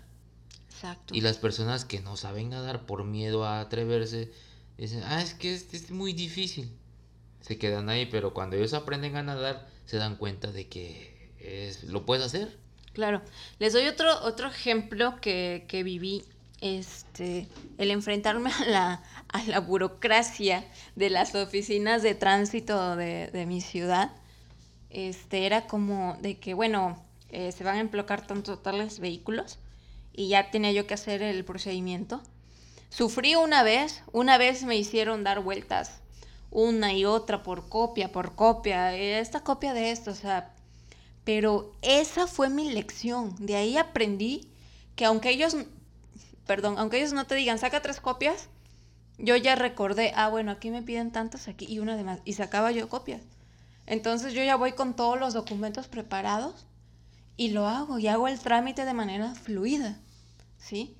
Exacto. 0.71 1.15
Y 1.15 1.21
las 1.21 1.37
personas 1.37 1.85
que 1.85 2.01
no 2.01 2.17
saben 2.17 2.49
nadar 2.49 2.87
por 2.87 3.05
miedo 3.05 3.45
a 3.45 3.61
atreverse, 3.61 4.33
dicen, 4.79 5.03
ah, 5.05 5.21
es 5.23 5.35
que 5.35 5.55
es, 5.55 5.73
es 5.75 5.91
muy 5.91 6.13
difícil. 6.15 6.73
Se 7.41 7.59
quedan 7.59 7.89
ahí, 7.91 8.07
pero 8.07 8.33
cuando 8.33 8.57
ellos 8.57 8.73
aprenden 8.73 9.17
a 9.17 9.23
nadar, 9.23 9.69
se 9.85 9.99
dan 9.99 10.17
cuenta 10.17 10.51
de 10.51 10.69
que 10.69 11.33
es, 11.39 11.85
lo 11.85 12.07
puedes 12.07 12.25
hacer. 12.25 12.59
Claro. 12.93 13.23
Les 13.59 13.73
doy 13.73 13.87
otro, 13.87 14.23
otro 14.23 14.49
ejemplo 14.49 15.21
que, 15.21 15.65
que 15.69 15.83
viví. 15.83 16.25
Este, 16.61 17.49
el 17.77 17.91
enfrentarme 17.91 18.51
a 18.53 18.65
la, 18.67 19.03
a 19.29 19.43
la 19.45 19.59
burocracia 19.59 20.65
de 20.95 21.11
las 21.11 21.35
oficinas 21.35 22.03
de 22.03 22.15
tránsito 22.15 22.95
de, 22.95 23.29
de 23.29 23.47
mi 23.47 23.61
ciudad. 23.61 24.13
Este, 24.91 25.47
era 25.47 25.67
como 25.67 26.17
de 26.21 26.39
que, 26.39 26.55
bueno, 26.55 27.03
eh, 27.31 27.51
se 27.51 27.65
van 27.65 27.77
a 27.79 27.81
emplocar 27.81 28.27
tanto 28.27 28.59
tales 28.59 29.01
vehículos 29.01 29.59
y 30.13 30.29
ya 30.29 30.51
tenía 30.51 30.71
yo 30.71 30.87
que 30.87 30.95
hacer 30.95 31.23
el 31.23 31.45
procedimiento. 31.45 32.23
Sufrí 32.91 33.35
una 33.35 33.63
vez, 33.63 34.03
una 34.13 34.39
vez 34.39 34.63
me 34.63 34.77
hicieron 34.77 35.25
dar 35.25 35.41
vueltas 35.41 36.03
una 36.53 36.93
y 36.93 37.07
otra 37.07 37.43
por 37.43 37.69
copia, 37.69 38.13
por 38.13 38.35
copia, 38.35 38.95
esta 38.95 39.41
copia 39.41 39.73
de 39.73 39.91
esto, 39.91 40.11
o 40.11 40.15
sea, 40.15 40.55
pero 41.25 41.73
esa 41.83 42.27
fue 42.27 42.49
mi 42.49 42.71
lección. 42.73 43.35
De 43.39 43.57
ahí 43.57 43.77
aprendí 43.77 44.49
que 44.97 45.05
aunque 45.05 45.31
ellos, 45.31 45.57
perdón, 46.47 46.79
aunque 46.79 46.99
ellos 46.99 47.13
no 47.13 47.27
te 47.27 47.35
digan, 47.35 47.59
saca 47.59 47.83
tres 47.83 48.01
copias, 48.01 48.49
yo 49.19 49.37
ya 49.37 49.55
recordé, 49.55 50.13
ah, 50.17 50.29
bueno, 50.29 50.51
aquí 50.51 50.71
me 50.71 50.83
piden 50.83 51.13
tantas, 51.13 51.49
aquí 51.49 51.67
y 51.69 51.79
una 51.79 51.97
de 51.97 52.05
más, 52.05 52.21
y 52.25 52.33
sacaba 52.33 52.73
yo 52.73 52.89
copias. 52.89 53.23
Entonces 53.87 54.33
yo 54.33 54.43
ya 54.43 54.57
voy 54.57 54.73
con 54.73 54.95
todos 54.95 55.19
los 55.19 55.35
documentos 55.35 55.89
preparados 55.89 56.67
y 57.37 57.51
lo 57.51 57.67
hago, 57.69 57.99
y 57.99 58.09
hago 58.09 58.29
el 58.29 58.39
trámite 58.39 58.85
de 58.85 58.95
manera 58.95 59.35
fluida, 59.35 59.99
¿sí? 60.59 60.97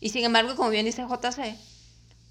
Y 0.00 0.10
sin 0.10 0.24
embargo, 0.24 0.56
como 0.56 0.70
bien 0.70 0.86
dice 0.86 1.02
JC, 1.02 1.56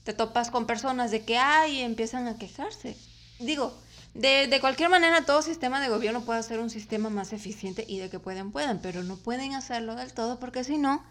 te 0.03 0.13
topas 0.13 0.51
con 0.51 0.65
personas 0.65 1.11
de 1.11 1.23
que, 1.25 1.37
ay, 1.37 1.81
empiezan 1.81 2.27
a 2.27 2.37
quejarse. 2.37 2.95
Digo, 3.39 3.77
de, 4.17 4.47
de 4.47 4.59
cualquier 4.59 4.89
manera, 4.89 5.25
todo 5.25 5.41
sistema 5.41 5.79
de 5.79 5.89
gobierno 5.89 6.25
puede 6.25 6.41
ser 6.43 6.59
un 6.59 6.69
sistema 6.69 7.09
más 7.09 7.33
eficiente 7.33 7.85
y 7.87 7.99
de 7.99 8.09
que 8.09 8.19
pueden, 8.19 8.51
puedan, 8.51 8.79
pero 8.81 9.03
no 9.03 9.17
pueden 9.17 9.53
hacerlo 9.53 9.95
del 9.95 10.13
todo 10.13 10.39
porque 10.39 10.63
si 10.63 10.77
no, 10.77 11.03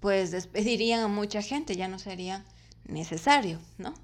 pues 0.00 0.30
despedirían 0.30 1.00
a 1.00 1.08
mucha 1.08 1.42
gente, 1.42 1.76
ya 1.76 1.88
no 1.88 1.98
sería 1.98 2.44
necesario, 2.84 3.60
¿no? 3.78 3.94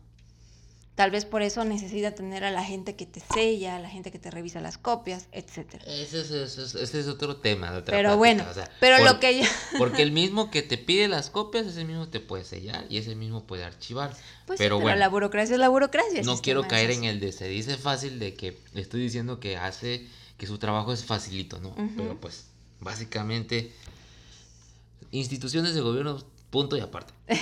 Tal 0.95 1.11
vez 1.11 1.25
por 1.25 1.43
eso 1.43 1.65
necesita 1.65 2.13
tener 2.15 2.45
a 2.45 2.53
la 2.53 2.63
gente 2.65 2.95
que 2.95 3.05
te 3.05 3.19
sella, 3.21 3.75
a 3.77 3.81
la 3.81 3.89
gente 3.89 4.13
que 4.13 4.21
te 4.21 4.31
revisa 4.31 4.61
las 4.61 4.79
copias, 4.79 5.27
etcétera. 5.33 5.83
Ese 5.87 6.21
es, 6.21 6.31
ese 6.31 6.63
es- 6.63 6.75
ese 6.77 7.01
es 7.01 7.09
otro 7.09 7.39
tema. 7.39 7.73
de 7.73 7.79
otra 7.79 7.97
Pero 7.97 8.11
plática, 8.11 8.17
bueno, 8.17 8.47
o 8.49 8.55
sea, 8.55 8.71
pero 8.79 8.99
por- 8.99 9.07
lo 9.07 9.19
que 9.19 9.41
ya... 9.41 9.49
Porque 9.79 10.03
el 10.03 10.13
mismo 10.13 10.53
que 10.53 10.63
te 10.63 10.79
pide 10.79 11.09
las 11.09 11.31
copias, 11.31 11.67
ese 11.67 11.85
mismo 11.85 12.09
te 12.09 12.21
puede 12.21 12.45
sellar 12.45 12.85
y 12.89 12.99
ese 12.99 13.17
mismo 13.17 13.45
puede 13.45 13.65
archivar. 13.65 14.13
Pues 14.47 14.59
sí, 14.59 14.65
pero 14.65 14.79
bueno, 14.79 14.97
la 14.97 15.09
burocracia 15.09 15.55
es 15.55 15.59
la 15.61 15.69
burocracia. 15.69 16.23
no 16.23 16.39
quiero 16.39 16.63
caer 16.69 16.93
en 16.93 17.03
el 17.05 17.19
de 17.19 17.33
se 17.33 17.49
dice 17.49 17.77
fácil 17.77 18.21
de 18.21 18.35
que 18.35 18.57
estoy 18.75 19.01
diciendo 19.03 19.41
que 19.41 19.57
hace 19.57 20.07
que 20.39 20.47
su 20.47 20.59
trabajo 20.59 20.93
es 20.93 21.05
facilito, 21.05 21.59
¿no? 21.61 21.75
Pero 21.97 22.21
pues 22.21 22.47
básicamente 22.79 23.73
instituciones 25.11 25.75
de 25.75 25.81
gobierno 25.81 26.23
punto 26.51 26.77
y 26.77 26.81
aparte. 26.81 27.13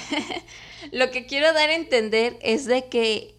Lo 0.93 1.11
que 1.11 1.27
quiero 1.27 1.53
dar 1.53 1.69
a 1.71 1.75
entender 1.75 2.39
es 2.43 2.65
de 2.67 2.89
que 2.89 3.32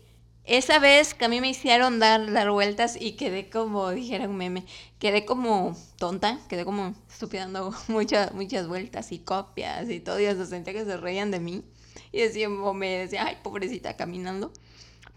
esa 0.46 0.80
vez 0.80 1.14
que 1.14 1.26
a 1.26 1.30
mí 1.30 1.40
me 1.40 1.50
hicieron 1.50 2.00
dar, 2.00 2.32
dar 2.32 2.52
vueltas 2.52 2.98
y 3.00 3.14
quedé 3.14 3.50
como, 3.50 3.92
dijera 3.92 4.28
un 4.28 4.36
meme, 4.36 4.66
quedé 5.00 5.24
como 5.24 5.78
tonta, 5.98 6.40
quedé 6.50 6.66
como 6.66 6.96
estúpida 7.10 7.42
dando 7.42 7.74
muchas, 7.88 8.34
muchas 8.34 8.68
vueltas 8.68 9.12
y 9.14 9.20
copias 9.20 9.90
y 9.90 10.02
todo, 10.02 10.20
y 10.20 10.26
hasta 10.26 10.46
sentía 10.46 10.74
que 10.74 10.84
se 10.84 10.98
reían 10.98 11.32
de 11.32 11.40
mí. 11.40 11.64
Y 12.12 12.20
decían, 12.20 12.60
o 12.60 12.74
me 12.74 12.90
decía, 12.90 13.26
ay, 13.26 13.38
pobrecita, 13.42 13.96
caminando. 13.96 14.52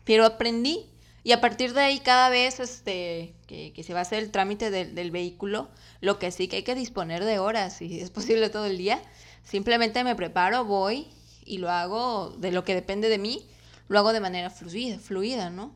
Pero 0.05 0.25
aprendí. 0.25 0.87
Y 1.25 1.33
a 1.33 1.41
partir 1.41 1.75
de 1.75 1.81
ahí, 1.81 1.99
cada 1.99 2.29
vez 2.29 2.61
este, 2.61 3.35
que, 3.47 3.73
que 3.73 3.83
se 3.83 3.93
va 3.93 3.99
a 3.99 4.03
hacer 4.03 4.23
el 4.23 4.31
trámite 4.31 4.71
del, 4.71 4.95
del 4.95 5.11
vehículo, 5.11 5.69
lo 6.01 6.19
que 6.19 6.31
sí 6.31 6.47
que 6.47 6.57
hay 6.57 6.63
que 6.63 6.77
disponer 6.77 7.25
de 7.25 7.39
horas, 7.41 7.83
y 7.83 8.01
es 8.01 8.11
posible 8.11 8.49
todo 8.49 8.67
el 8.67 8.79
día. 8.79 9.03
Simplemente 9.43 10.05
me 10.05 10.15
preparo, 10.15 10.65
voy 10.65 11.09
y 11.45 11.59
lo 11.59 11.71
hago 11.71 12.31
de 12.39 12.53
lo 12.53 12.65
que 12.65 12.75
depende 12.75 13.09
de 13.09 13.19
mí, 13.19 13.49
lo 13.89 13.99
hago 13.99 14.13
de 14.13 14.21
manera 14.21 14.51
fluida, 14.51 14.99
fluida 14.99 15.51
¿no? 15.51 15.73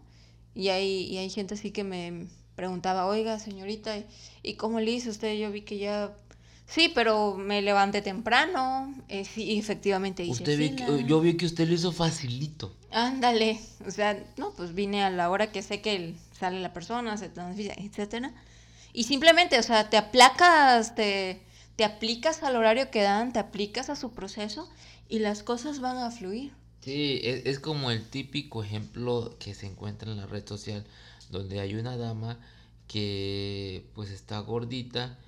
Y 0.54 0.68
hay, 0.68 1.04
y 1.04 1.18
hay 1.18 1.30
gente 1.30 1.54
así 1.54 1.70
que 1.70 1.84
me 1.84 2.26
preguntaba, 2.56 3.06
oiga, 3.06 3.38
señorita, 3.38 3.96
¿y 4.42 4.54
cómo 4.54 4.80
le 4.80 4.90
hizo 4.90 5.10
usted? 5.10 5.34
Yo 5.38 5.50
vi 5.50 5.62
que 5.62 5.78
ya 5.78 6.12
Sí, 6.66 6.88
pero 6.94 7.34
me 7.36 7.62
levanté 7.62 8.00
temprano, 8.00 8.94
eh, 9.08 9.24
sí, 9.24 9.58
efectivamente 9.58 10.22
hice 10.22 10.44
Usted 10.44 10.56
vi 10.56 10.68
fila. 10.68 10.86
que- 10.86 11.04
yo 11.04 11.20
vi 11.20 11.36
que 11.36 11.44
usted 11.46 11.66
lo 11.66 11.74
hizo 11.74 11.90
facilito. 11.90 12.72
Ándale, 12.92 13.58
o 13.84 13.90
sea, 13.90 14.22
no, 14.36 14.52
pues 14.52 14.72
vine 14.72 15.02
a 15.02 15.10
la 15.10 15.30
hora 15.30 15.50
que 15.50 15.62
sé 15.62 15.80
que 15.80 16.14
sale 16.38 16.60
la 16.60 16.72
persona, 16.72 17.16
se 17.16 17.28
transfiere, 17.28 17.74
etcétera. 17.82 18.32
Y 18.92 19.02
simplemente, 19.04 19.58
o 19.58 19.62
sea, 19.64 19.90
te 19.90 19.96
aplacas, 19.96 20.94
te, 20.94 21.42
te 21.74 21.84
aplicas 21.84 22.44
al 22.44 22.54
horario 22.54 22.88
que 22.92 23.02
dan, 23.02 23.32
te 23.32 23.40
aplicas 23.40 23.90
a 23.90 23.96
su 23.96 24.12
proceso 24.12 24.68
y 25.08 25.18
las 25.18 25.42
cosas 25.42 25.80
van 25.80 25.96
a 25.96 26.12
fluir. 26.12 26.52
Sí, 26.80 27.20
es, 27.24 27.46
es 27.46 27.58
como 27.60 27.90
el 27.90 28.08
típico 28.08 28.62
ejemplo 28.62 29.36
que 29.38 29.54
se 29.54 29.66
encuentra 29.66 30.10
en 30.10 30.16
la 30.18 30.26
red 30.26 30.46
social, 30.46 30.84
donde 31.30 31.60
hay 31.60 31.74
una 31.74 31.96
dama 31.96 32.38
que 32.88 33.86
pues 33.94 34.10
está 34.10 34.38
gordita 34.40 35.18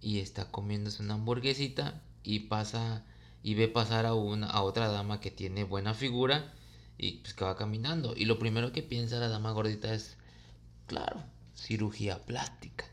y 0.00 0.18
está 0.20 0.50
comiéndose 0.50 1.02
una 1.02 1.14
hamburguesita 1.14 2.02
y 2.24 2.40
pasa 2.40 3.04
y 3.42 3.54
ve 3.54 3.68
pasar 3.68 4.06
a 4.06 4.14
una 4.14 4.48
a 4.48 4.62
otra 4.62 4.88
dama 4.88 5.20
que 5.20 5.30
tiene 5.30 5.64
buena 5.64 5.94
figura 5.94 6.52
y 6.98 7.12
pues 7.18 7.34
que 7.34 7.44
va 7.44 7.56
caminando 7.56 8.14
y 8.16 8.24
lo 8.26 8.38
primero 8.38 8.72
que 8.72 8.82
piensa 8.82 9.18
la 9.18 9.28
dama 9.28 9.52
gordita 9.52 9.94
es 9.94 10.16
claro, 10.86 11.22
cirugía 11.54 12.24
plástica. 12.26 12.84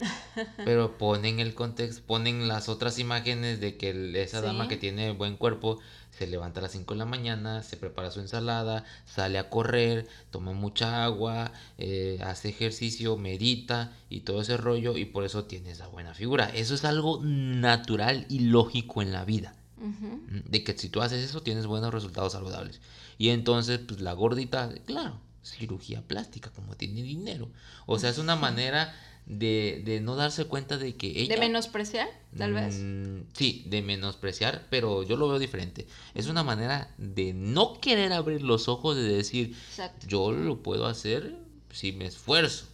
Pero 0.64 0.96
ponen 0.98 1.40
el 1.40 1.54
contexto, 1.54 2.02
ponen 2.06 2.46
las 2.48 2.68
otras 2.68 2.98
imágenes 2.98 3.60
de 3.60 3.76
que 3.76 3.90
el- 3.90 4.14
esa 4.16 4.40
dama 4.40 4.68
que 4.68 4.76
tiene 4.76 5.10
buen 5.12 5.36
cuerpo 5.36 5.78
se 6.16 6.26
levanta 6.26 6.58
a 6.60 6.62
las 6.64 6.72
5 6.72 6.94
de 6.94 6.98
la 6.98 7.04
mañana, 7.04 7.62
se 7.62 7.76
prepara 7.76 8.10
su 8.10 8.20
ensalada, 8.20 8.84
sale 9.06 9.38
a 9.38 9.50
correr, 9.50 10.08
toma 10.30 10.52
mucha 10.52 11.04
agua, 11.04 11.52
eh, 11.78 12.18
hace 12.24 12.48
ejercicio, 12.48 13.16
medita 13.16 13.92
y 14.10 14.20
todo 14.20 14.40
ese 14.40 14.56
rollo 14.56 14.96
y 14.96 15.04
por 15.04 15.24
eso 15.24 15.44
tiene 15.44 15.70
esa 15.70 15.86
buena 15.86 16.14
figura. 16.14 16.46
Eso 16.54 16.74
es 16.74 16.84
algo 16.84 17.20
natural 17.22 18.26
y 18.28 18.40
lógico 18.40 19.00
en 19.02 19.12
la 19.12 19.24
vida. 19.24 19.54
Ujú. 19.80 20.22
¿m? 20.28 20.42
De 20.48 20.64
que 20.64 20.76
si 20.76 20.88
tú 20.88 21.02
haces 21.02 21.22
eso 21.24 21.40
tienes 21.42 21.66
buenos 21.66 21.94
resultados 21.94 22.32
saludables. 22.32 22.80
Y 23.16 23.28
entonces, 23.28 23.78
pues 23.78 24.00
la 24.00 24.12
gordita, 24.12 24.72
claro, 24.86 25.20
cirugía 25.44 26.02
plástica, 26.02 26.50
como 26.50 26.76
tiene 26.76 27.02
dinero. 27.02 27.48
O 27.86 27.98
sea, 27.98 28.10
es 28.10 28.18
una 28.18 28.34
manera 28.34 28.92
de, 29.28 29.82
de 29.84 30.00
no 30.00 30.16
darse 30.16 30.46
cuenta 30.46 30.78
de 30.78 30.96
que 30.96 31.08
ella... 31.08 31.34
De 31.34 31.40
menospreciar, 31.40 32.08
tal 32.36 32.54
vez. 32.54 32.76
Mm, 32.80 33.24
sí, 33.34 33.62
de 33.66 33.82
menospreciar, 33.82 34.66
pero 34.70 35.02
yo 35.02 35.16
lo 35.16 35.28
veo 35.28 35.38
diferente. 35.38 35.86
Es 36.14 36.28
una 36.28 36.42
manera 36.42 36.94
de 36.96 37.34
no 37.34 37.78
querer 37.78 38.14
abrir 38.14 38.42
los 38.42 38.68
ojos, 38.68 38.96
de 38.96 39.02
decir, 39.02 39.54
Exacto. 39.68 40.06
yo 40.06 40.32
lo 40.32 40.62
puedo 40.62 40.86
hacer 40.86 41.36
si 41.70 41.92
me 41.92 42.06
esfuerzo. 42.06 42.66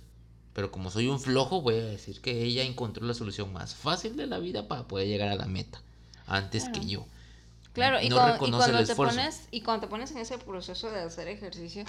Pero 0.52 0.70
como 0.70 0.92
soy 0.92 1.08
un 1.08 1.18
flojo, 1.18 1.60
voy 1.60 1.74
a 1.74 1.84
decir 1.84 2.20
que 2.20 2.44
ella 2.44 2.62
encontró 2.62 3.04
la 3.04 3.14
solución 3.14 3.52
más 3.52 3.74
fácil 3.74 4.16
de 4.16 4.28
la 4.28 4.38
vida 4.38 4.68
para 4.68 4.86
poder 4.86 5.08
llegar 5.08 5.30
a 5.30 5.34
la 5.34 5.46
meta, 5.46 5.82
antes 6.26 6.68
que 6.68 6.86
yo. 6.86 7.04
Claro, 7.72 8.00
y, 8.00 8.08
cuando, 8.08 8.36
y 8.36 8.50
cuando 8.50 8.84
te 8.84 8.94
pones, 8.94 9.48
y 9.50 9.62
cuando 9.62 9.86
te 9.86 9.90
pones 9.90 10.12
en 10.12 10.18
ese 10.18 10.38
proceso 10.38 10.92
de 10.92 11.00
hacer 11.00 11.26
ejercicio, 11.26 11.84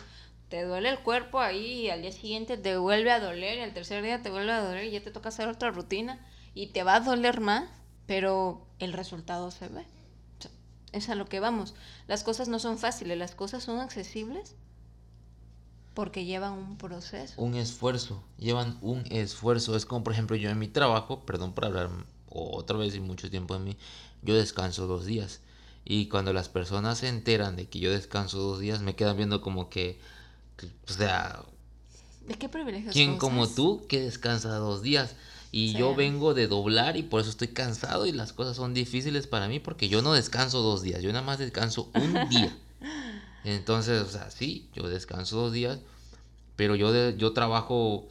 te 0.49 0.63
duele 0.63 0.89
el 0.89 0.99
cuerpo 0.99 1.39
ahí 1.39 1.85
y 1.85 1.89
al 1.89 2.01
día 2.01 2.11
siguiente 2.11 2.57
te 2.57 2.77
vuelve 2.77 3.11
a 3.11 3.19
doler 3.19 3.57
y 3.57 3.61
al 3.61 3.73
tercer 3.73 4.03
día 4.03 4.21
te 4.21 4.29
vuelve 4.29 4.51
a 4.51 4.61
doler 4.61 4.85
y 4.85 4.91
ya 4.91 5.03
te 5.03 5.11
toca 5.11 5.29
hacer 5.29 5.47
otra 5.47 5.71
rutina 5.71 6.25
y 6.53 6.67
te 6.67 6.83
va 6.83 6.95
a 6.95 6.99
doler 6.99 7.41
más, 7.41 7.69
pero 8.05 8.65
el 8.79 8.93
resultado 8.93 9.51
se 9.51 9.67
ve. 9.67 9.85
O 10.39 10.41
sea, 10.41 10.51
es 10.91 11.09
a 11.09 11.15
lo 11.15 11.25
que 11.25 11.39
vamos. 11.39 11.73
Las 12.07 12.23
cosas 12.23 12.47
no 12.47 12.59
son 12.59 12.77
fáciles, 12.77 13.17
las 13.17 13.35
cosas 13.35 13.63
son 13.63 13.79
accesibles 13.79 14.55
porque 15.95 16.25
llevan 16.25 16.53
un 16.53 16.77
proceso. 16.77 17.41
Un 17.41 17.55
esfuerzo, 17.55 18.21
llevan 18.37 18.77
un 18.81 19.03
esfuerzo. 19.09 19.75
Es 19.75 19.85
como, 19.85 20.03
por 20.03 20.13
ejemplo, 20.13 20.35
yo 20.35 20.49
en 20.49 20.59
mi 20.59 20.67
trabajo, 20.67 21.25
perdón 21.25 21.53
por 21.53 21.65
hablar 21.65 21.89
otra 22.29 22.77
vez 22.77 22.93
y 22.95 22.99
mucho 22.99 23.31
tiempo 23.31 23.57
de 23.57 23.61
mí, 23.61 23.77
yo 24.21 24.35
descanso 24.35 24.87
dos 24.87 25.05
días. 25.05 25.39
Y 25.85 26.09
cuando 26.09 26.33
las 26.33 26.49
personas 26.49 26.99
se 26.99 27.07
enteran 27.07 27.55
de 27.55 27.69
que 27.69 27.79
yo 27.79 27.91
descanso 27.91 28.39
dos 28.39 28.59
días, 28.59 28.81
me 28.81 28.95
quedan 28.95 29.15
viendo 29.17 29.41
como 29.41 29.69
que, 29.69 29.99
o 30.89 30.93
sea, 30.93 31.43
¿De 32.27 32.35
qué 32.35 32.49
privilegios 32.49 32.93
¿quién 32.93 33.17
como 33.17 33.47
tú 33.47 33.85
que 33.87 34.01
descansa 34.01 34.55
dos 34.55 34.81
días? 34.81 35.15
Y 35.51 35.69
Sí. 35.71 35.77
yo 35.77 35.95
vengo 35.95 36.33
de 36.33 36.47
doblar 36.47 36.97
y 36.97 37.03
por 37.03 37.21
eso 37.21 37.29
estoy 37.29 37.49
cansado 37.49 38.05
y 38.05 38.11
las 38.11 38.33
cosas 38.33 38.57
son 38.57 38.73
difíciles 38.73 39.27
para 39.27 39.47
mí 39.47 39.59
porque 39.59 39.87
yo 39.87 40.01
no 40.01 40.13
descanso 40.13 40.61
dos 40.61 40.81
días, 40.81 41.01
yo 41.01 41.13
nada 41.13 41.23
más 41.25 41.39
descanso 41.39 41.89
un 41.93 42.27
día. 42.29 42.55
Entonces, 43.43 44.01
o 44.01 44.09
sea, 44.09 44.31
sí, 44.31 44.67
yo 44.73 44.89
descanso 44.89 45.37
dos 45.37 45.53
días, 45.53 45.79
pero 46.55 46.75
yo, 46.75 46.91
de- 46.91 47.15
yo 47.17 47.31
trabajo, 47.33 48.07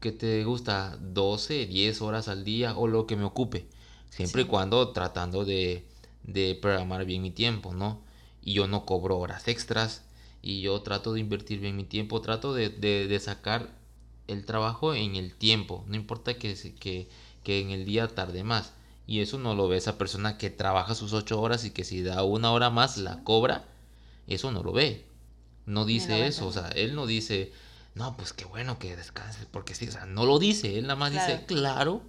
¿qué 0.00 0.12
te 0.12 0.44
gusta? 0.44 0.98
12, 1.00 1.66
10 1.66 2.02
horas 2.02 2.28
al 2.28 2.44
día 2.44 2.76
o 2.76 2.86
lo 2.86 3.06
que 3.06 3.16
me 3.16 3.24
ocupe. 3.24 3.66
Siempre 4.10 4.42
y 4.42 4.44
cuando 4.44 4.90
tratando 4.90 5.44
de, 5.44 5.84
de 6.22 6.56
programar 6.60 7.04
bien 7.06 7.22
mi 7.22 7.30
tiempo, 7.30 7.72
¿no? 7.74 8.00
Y 8.42 8.52
yo 8.52 8.68
no 8.68 8.84
cobro 8.84 9.18
horas 9.18 9.48
extras 9.48 10.02
y 10.46 10.60
yo 10.60 10.80
trato 10.82 11.12
de 11.14 11.20
invertir 11.20 11.58
bien 11.60 11.76
mi 11.76 11.84
tiempo, 11.84 12.20
trato 12.20 12.52
de, 12.54 12.68
de- 12.68 13.08
de 13.08 13.20
sacar 13.20 13.70
el 14.28 14.44
trabajo 14.44 14.94
en 14.94 15.16
el 15.16 15.34
tiempo, 15.34 15.84
no 15.88 15.96
importa 15.96 16.34
que, 16.34 16.54
que, 16.80 17.08
que 17.42 17.60
en 17.60 17.70
el 17.70 17.84
día 17.86 18.08
tarde 18.08 18.44
más. 18.44 18.72
Y 19.06 19.20
eso 19.20 19.38
no 19.38 19.54
lo 19.54 19.68
ve 19.68 19.76
esa 19.78 19.98
persona 19.98 20.38
que 20.38 20.50
trabaja 20.50 20.94
sus 20.94 21.12
8 21.12 21.40
horas 21.40 21.64
y 21.64 21.70
que 21.70 21.84
si 21.84 22.02
da 22.02 22.22
una 22.24 22.52
hora 22.52 22.70
más 22.70 22.96
la 22.98 23.22
cobra. 23.24 23.64
Eso 24.26 24.50
no 24.52 24.62
lo 24.62 24.72
ve. 24.72 25.06
No 25.66 25.84
dice 25.86 26.26
eso, 26.26 26.46
o 26.46 26.52
sea, 26.52 26.68
él 26.68 26.94
no 26.94 27.06
dice, 27.06 27.52
no, 27.94 28.16
pues 28.16 28.32
qué 28.34 28.44
bueno 28.44 28.78
que 28.78 28.96
descanses, 28.96 29.46
porque 29.50 29.74
sí, 29.74 29.88
o 29.88 29.92
sea, 29.92 30.04
no 30.06 30.26
lo 30.26 30.38
dice, 30.38 30.78
él 30.78 30.82
nada 30.86 30.96
más 30.96 31.12
dice, 31.12 31.44
claro, 31.46 32.02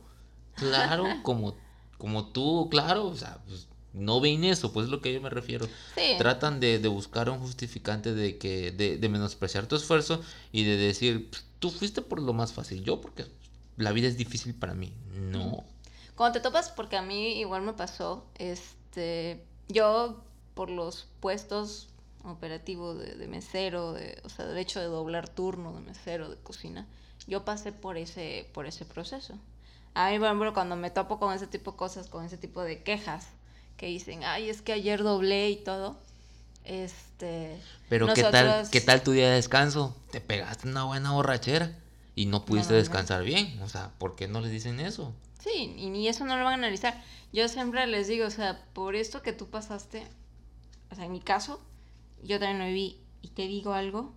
claro, 0.56 1.06
como, 1.24 1.56
como 1.98 2.28
tú, 2.28 2.68
claro, 2.70 3.08
o 3.08 3.16
sea, 3.16 3.40
pues, 3.48 3.68
no 3.96 4.20
ven 4.22 4.44
eso, 4.44 4.72
pues 4.72 4.86
es 4.86 4.92
lo 4.92 5.02
que 5.02 5.14
yo 5.14 5.22
me 5.22 5.30
refiero. 5.30 5.66
Sí. 5.96 6.16
Tratan 6.18 6.60
de, 6.60 6.80
de 6.80 6.88
buscar 6.88 7.30
un 7.30 7.40
justificante 7.40 8.14
de 8.14 8.38
que, 8.38 8.72
de, 8.72 8.98
de 8.98 9.10
menospreciar 9.10 9.68
tu 9.68 9.76
esfuerzo 9.76 10.22
y 10.52 10.64
de 10.64 10.78
decir, 10.78 11.30
"Pues, 11.30 11.46
tú 11.60 11.72
fuiste 11.72 12.02
por 12.02 12.22
lo 12.22 12.34
más 12.34 12.54
fácil, 12.54 12.84
yo 12.84 13.02
porque 13.02 13.26
la 13.78 13.92
vida 13.92 14.08
es 14.08 14.18
difícil 14.18 14.54
para 14.54 14.74
mí. 14.74 14.94
No. 15.14 15.64
Cuando 16.16 16.40
te 16.40 16.44
topas, 16.44 16.70
porque 16.70 16.96
a 16.98 17.02
mí 17.02 17.40
igual 17.40 17.62
me 17.62 17.74
pasó, 17.74 18.26
este, 18.36 19.44
yo 19.68 20.24
por 20.54 20.70
los 20.70 21.08
puestos 21.20 21.88
operativos 22.24 22.98
de, 22.98 23.16
de 23.16 23.28
mesero, 23.28 23.94
de, 23.94 24.20
o 24.24 24.30
sea, 24.30 24.46
del 24.46 24.58
hecho 24.58 24.80
de 24.80 24.86
doblar 24.86 25.28
turno 25.28 25.74
de 25.74 25.82
mesero, 25.82 26.30
de 26.30 26.38
cocina, 26.38 26.88
yo 27.28 27.44
pasé 27.46 27.72
por 27.72 27.98
ese, 27.98 28.50
por 28.54 28.66
ese 28.66 28.86
proceso. 28.86 29.38
A 29.94 30.12
mí, 30.12 30.18
por 30.20 30.28
ejemplo, 30.28 30.54
cuando 30.54 30.76
me 30.76 30.90
topo 30.90 31.20
con 31.20 31.34
ese 31.34 31.48
tipo 31.48 31.72
de 31.72 31.78
cosas, 31.78 32.08
con 32.08 32.24
ese 32.26 32.38
tipo 32.38 32.62
de 32.62 32.84
quejas, 32.84 33.28
que 33.78 33.88
dicen, 33.88 34.24
ay, 34.24 34.50
es 34.50 34.62
que 34.62 34.74
ayer 34.74 35.04
doblé 35.04 35.50
y 35.50 35.58
todo, 35.58 35.98
este... 36.64 37.60
Pero 37.90 38.12
¿qué 38.14 38.24
tal, 38.24 38.46
nosotros- 38.48 38.70
¿qué 38.70 38.82
tal 38.82 39.04
tu 39.04 39.12
día 39.12 39.30
de 39.30 39.36
descanso? 39.36 39.96
Te 40.12 40.22
pegaste 40.22 40.68
una 40.68 40.86
buena 40.86 41.12
borrachera 41.12 41.78
y 42.16 42.26
no 42.26 42.46
pudiste 42.46 42.74
no, 42.74 42.78
no. 42.78 42.80
descansar 42.80 43.24
bien. 43.24 43.60
O 43.62 43.70
sea, 43.70 43.92
¿por 43.98 44.16
qué 44.16 44.28
no 44.28 44.42
les 44.42 44.52
dicen 44.52 44.80
eso? 44.80 45.14
Sí, 45.40 45.76
y 45.78 45.90
ni 45.90 46.08
eso 46.08 46.26
no 46.26 46.38
lo 46.38 46.44
van 46.44 46.54
a 46.54 46.66
analizar. 46.66 47.04
Yo 47.32 47.48
siempre 47.50 47.86
les 47.86 48.08
digo, 48.08 48.26
o 48.26 48.32
sea, 48.32 48.64
por 48.74 48.96
esto 48.96 49.22
que 49.22 49.34
tú 49.34 49.48
pasaste, 49.48 50.04
o 50.92 50.96
sea, 50.96 51.06
en 51.06 51.12
mi 51.12 51.20
caso, 51.20 51.60
yo 52.24 52.40
también 52.40 52.60
lo 52.60 52.66
viví 52.66 52.98
y 53.22 53.28
te 53.30 53.48
digo 53.48 53.74
algo, 53.74 54.14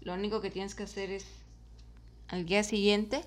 lo 0.00 0.14
único 0.14 0.40
que 0.40 0.50
tienes 0.50 0.74
que 0.74 0.82
hacer 0.84 1.10
es 1.10 1.26
al 2.28 2.46
día 2.46 2.64
siguiente 2.64 3.24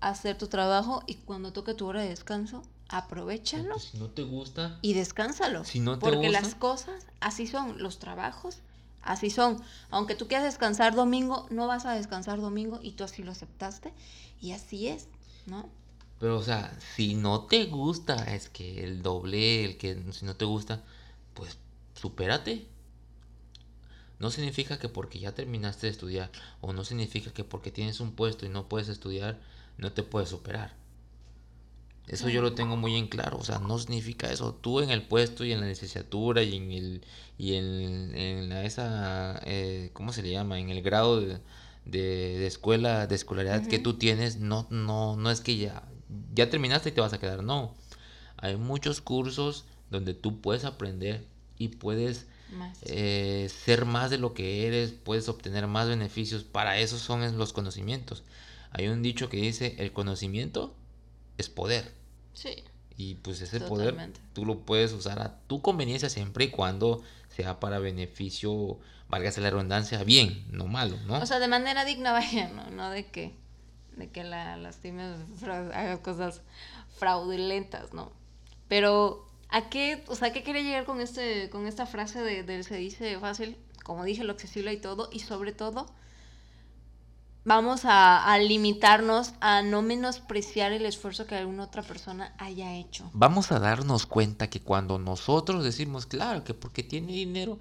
hacer 0.00 0.36
tu 0.36 0.48
trabajo 0.48 1.02
y 1.06 1.14
cuando 1.16 1.52
toque 1.52 1.74
tu 1.74 1.86
hora 1.86 2.02
de 2.02 2.08
descanso, 2.08 2.62
aprovechalo 2.96 3.78
si 3.78 3.98
no 3.98 4.08
te 4.10 4.22
gusta, 4.22 4.78
y 4.82 4.94
descánsalo. 4.94 5.64
Si 5.64 5.80
no 5.80 5.94
te 5.94 6.00
porque 6.00 6.28
gusta. 6.28 6.40
las 6.40 6.54
cosas 6.54 7.06
así 7.20 7.46
son, 7.46 7.82
los 7.82 7.98
trabajos 7.98 8.58
así 9.02 9.30
son. 9.30 9.62
Aunque 9.90 10.14
tú 10.14 10.28
quieras 10.28 10.44
descansar 10.44 10.94
domingo, 10.94 11.46
no 11.50 11.66
vas 11.66 11.86
a 11.86 11.92
descansar 11.92 12.40
domingo 12.40 12.80
y 12.82 12.92
tú 12.92 13.04
así 13.04 13.22
lo 13.22 13.32
aceptaste 13.32 13.92
y 14.40 14.52
así 14.52 14.88
es, 14.88 15.08
¿no? 15.46 15.68
pero 16.24 16.38
o 16.38 16.42
sea, 16.42 16.74
si 16.96 17.14
no 17.14 17.42
te 17.42 17.66
gusta, 17.66 18.34
es 18.34 18.48
que 18.48 18.82
el 18.82 19.02
doble, 19.02 19.64
el 19.64 19.76
que 19.76 20.02
si 20.12 20.24
no 20.24 20.36
te 20.36 20.46
gusta, 20.46 20.82
pues 21.34 21.58
supérate. 21.94 22.66
No 24.20 24.30
significa 24.30 24.78
que 24.78 24.88
porque 24.88 25.18
ya 25.18 25.34
terminaste 25.34 25.86
de 25.86 25.92
estudiar 25.92 26.30
o 26.62 26.72
no 26.72 26.84
significa 26.84 27.30
que 27.32 27.44
porque 27.44 27.70
tienes 27.70 28.00
un 28.00 28.12
puesto 28.12 28.46
y 28.46 28.48
no 28.48 28.70
puedes 28.70 28.88
estudiar, 28.88 29.38
no 29.76 29.92
te 29.92 30.02
puedes 30.02 30.30
superar. 30.30 30.74
Eso 32.06 32.28
yo 32.28 32.42
lo 32.42 32.52
tengo 32.52 32.76
muy 32.76 32.96
en 32.96 33.06
claro, 33.08 33.38
o 33.38 33.44
sea, 33.44 33.58
no 33.60 33.78
significa 33.78 34.30
eso. 34.30 34.54
Tú 34.54 34.80
en 34.80 34.90
el 34.90 35.02
puesto 35.02 35.44
y 35.44 35.52
en 35.52 35.60
la 35.60 35.66
licenciatura 35.66 36.42
y 36.42 36.56
en 36.56 36.70
el 36.72 37.04
y 37.38 37.54
en, 37.54 38.14
en 38.14 38.48
la 38.50 38.64
esa 38.64 39.40
eh, 39.46 39.90
¿cómo 39.94 40.12
se 40.12 40.22
le 40.22 40.30
llama? 40.30 40.58
En 40.60 40.68
el 40.70 40.82
grado 40.82 41.20
de, 41.20 41.38
de, 41.86 42.00
de 42.38 42.46
escuela, 42.46 43.06
de 43.06 43.14
escolaridad 43.14 43.66
que 43.66 43.78
tú 43.78 43.94
tienes, 43.94 44.36
no 44.38 44.66
no 44.70 45.16
no 45.16 45.30
es 45.30 45.40
que 45.40 45.56
ya 45.56 45.82
ya 46.34 46.50
terminaste 46.50 46.90
y 46.90 46.92
te 46.92 47.00
vas 47.00 47.12
a 47.14 47.18
quedar, 47.18 47.42
no. 47.42 47.74
Hay 48.36 48.56
muchos 48.56 49.00
cursos 49.00 49.64
donde 49.90 50.12
tú 50.14 50.40
puedes 50.42 50.64
aprender 50.64 51.24
y 51.58 51.68
puedes 51.68 52.26
Más. 52.52 52.78
eh, 52.82 53.48
ser 53.64 53.86
más 53.86 54.10
de 54.10 54.18
lo 54.18 54.34
que 54.34 54.66
eres, 54.66 54.92
puedes 54.92 55.28
obtener 55.28 55.66
más 55.66 55.88
beneficios. 55.88 56.44
Para 56.44 56.78
eso 56.78 56.98
son 56.98 57.38
los 57.38 57.52
conocimientos. 57.54 58.22
Hay 58.70 58.88
un 58.88 59.02
dicho 59.02 59.28
que 59.30 59.38
dice, 59.38 59.76
el 59.78 59.92
conocimiento 59.92 60.74
es 61.38 61.48
poder. 61.48 61.92
Sí. 62.32 62.64
Y 62.96 63.16
pues 63.16 63.40
ese 63.40 63.60
poder 63.60 64.12
tú 64.32 64.44
lo 64.44 64.60
puedes 64.60 64.92
usar 64.92 65.20
a 65.20 65.38
tu 65.46 65.60
conveniencia 65.62 66.08
siempre 66.08 66.44
y 66.44 66.50
cuando 66.50 67.02
sea 67.28 67.58
para 67.58 67.80
beneficio, 67.80 68.78
válgase 69.08 69.40
la 69.40 69.50
redundancia, 69.50 70.02
bien, 70.04 70.44
no 70.50 70.66
malo, 70.66 70.96
¿no? 71.06 71.18
O 71.18 71.26
sea, 71.26 71.40
de 71.40 71.48
manera 71.48 71.84
digna, 71.84 72.12
vaya, 72.12 72.48
no, 72.48 72.70
no 72.70 72.90
de 72.90 73.06
que, 73.06 73.34
de 73.96 74.10
que 74.10 74.22
la 74.22 74.56
lastimes, 74.56 75.18
hagas 75.42 75.98
cosas 76.00 76.42
fraudulentas, 76.96 77.92
¿no? 77.92 78.12
Pero, 78.68 79.26
¿a 79.48 79.68
qué, 79.68 80.04
o 80.06 80.14
sea, 80.14 80.32
qué 80.32 80.42
quiere 80.42 80.62
llegar 80.62 80.84
con, 80.84 81.00
este, 81.00 81.50
con 81.50 81.66
esta 81.66 81.86
frase 81.86 82.22
de, 82.22 82.44
de 82.44 82.62
se 82.62 82.76
dice 82.76 83.18
fácil? 83.18 83.56
Como 83.82 84.04
dije, 84.04 84.24
lo 84.24 84.32
accesible 84.32 84.72
y 84.72 84.78
todo, 84.78 85.10
y 85.12 85.18
sobre 85.18 85.52
todo 85.52 85.86
vamos 87.44 87.82
a, 87.84 88.36
limitarnos 88.38 89.34
a 89.40 89.62
no 89.62 89.82
menospreciar 89.82 90.72
el 90.72 90.86
esfuerzo 90.86 91.26
que 91.26 91.36
alguna 91.36 91.64
otra 91.64 91.82
persona 91.82 92.34
haya 92.38 92.74
hecho. 92.74 93.08
Vamos 93.12 93.52
a 93.52 93.58
darnos 93.58 94.06
cuenta 94.06 94.48
que 94.48 94.60
cuando 94.60 94.98
nosotros 94.98 95.62
decimos, 95.62 96.06
claro, 96.06 96.44
que 96.44 96.54
porque 96.54 96.82
tiene 96.82 97.12
dinero, 97.12 97.58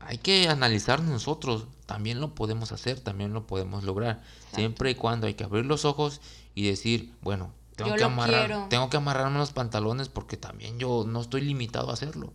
hay 0.00 0.18
que 0.18 0.48
analizar 0.48 1.02
nosotros, 1.02 1.66
también 1.86 2.20
lo 2.20 2.34
podemos 2.34 2.72
hacer, 2.72 3.00
también 3.00 3.32
lo 3.32 3.46
podemos 3.46 3.84
lograr, 3.84 4.22
siempre 4.54 4.90
y 4.90 4.94
cuando 4.94 5.26
hay 5.26 5.34
que 5.34 5.44
abrir 5.44 5.64
los 5.64 5.84
ojos 5.84 6.20
y 6.54 6.66
decir, 6.66 7.12
bueno, 7.22 7.52
tengo 7.76 7.94
que 7.94 8.04
amarrar, 8.04 8.68
tengo 8.68 8.90
que 8.90 8.96
amarrarme 8.96 9.38
los 9.38 9.52
pantalones 9.52 10.08
porque 10.08 10.36
también 10.36 10.78
yo 10.78 11.04
no 11.06 11.20
estoy 11.20 11.42
limitado 11.42 11.90
a 11.90 11.94
hacerlo. 11.94 12.32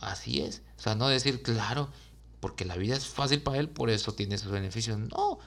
Así 0.00 0.42
es, 0.42 0.62
o 0.78 0.82
sea, 0.82 0.94
no 0.94 1.08
decir, 1.08 1.42
claro, 1.42 1.88
porque 2.40 2.66
la 2.66 2.76
vida 2.76 2.94
es 2.94 3.06
fácil 3.06 3.40
para 3.40 3.58
él, 3.58 3.70
por 3.70 3.88
eso 3.88 4.12
tiene 4.12 4.36
sus 4.36 4.52
beneficios. 4.52 4.98
No, 4.98 5.38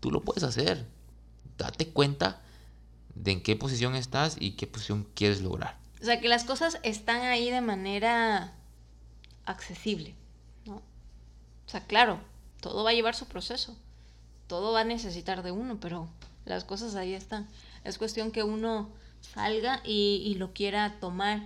tú 0.00 0.10
lo 0.10 0.22
puedes 0.22 0.42
hacer. 0.42 0.86
Date 1.58 1.88
cuenta 1.88 2.40
de 3.14 3.32
en 3.32 3.42
qué 3.42 3.56
posición 3.56 3.94
estás 3.94 4.36
y 4.40 4.52
qué 4.52 4.66
posición 4.66 5.06
quieres 5.14 5.42
lograr. 5.42 5.78
O 6.00 6.04
sea, 6.04 6.20
que 6.20 6.28
las 6.28 6.44
cosas 6.44 6.78
están 6.82 7.22
ahí 7.22 7.50
de 7.50 7.60
manera 7.60 8.54
accesible, 9.44 10.14
¿no? 10.64 10.76
O 10.76 11.68
sea, 11.68 11.86
claro, 11.86 12.20
todo 12.60 12.84
va 12.84 12.90
a 12.90 12.94
llevar 12.94 13.14
su 13.14 13.26
proceso. 13.26 13.76
Todo 14.46 14.72
va 14.72 14.80
a 14.80 14.84
necesitar 14.84 15.42
de 15.42 15.52
uno, 15.52 15.78
pero 15.78 16.08
las 16.44 16.64
cosas 16.64 16.94
ahí 16.94 17.14
están. 17.14 17.48
Es 17.84 17.98
cuestión 17.98 18.32
que 18.32 18.42
uno 18.42 18.90
salga 19.20 19.80
y, 19.84 20.22
y 20.24 20.34
lo 20.34 20.52
quiera 20.52 20.98
tomar 20.98 21.42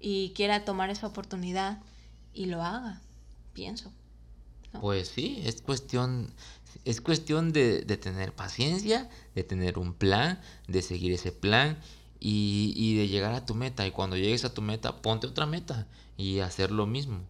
y 0.00 0.30
quiera 0.30 0.64
tomar 0.64 0.90
esa 0.90 1.06
oportunidad 1.06 1.78
y 2.32 2.46
lo 2.46 2.62
haga, 2.62 3.00
pienso. 3.52 3.92
Pues 4.80 5.08
sí, 5.08 5.42
es 5.44 5.62
cuestión, 5.62 6.32
es 6.84 7.00
cuestión 7.00 7.52
de, 7.52 7.82
tener 7.96 8.32
paciencia, 8.32 9.08
de 9.34 9.44
tener 9.44 9.78
un 9.78 9.94
plan, 9.94 10.40
de 10.68 10.82
seguir 10.82 11.12
ese 11.12 11.32
plan 11.32 11.78
y, 12.20 12.96
de 12.96 13.08
llegar 13.08 13.34
a 13.34 13.46
tu 13.46 13.54
meta. 13.54 13.86
Y 13.86 13.90
cuando 13.90 14.16
llegues 14.16 14.44
a 14.44 14.54
tu 14.54 14.62
meta, 14.62 14.96
ponte 14.96 15.26
otra 15.26 15.46
meta 15.46 15.86
y 16.16 16.40
hacer 16.40 16.70
lo 16.70 16.86
mismo. 16.86 17.20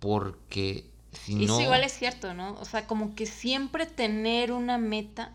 Porque 0.00 0.88
si 1.12 1.34
no... 1.34 1.54
Eso 1.54 1.62
igual 1.62 1.84
es 1.84 1.92
cierto, 1.92 2.34
¿no? 2.34 2.54
O 2.60 2.64
sea, 2.64 2.86
como 2.86 3.14
que 3.14 3.26
siempre 3.26 3.86
tener 3.86 4.52
una 4.52 4.78
meta 4.78 5.32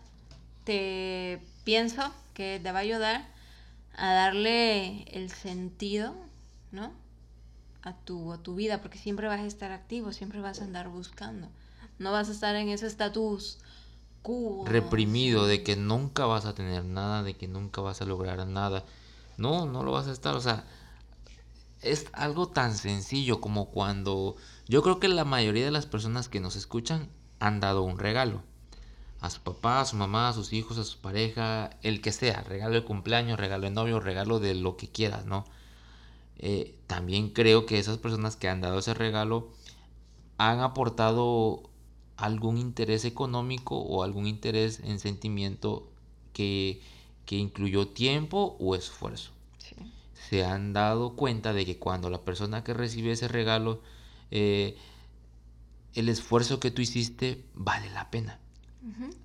te 0.64 1.40
pienso 1.64 2.12
que 2.32 2.60
te 2.62 2.72
va 2.72 2.78
a 2.78 2.82
ayudar 2.82 3.28
a 3.96 4.12
darle 4.12 5.02
el 5.12 5.30
sentido, 5.30 6.14
¿no? 6.72 6.92
a 7.84 7.92
tu, 7.92 8.32
a 8.32 8.38
tu 8.38 8.54
vida, 8.54 8.80
porque 8.80 8.98
siempre 8.98 9.28
vas 9.28 9.40
a 9.40 9.46
estar 9.46 9.70
activo, 9.70 10.12
siempre 10.12 10.40
vas 10.40 10.60
a 10.60 10.64
andar 10.64 10.88
buscando. 10.88 11.48
No 11.98 12.12
vas 12.12 12.28
a 12.28 12.32
estar 12.32 12.56
en 12.56 12.68
ese 12.68 12.86
estatus 12.86 13.58
reprimido 14.64 15.46
de 15.46 15.62
que 15.62 15.76
nunca 15.76 16.24
vas 16.24 16.46
a 16.46 16.54
tener 16.54 16.84
nada, 16.84 17.22
de 17.22 17.34
que 17.34 17.46
nunca 17.46 17.82
vas 17.82 18.00
a 18.00 18.06
lograr 18.06 18.46
nada. 18.46 18.84
No, 19.36 19.66
no 19.66 19.82
lo 19.82 19.92
vas 19.92 20.06
a 20.08 20.12
estar, 20.12 20.34
o 20.34 20.40
sea, 20.40 20.64
es 21.82 22.06
algo 22.12 22.48
tan 22.48 22.74
sencillo 22.74 23.40
como 23.40 23.66
cuando 23.66 24.36
yo 24.66 24.82
creo 24.82 24.98
que 25.00 25.08
la 25.08 25.24
mayoría 25.24 25.64
de 25.64 25.70
las 25.70 25.86
personas 25.86 26.28
que 26.28 26.40
nos 26.40 26.56
escuchan 26.56 27.10
han 27.40 27.60
dado 27.60 27.82
un 27.82 27.98
regalo 27.98 28.42
a 29.20 29.30
su 29.30 29.40
papá, 29.40 29.80
a 29.80 29.84
su 29.84 29.96
mamá, 29.96 30.28
a 30.28 30.32
sus 30.32 30.52
hijos, 30.52 30.78
a 30.78 30.84
su 30.84 30.98
pareja, 30.98 31.70
el 31.82 32.00
que 32.00 32.12
sea, 32.12 32.42
regalo 32.42 32.74
de 32.74 32.84
cumpleaños, 32.84 33.38
regalo 33.38 33.64
de 33.64 33.70
novio, 33.70 34.00
regalo 34.00 34.40
de 34.40 34.54
lo 34.54 34.76
que 34.76 34.88
quieras, 34.88 35.26
¿no? 35.26 35.44
Eh, 36.38 36.78
también 36.86 37.30
creo 37.30 37.66
que 37.66 37.78
esas 37.78 37.98
personas 37.98 38.36
que 38.36 38.48
han 38.48 38.60
dado 38.60 38.78
ese 38.78 38.94
regalo 38.94 39.48
han 40.36 40.60
aportado 40.60 41.62
algún 42.16 42.58
interés 42.58 43.04
económico 43.04 43.76
o 43.76 44.02
algún 44.02 44.26
interés 44.26 44.80
en 44.80 44.98
sentimiento 44.98 45.88
que, 46.32 46.80
incluyó 47.30 47.88
tiempo 47.88 48.56
o 48.60 48.76
esfuerzo. 48.76 49.32
Se 50.28 50.44
han 50.44 50.72
dado 50.72 51.16
cuenta 51.16 51.52
de 51.52 51.66
que 51.66 51.78
cuando 51.78 52.08
la 52.08 52.24
persona 52.24 52.62
que 52.62 52.74
recibe 52.74 53.12
ese 53.12 53.26
regalo, 53.26 53.82
eh, 54.30 54.76
el 55.94 56.08
esfuerzo 56.08 56.60
que 56.60 56.70
tú 56.70 56.80
hiciste 56.80 57.44
vale 57.54 57.90
la 57.90 58.10
pena. 58.10 58.38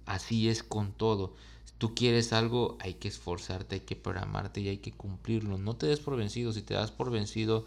Así 0.06 0.50
es 0.50 0.64
con 0.64 0.92
todo 0.92 1.36
tú 1.80 1.96
quieres 1.96 2.34
algo, 2.34 2.78
hay 2.82 2.96
que 2.96 3.08
esforzarte, 3.08 3.76
hay 3.76 3.82
que 3.82 3.96
programarte 3.96 4.62
y 4.62 4.68
hay 4.68 4.78
que 4.78 4.92
cumplirlo. 4.92 5.58
No 5.58 5.76
te 5.76 5.88
des 5.88 6.00
por 6.00 6.16
vencido. 6.16 6.54
Si 6.54 6.62
te 6.62 6.76
das 6.76 6.92
por 6.92 7.10
vencido, 7.10 7.66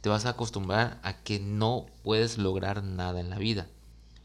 te 0.00 0.08
vas 0.08 0.24
a 0.24 0.30
acostumbrar 0.30 0.98
a 1.02 1.22
que 1.22 1.40
no 1.40 1.86
puedes 2.02 2.38
lograr 2.38 2.82
nada 2.82 3.20
en 3.20 3.28
la 3.28 3.38
vida. 3.38 3.68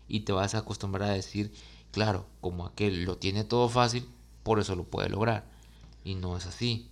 Y 0.07 0.21
te 0.21 0.31
vas 0.31 0.55
a 0.55 0.59
acostumbrar 0.59 1.09
a 1.09 1.13
decir, 1.13 1.53
claro, 1.91 2.27
como 2.41 2.65
aquel 2.65 3.03
lo 3.05 3.17
tiene 3.17 3.43
todo 3.43 3.69
fácil, 3.69 4.07
por 4.43 4.59
eso 4.59 4.75
lo 4.75 4.83
puede 4.83 5.09
lograr. 5.09 5.45
Y 6.03 6.15
no 6.15 6.37
es 6.37 6.45
así. 6.45 6.89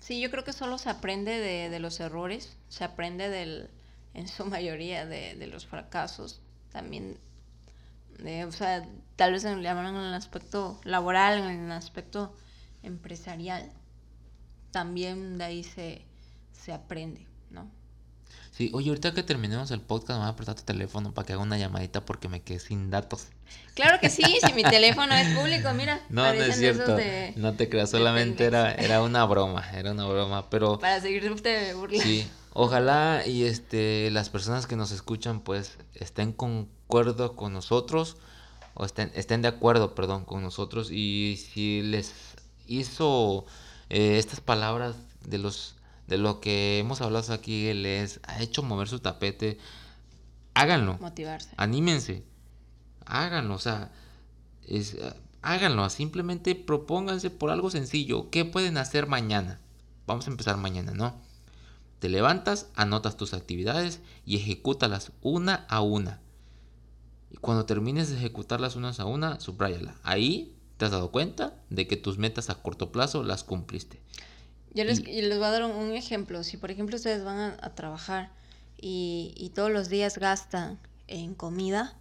Sí, 0.00 0.20
yo 0.20 0.30
creo 0.30 0.44
que 0.44 0.52
solo 0.52 0.78
se 0.78 0.90
aprende 0.90 1.38
de, 1.38 1.78
los 1.78 2.00
errores, 2.00 2.56
se 2.68 2.84
aprende 2.84 3.28
del, 3.28 3.70
en 4.14 4.28
su 4.28 4.44
mayoría 4.44 5.06
de, 5.06 5.34
de 5.36 5.46
los 5.46 5.66
fracasos. 5.66 6.40
También 6.72 7.16
o 8.46 8.52
sea, 8.52 8.86
tal 9.16 9.32
vez 9.32 9.44
en, 9.44 9.64
en 9.64 9.66
el 9.96 10.14
aspecto 10.14 10.80
laboral, 10.84 11.38
en 11.38 11.64
el 11.64 11.72
aspecto 11.72 12.34
empresarial, 12.82 13.70
también 14.70 15.38
de 15.38 15.44
ahí 15.44 15.64
se, 15.64 16.04
se 16.52 16.72
aprende, 16.72 17.26
¿no? 17.50 17.68
Sí, 18.52 18.70
oye, 18.74 18.90
ahorita 18.90 19.14
que 19.14 19.22
terminemos 19.22 19.70
el 19.70 19.80
podcast, 19.80 20.10
me 20.10 20.16
voy 20.18 20.26
a 20.26 20.28
apretar 20.28 20.54
tu 20.54 20.62
teléfono 20.62 21.12
para 21.12 21.26
que 21.26 21.32
haga 21.32 21.42
una 21.42 21.56
llamadita 21.56 22.04
porque 22.04 22.28
me 22.28 22.42
quedé 22.42 22.58
sin 22.60 22.90
datos. 22.90 23.28
Claro 23.74 23.98
que 23.98 24.10
sí, 24.10 24.22
si 24.46 24.52
mi 24.52 24.62
teléfono 24.62 25.14
es 25.14 25.34
público, 25.34 25.72
mira. 25.72 26.02
No, 26.10 26.22
no 26.22 26.32
es 26.32 26.56
cierto. 26.56 26.98
no 27.36 27.54
te 27.54 27.70
creas, 27.70 27.90
solamente 27.90 28.44
era, 28.44 28.74
era 28.74 29.00
una 29.02 29.24
broma, 29.24 29.64
era 29.74 29.92
una 29.92 30.04
broma, 30.06 30.50
pero. 30.50 30.78
Para 30.78 31.00
seguirte 31.00 31.72
burlando. 31.72 32.04
Sí, 32.04 32.28
ojalá 32.52 33.22
y 33.26 33.44
este 33.44 34.10
las 34.10 34.28
personas 34.28 34.66
que 34.66 34.76
nos 34.76 34.92
escuchan, 34.92 35.40
pues, 35.40 35.78
estén 35.94 36.32
con 36.32 36.68
acuerdo 36.92 37.36
con 37.36 37.54
nosotros, 37.54 38.18
o 38.74 38.84
estén, 38.84 39.10
estén 39.14 39.40
de 39.40 39.48
acuerdo, 39.48 39.94
perdón, 39.94 40.26
con 40.26 40.42
nosotros, 40.42 40.90
y 40.90 41.38
si 41.38 41.80
les 41.80 42.12
hizo 42.66 43.46
eh, 43.88 44.18
estas 44.18 44.40
palabras 44.42 44.94
de 45.26 45.38
los 45.38 45.76
de 46.12 46.18
lo 46.18 46.40
que 46.40 46.78
hemos 46.78 47.00
hablado 47.00 47.32
aquí 47.32 47.72
les 47.72 48.20
ha 48.24 48.42
hecho 48.42 48.62
mover 48.62 48.86
su 48.86 48.98
tapete, 48.98 49.56
háganlo. 50.52 50.98
Motivarse. 50.98 51.48
Anímense. 51.56 52.22
Háganlo, 53.06 53.54
o 53.54 53.58
sea, 53.58 53.90
es, 54.68 54.98
háganlo, 55.40 55.88
simplemente 55.88 56.54
propónganse 56.54 57.30
por 57.30 57.48
algo 57.48 57.70
sencillo. 57.70 58.28
¿Qué 58.28 58.44
pueden 58.44 58.76
hacer 58.76 59.06
mañana? 59.06 59.58
Vamos 60.06 60.26
a 60.26 60.30
empezar 60.30 60.58
mañana, 60.58 60.92
¿no? 60.92 61.14
Te 61.98 62.10
levantas, 62.10 62.66
anotas 62.74 63.16
tus 63.16 63.32
actividades 63.32 64.00
y 64.26 64.36
ejecútalas 64.36 65.12
una 65.22 65.64
a 65.70 65.80
una. 65.80 66.20
Y 67.30 67.38
cuando 67.38 67.64
termines 67.64 68.10
de 68.10 68.18
ejecutarlas 68.18 68.76
unas 68.76 69.00
a 69.00 69.06
una, 69.06 69.40
subráyala. 69.40 69.96
Ahí 70.02 70.54
te 70.76 70.84
has 70.84 70.90
dado 70.90 71.10
cuenta 71.10 71.54
de 71.70 71.86
que 71.88 71.96
tus 71.96 72.18
metas 72.18 72.50
a 72.50 72.56
corto 72.56 72.92
plazo 72.92 73.22
las 73.22 73.44
cumpliste. 73.44 74.02
Yo 74.74 74.84
les, 74.84 75.06
les 75.06 75.38
voy 75.38 75.46
a 75.46 75.50
dar 75.50 75.64
un, 75.64 75.92
ejemplo. 75.92 76.42
Si 76.44 76.56
por 76.56 76.70
ejemplo 76.70 76.96
ustedes 76.96 77.24
van 77.24 77.56
a, 77.60 77.74
trabajar 77.74 78.30
y, 78.80 79.34
y, 79.36 79.50
todos 79.50 79.70
los 79.70 79.88
días 79.88 80.18
gastan 80.18 80.78
en 81.08 81.34
comida, 81.34 81.94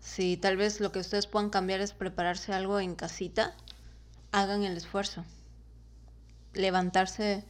si 0.00 0.36
tal 0.36 0.56
vez 0.56 0.80
lo 0.80 0.92
que 0.92 0.98
ustedes 0.98 1.26
puedan 1.26 1.50
cambiar 1.50 1.80
es 1.80 1.92
prepararse 1.92 2.52
algo 2.52 2.80
en 2.80 2.94
casita, 2.94 3.54
hagan 4.32 4.64
el 4.64 4.76
esfuerzo. 4.76 5.24
Levantarse 6.54 7.44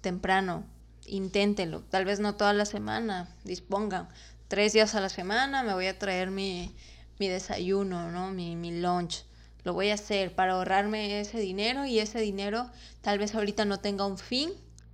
temprano, 0.00 0.64
inténtenlo. 1.06 1.82
Tal 1.82 2.04
vez 2.04 2.20
no 2.20 2.34
toda 2.34 2.52
la 2.52 2.66
semana, 2.66 3.28
dispongan 3.44 4.08
tres 4.50 4.72
días 4.72 4.96
a 4.96 5.00
la 5.00 5.08
semana 5.08 5.62
me 5.62 5.74
voy 5.74 5.86
a 5.86 5.96
traer 5.96 6.32
mi, 6.32 6.74
desayuno, 7.20 8.10
¿no? 8.10 8.32
Mi, 8.32 8.56
mi 8.56 8.80
lunch. 8.80 9.24
Lo 9.64 9.74
voy 9.74 9.90
a 9.90 9.94
hacer 9.94 10.34
para 10.34 10.52
ahorrarme 10.52 11.20
ese 11.20 11.38
dinero 11.38 11.84
y 11.84 11.98
ese 11.98 12.20
dinero 12.20 12.70
tal 13.02 13.18
vez 13.18 13.34
ahorita 13.34 13.64
no 13.64 13.78
tenga 13.78 14.06
un 14.06 14.18
fin, 14.18 14.50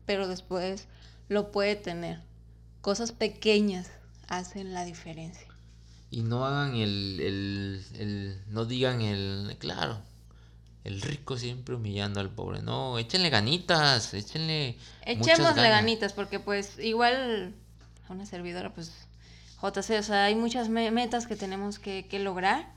pero 0.07 0.29
después 0.29 0.89
lo 1.29 1.53
puede 1.53 1.77
tener. 1.77 2.21
Cosas 2.81 3.13
pequeñas 3.13 3.91
hacen 4.29 4.75
la 4.75 4.85
diferencia. 4.85 5.47
Y 6.11 6.23
no 6.23 6.47
hagan 6.47 6.77
el, 6.77 7.21
el, 7.21 7.85
el 7.99 8.43
no 8.49 8.65
digan 8.65 9.01
el, 9.03 9.57
claro, 9.59 10.01
el 10.85 11.01
rico 11.03 11.37
siempre 11.37 11.75
humillando 11.75 12.21
al 12.21 12.31
pobre. 12.31 12.63
No, 12.63 12.99
échenle 12.99 13.31
ganitas, 13.31 14.15
échenle. 14.15 14.79
Echémosle 15.05 15.69
ganitas, 15.69 16.13
porque 16.13 16.39
pues 16.39 16.79
igual 16.79 17.55
a 18.09 18.13
una 18.13 18.25
servidora, 18.25 18.73
pues 18.73 18.93
JC, 19.61 19.99
o 19.99 20.03
sea, 20.03 20.25
hay 20.25 20.37
muchas 20.37 20.69
metas 20.69 21.27
que 21.27 21.35
tenemos 21.35 21.79
que, 21.79 22.07
que 22.07 22.21
lograr 22.21 22.76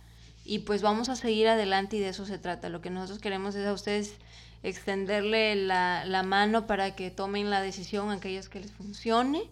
y 0.50 0.60
pues 0.60 0.82
vamos 0.82 1.10
a 1.10 1.16
seguir 1.16 1.48
adelante 1.48 1.98
y 1.98 2.00
de 2.00 2.10
eso 2.10 2.26
se 2.26 2.40
trata. 2.40 2.70
Lo 2.70 2.82
que 2.82 2.90
nosotros 2.90 3.20
queremos 3.20 3.54
es 3.54 3.68
a 3.68 3.74
ustedes 3.74 4.14
extenderle 4.64 5.56
la, 5.56 6.04
la 6.06 6.24
mano 6.24 6.66
para 6.66 6.96
que 6.96 7.12
tomen 7.12 7.52
la 7.52 7.62
decisión 7.62 8.10
a 8.10 8.14
aquellos 8.14 8.50
que 8.50 8.60
les 8.60 8.72
funcione 8.72 9.44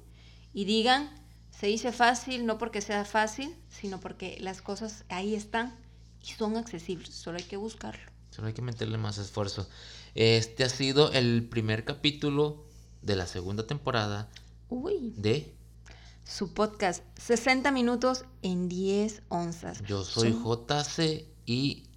y 0.55 0.65
digan, 0.65 1.07
se 1.51 1.67
dice 1.67 1.91
fácil, 1.91 2.47
no 2.47 2.57
porque 2.57 2.81
sea 2.81 3.05
fácil, 3.05 3.53
sino 3.69 3.99
porque 3.99 4.37
las 4.39 4.63
cosas 4.63 5.05
ahí 5.09 5.35
están 5.35 5.75
y 6.23 6.31
son 6.31 6.57
accesibles, 6.57 7.13
solo 7.13 7.37
hay 7.37 7.43
que 7.43 7.57
buscarlo. 7.57 8.11
Solo 8.31 8.47
hay 8.47 8.53
que 8.53 8.63
meterle 8.63 8.97
más 8.97 9.19
esfuerzo. 9.19 9.69
Este 10.15 10.63
ha 10.63 10.69
sido 10.69 11.11
el 11.13 11.47
primer 11.47 11.85
capítulo 11.85 12.65
de 13.03 13.15
la 13.15 13.27
segunda 13.27 13.67
temporada 13.67 14.29
Uy. 14.69 15.13
de 15.15 15.53
su 16.27 16.53
podcast 16.53 17.03
60 17.19 17.71
minutos 17.71 18.25
en 18.41 18.67
10 18.67 19.23
onzas. 19.29 19.81
Yo 19.83 20.03
soy 20.03 20.33
JC 20.33 21.25
y 21.45 21.87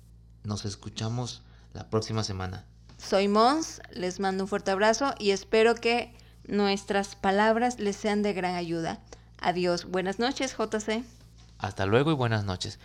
nos 0.44 0.64
escuchamos 0.64 1.42
la 1.72 1.90
próxima 1.90 2.22
semana. 2.22 2.64
Soy 2.96 3.28
Mons, 3.28 3.82
les 3.90 4.20
mando 4.20 4.44
un 4.44 4.48
fuerte 4.48 4.70
abrazo 4.70 5.14
y 5.18 5.32
espero 5.32 5.74
que 5.74 6.14
nuestras 6.46 7.16
palabras 7.16 7.80
les 7.80 7.96
sean 7.96 8.22
de 8.22 8.32
gran 8.32 8.54
ayuda. 8.54 9.00
Adiós, 9.40 9.86
buenas 9.86 10.18
noches 10.18 10.56
JC. 10.56 11.02
Hasta 11.58 11.84
luego 11.86 12.12
y 12.12 12.14
buenas 12.14 12.44
noches. 12.44 12.78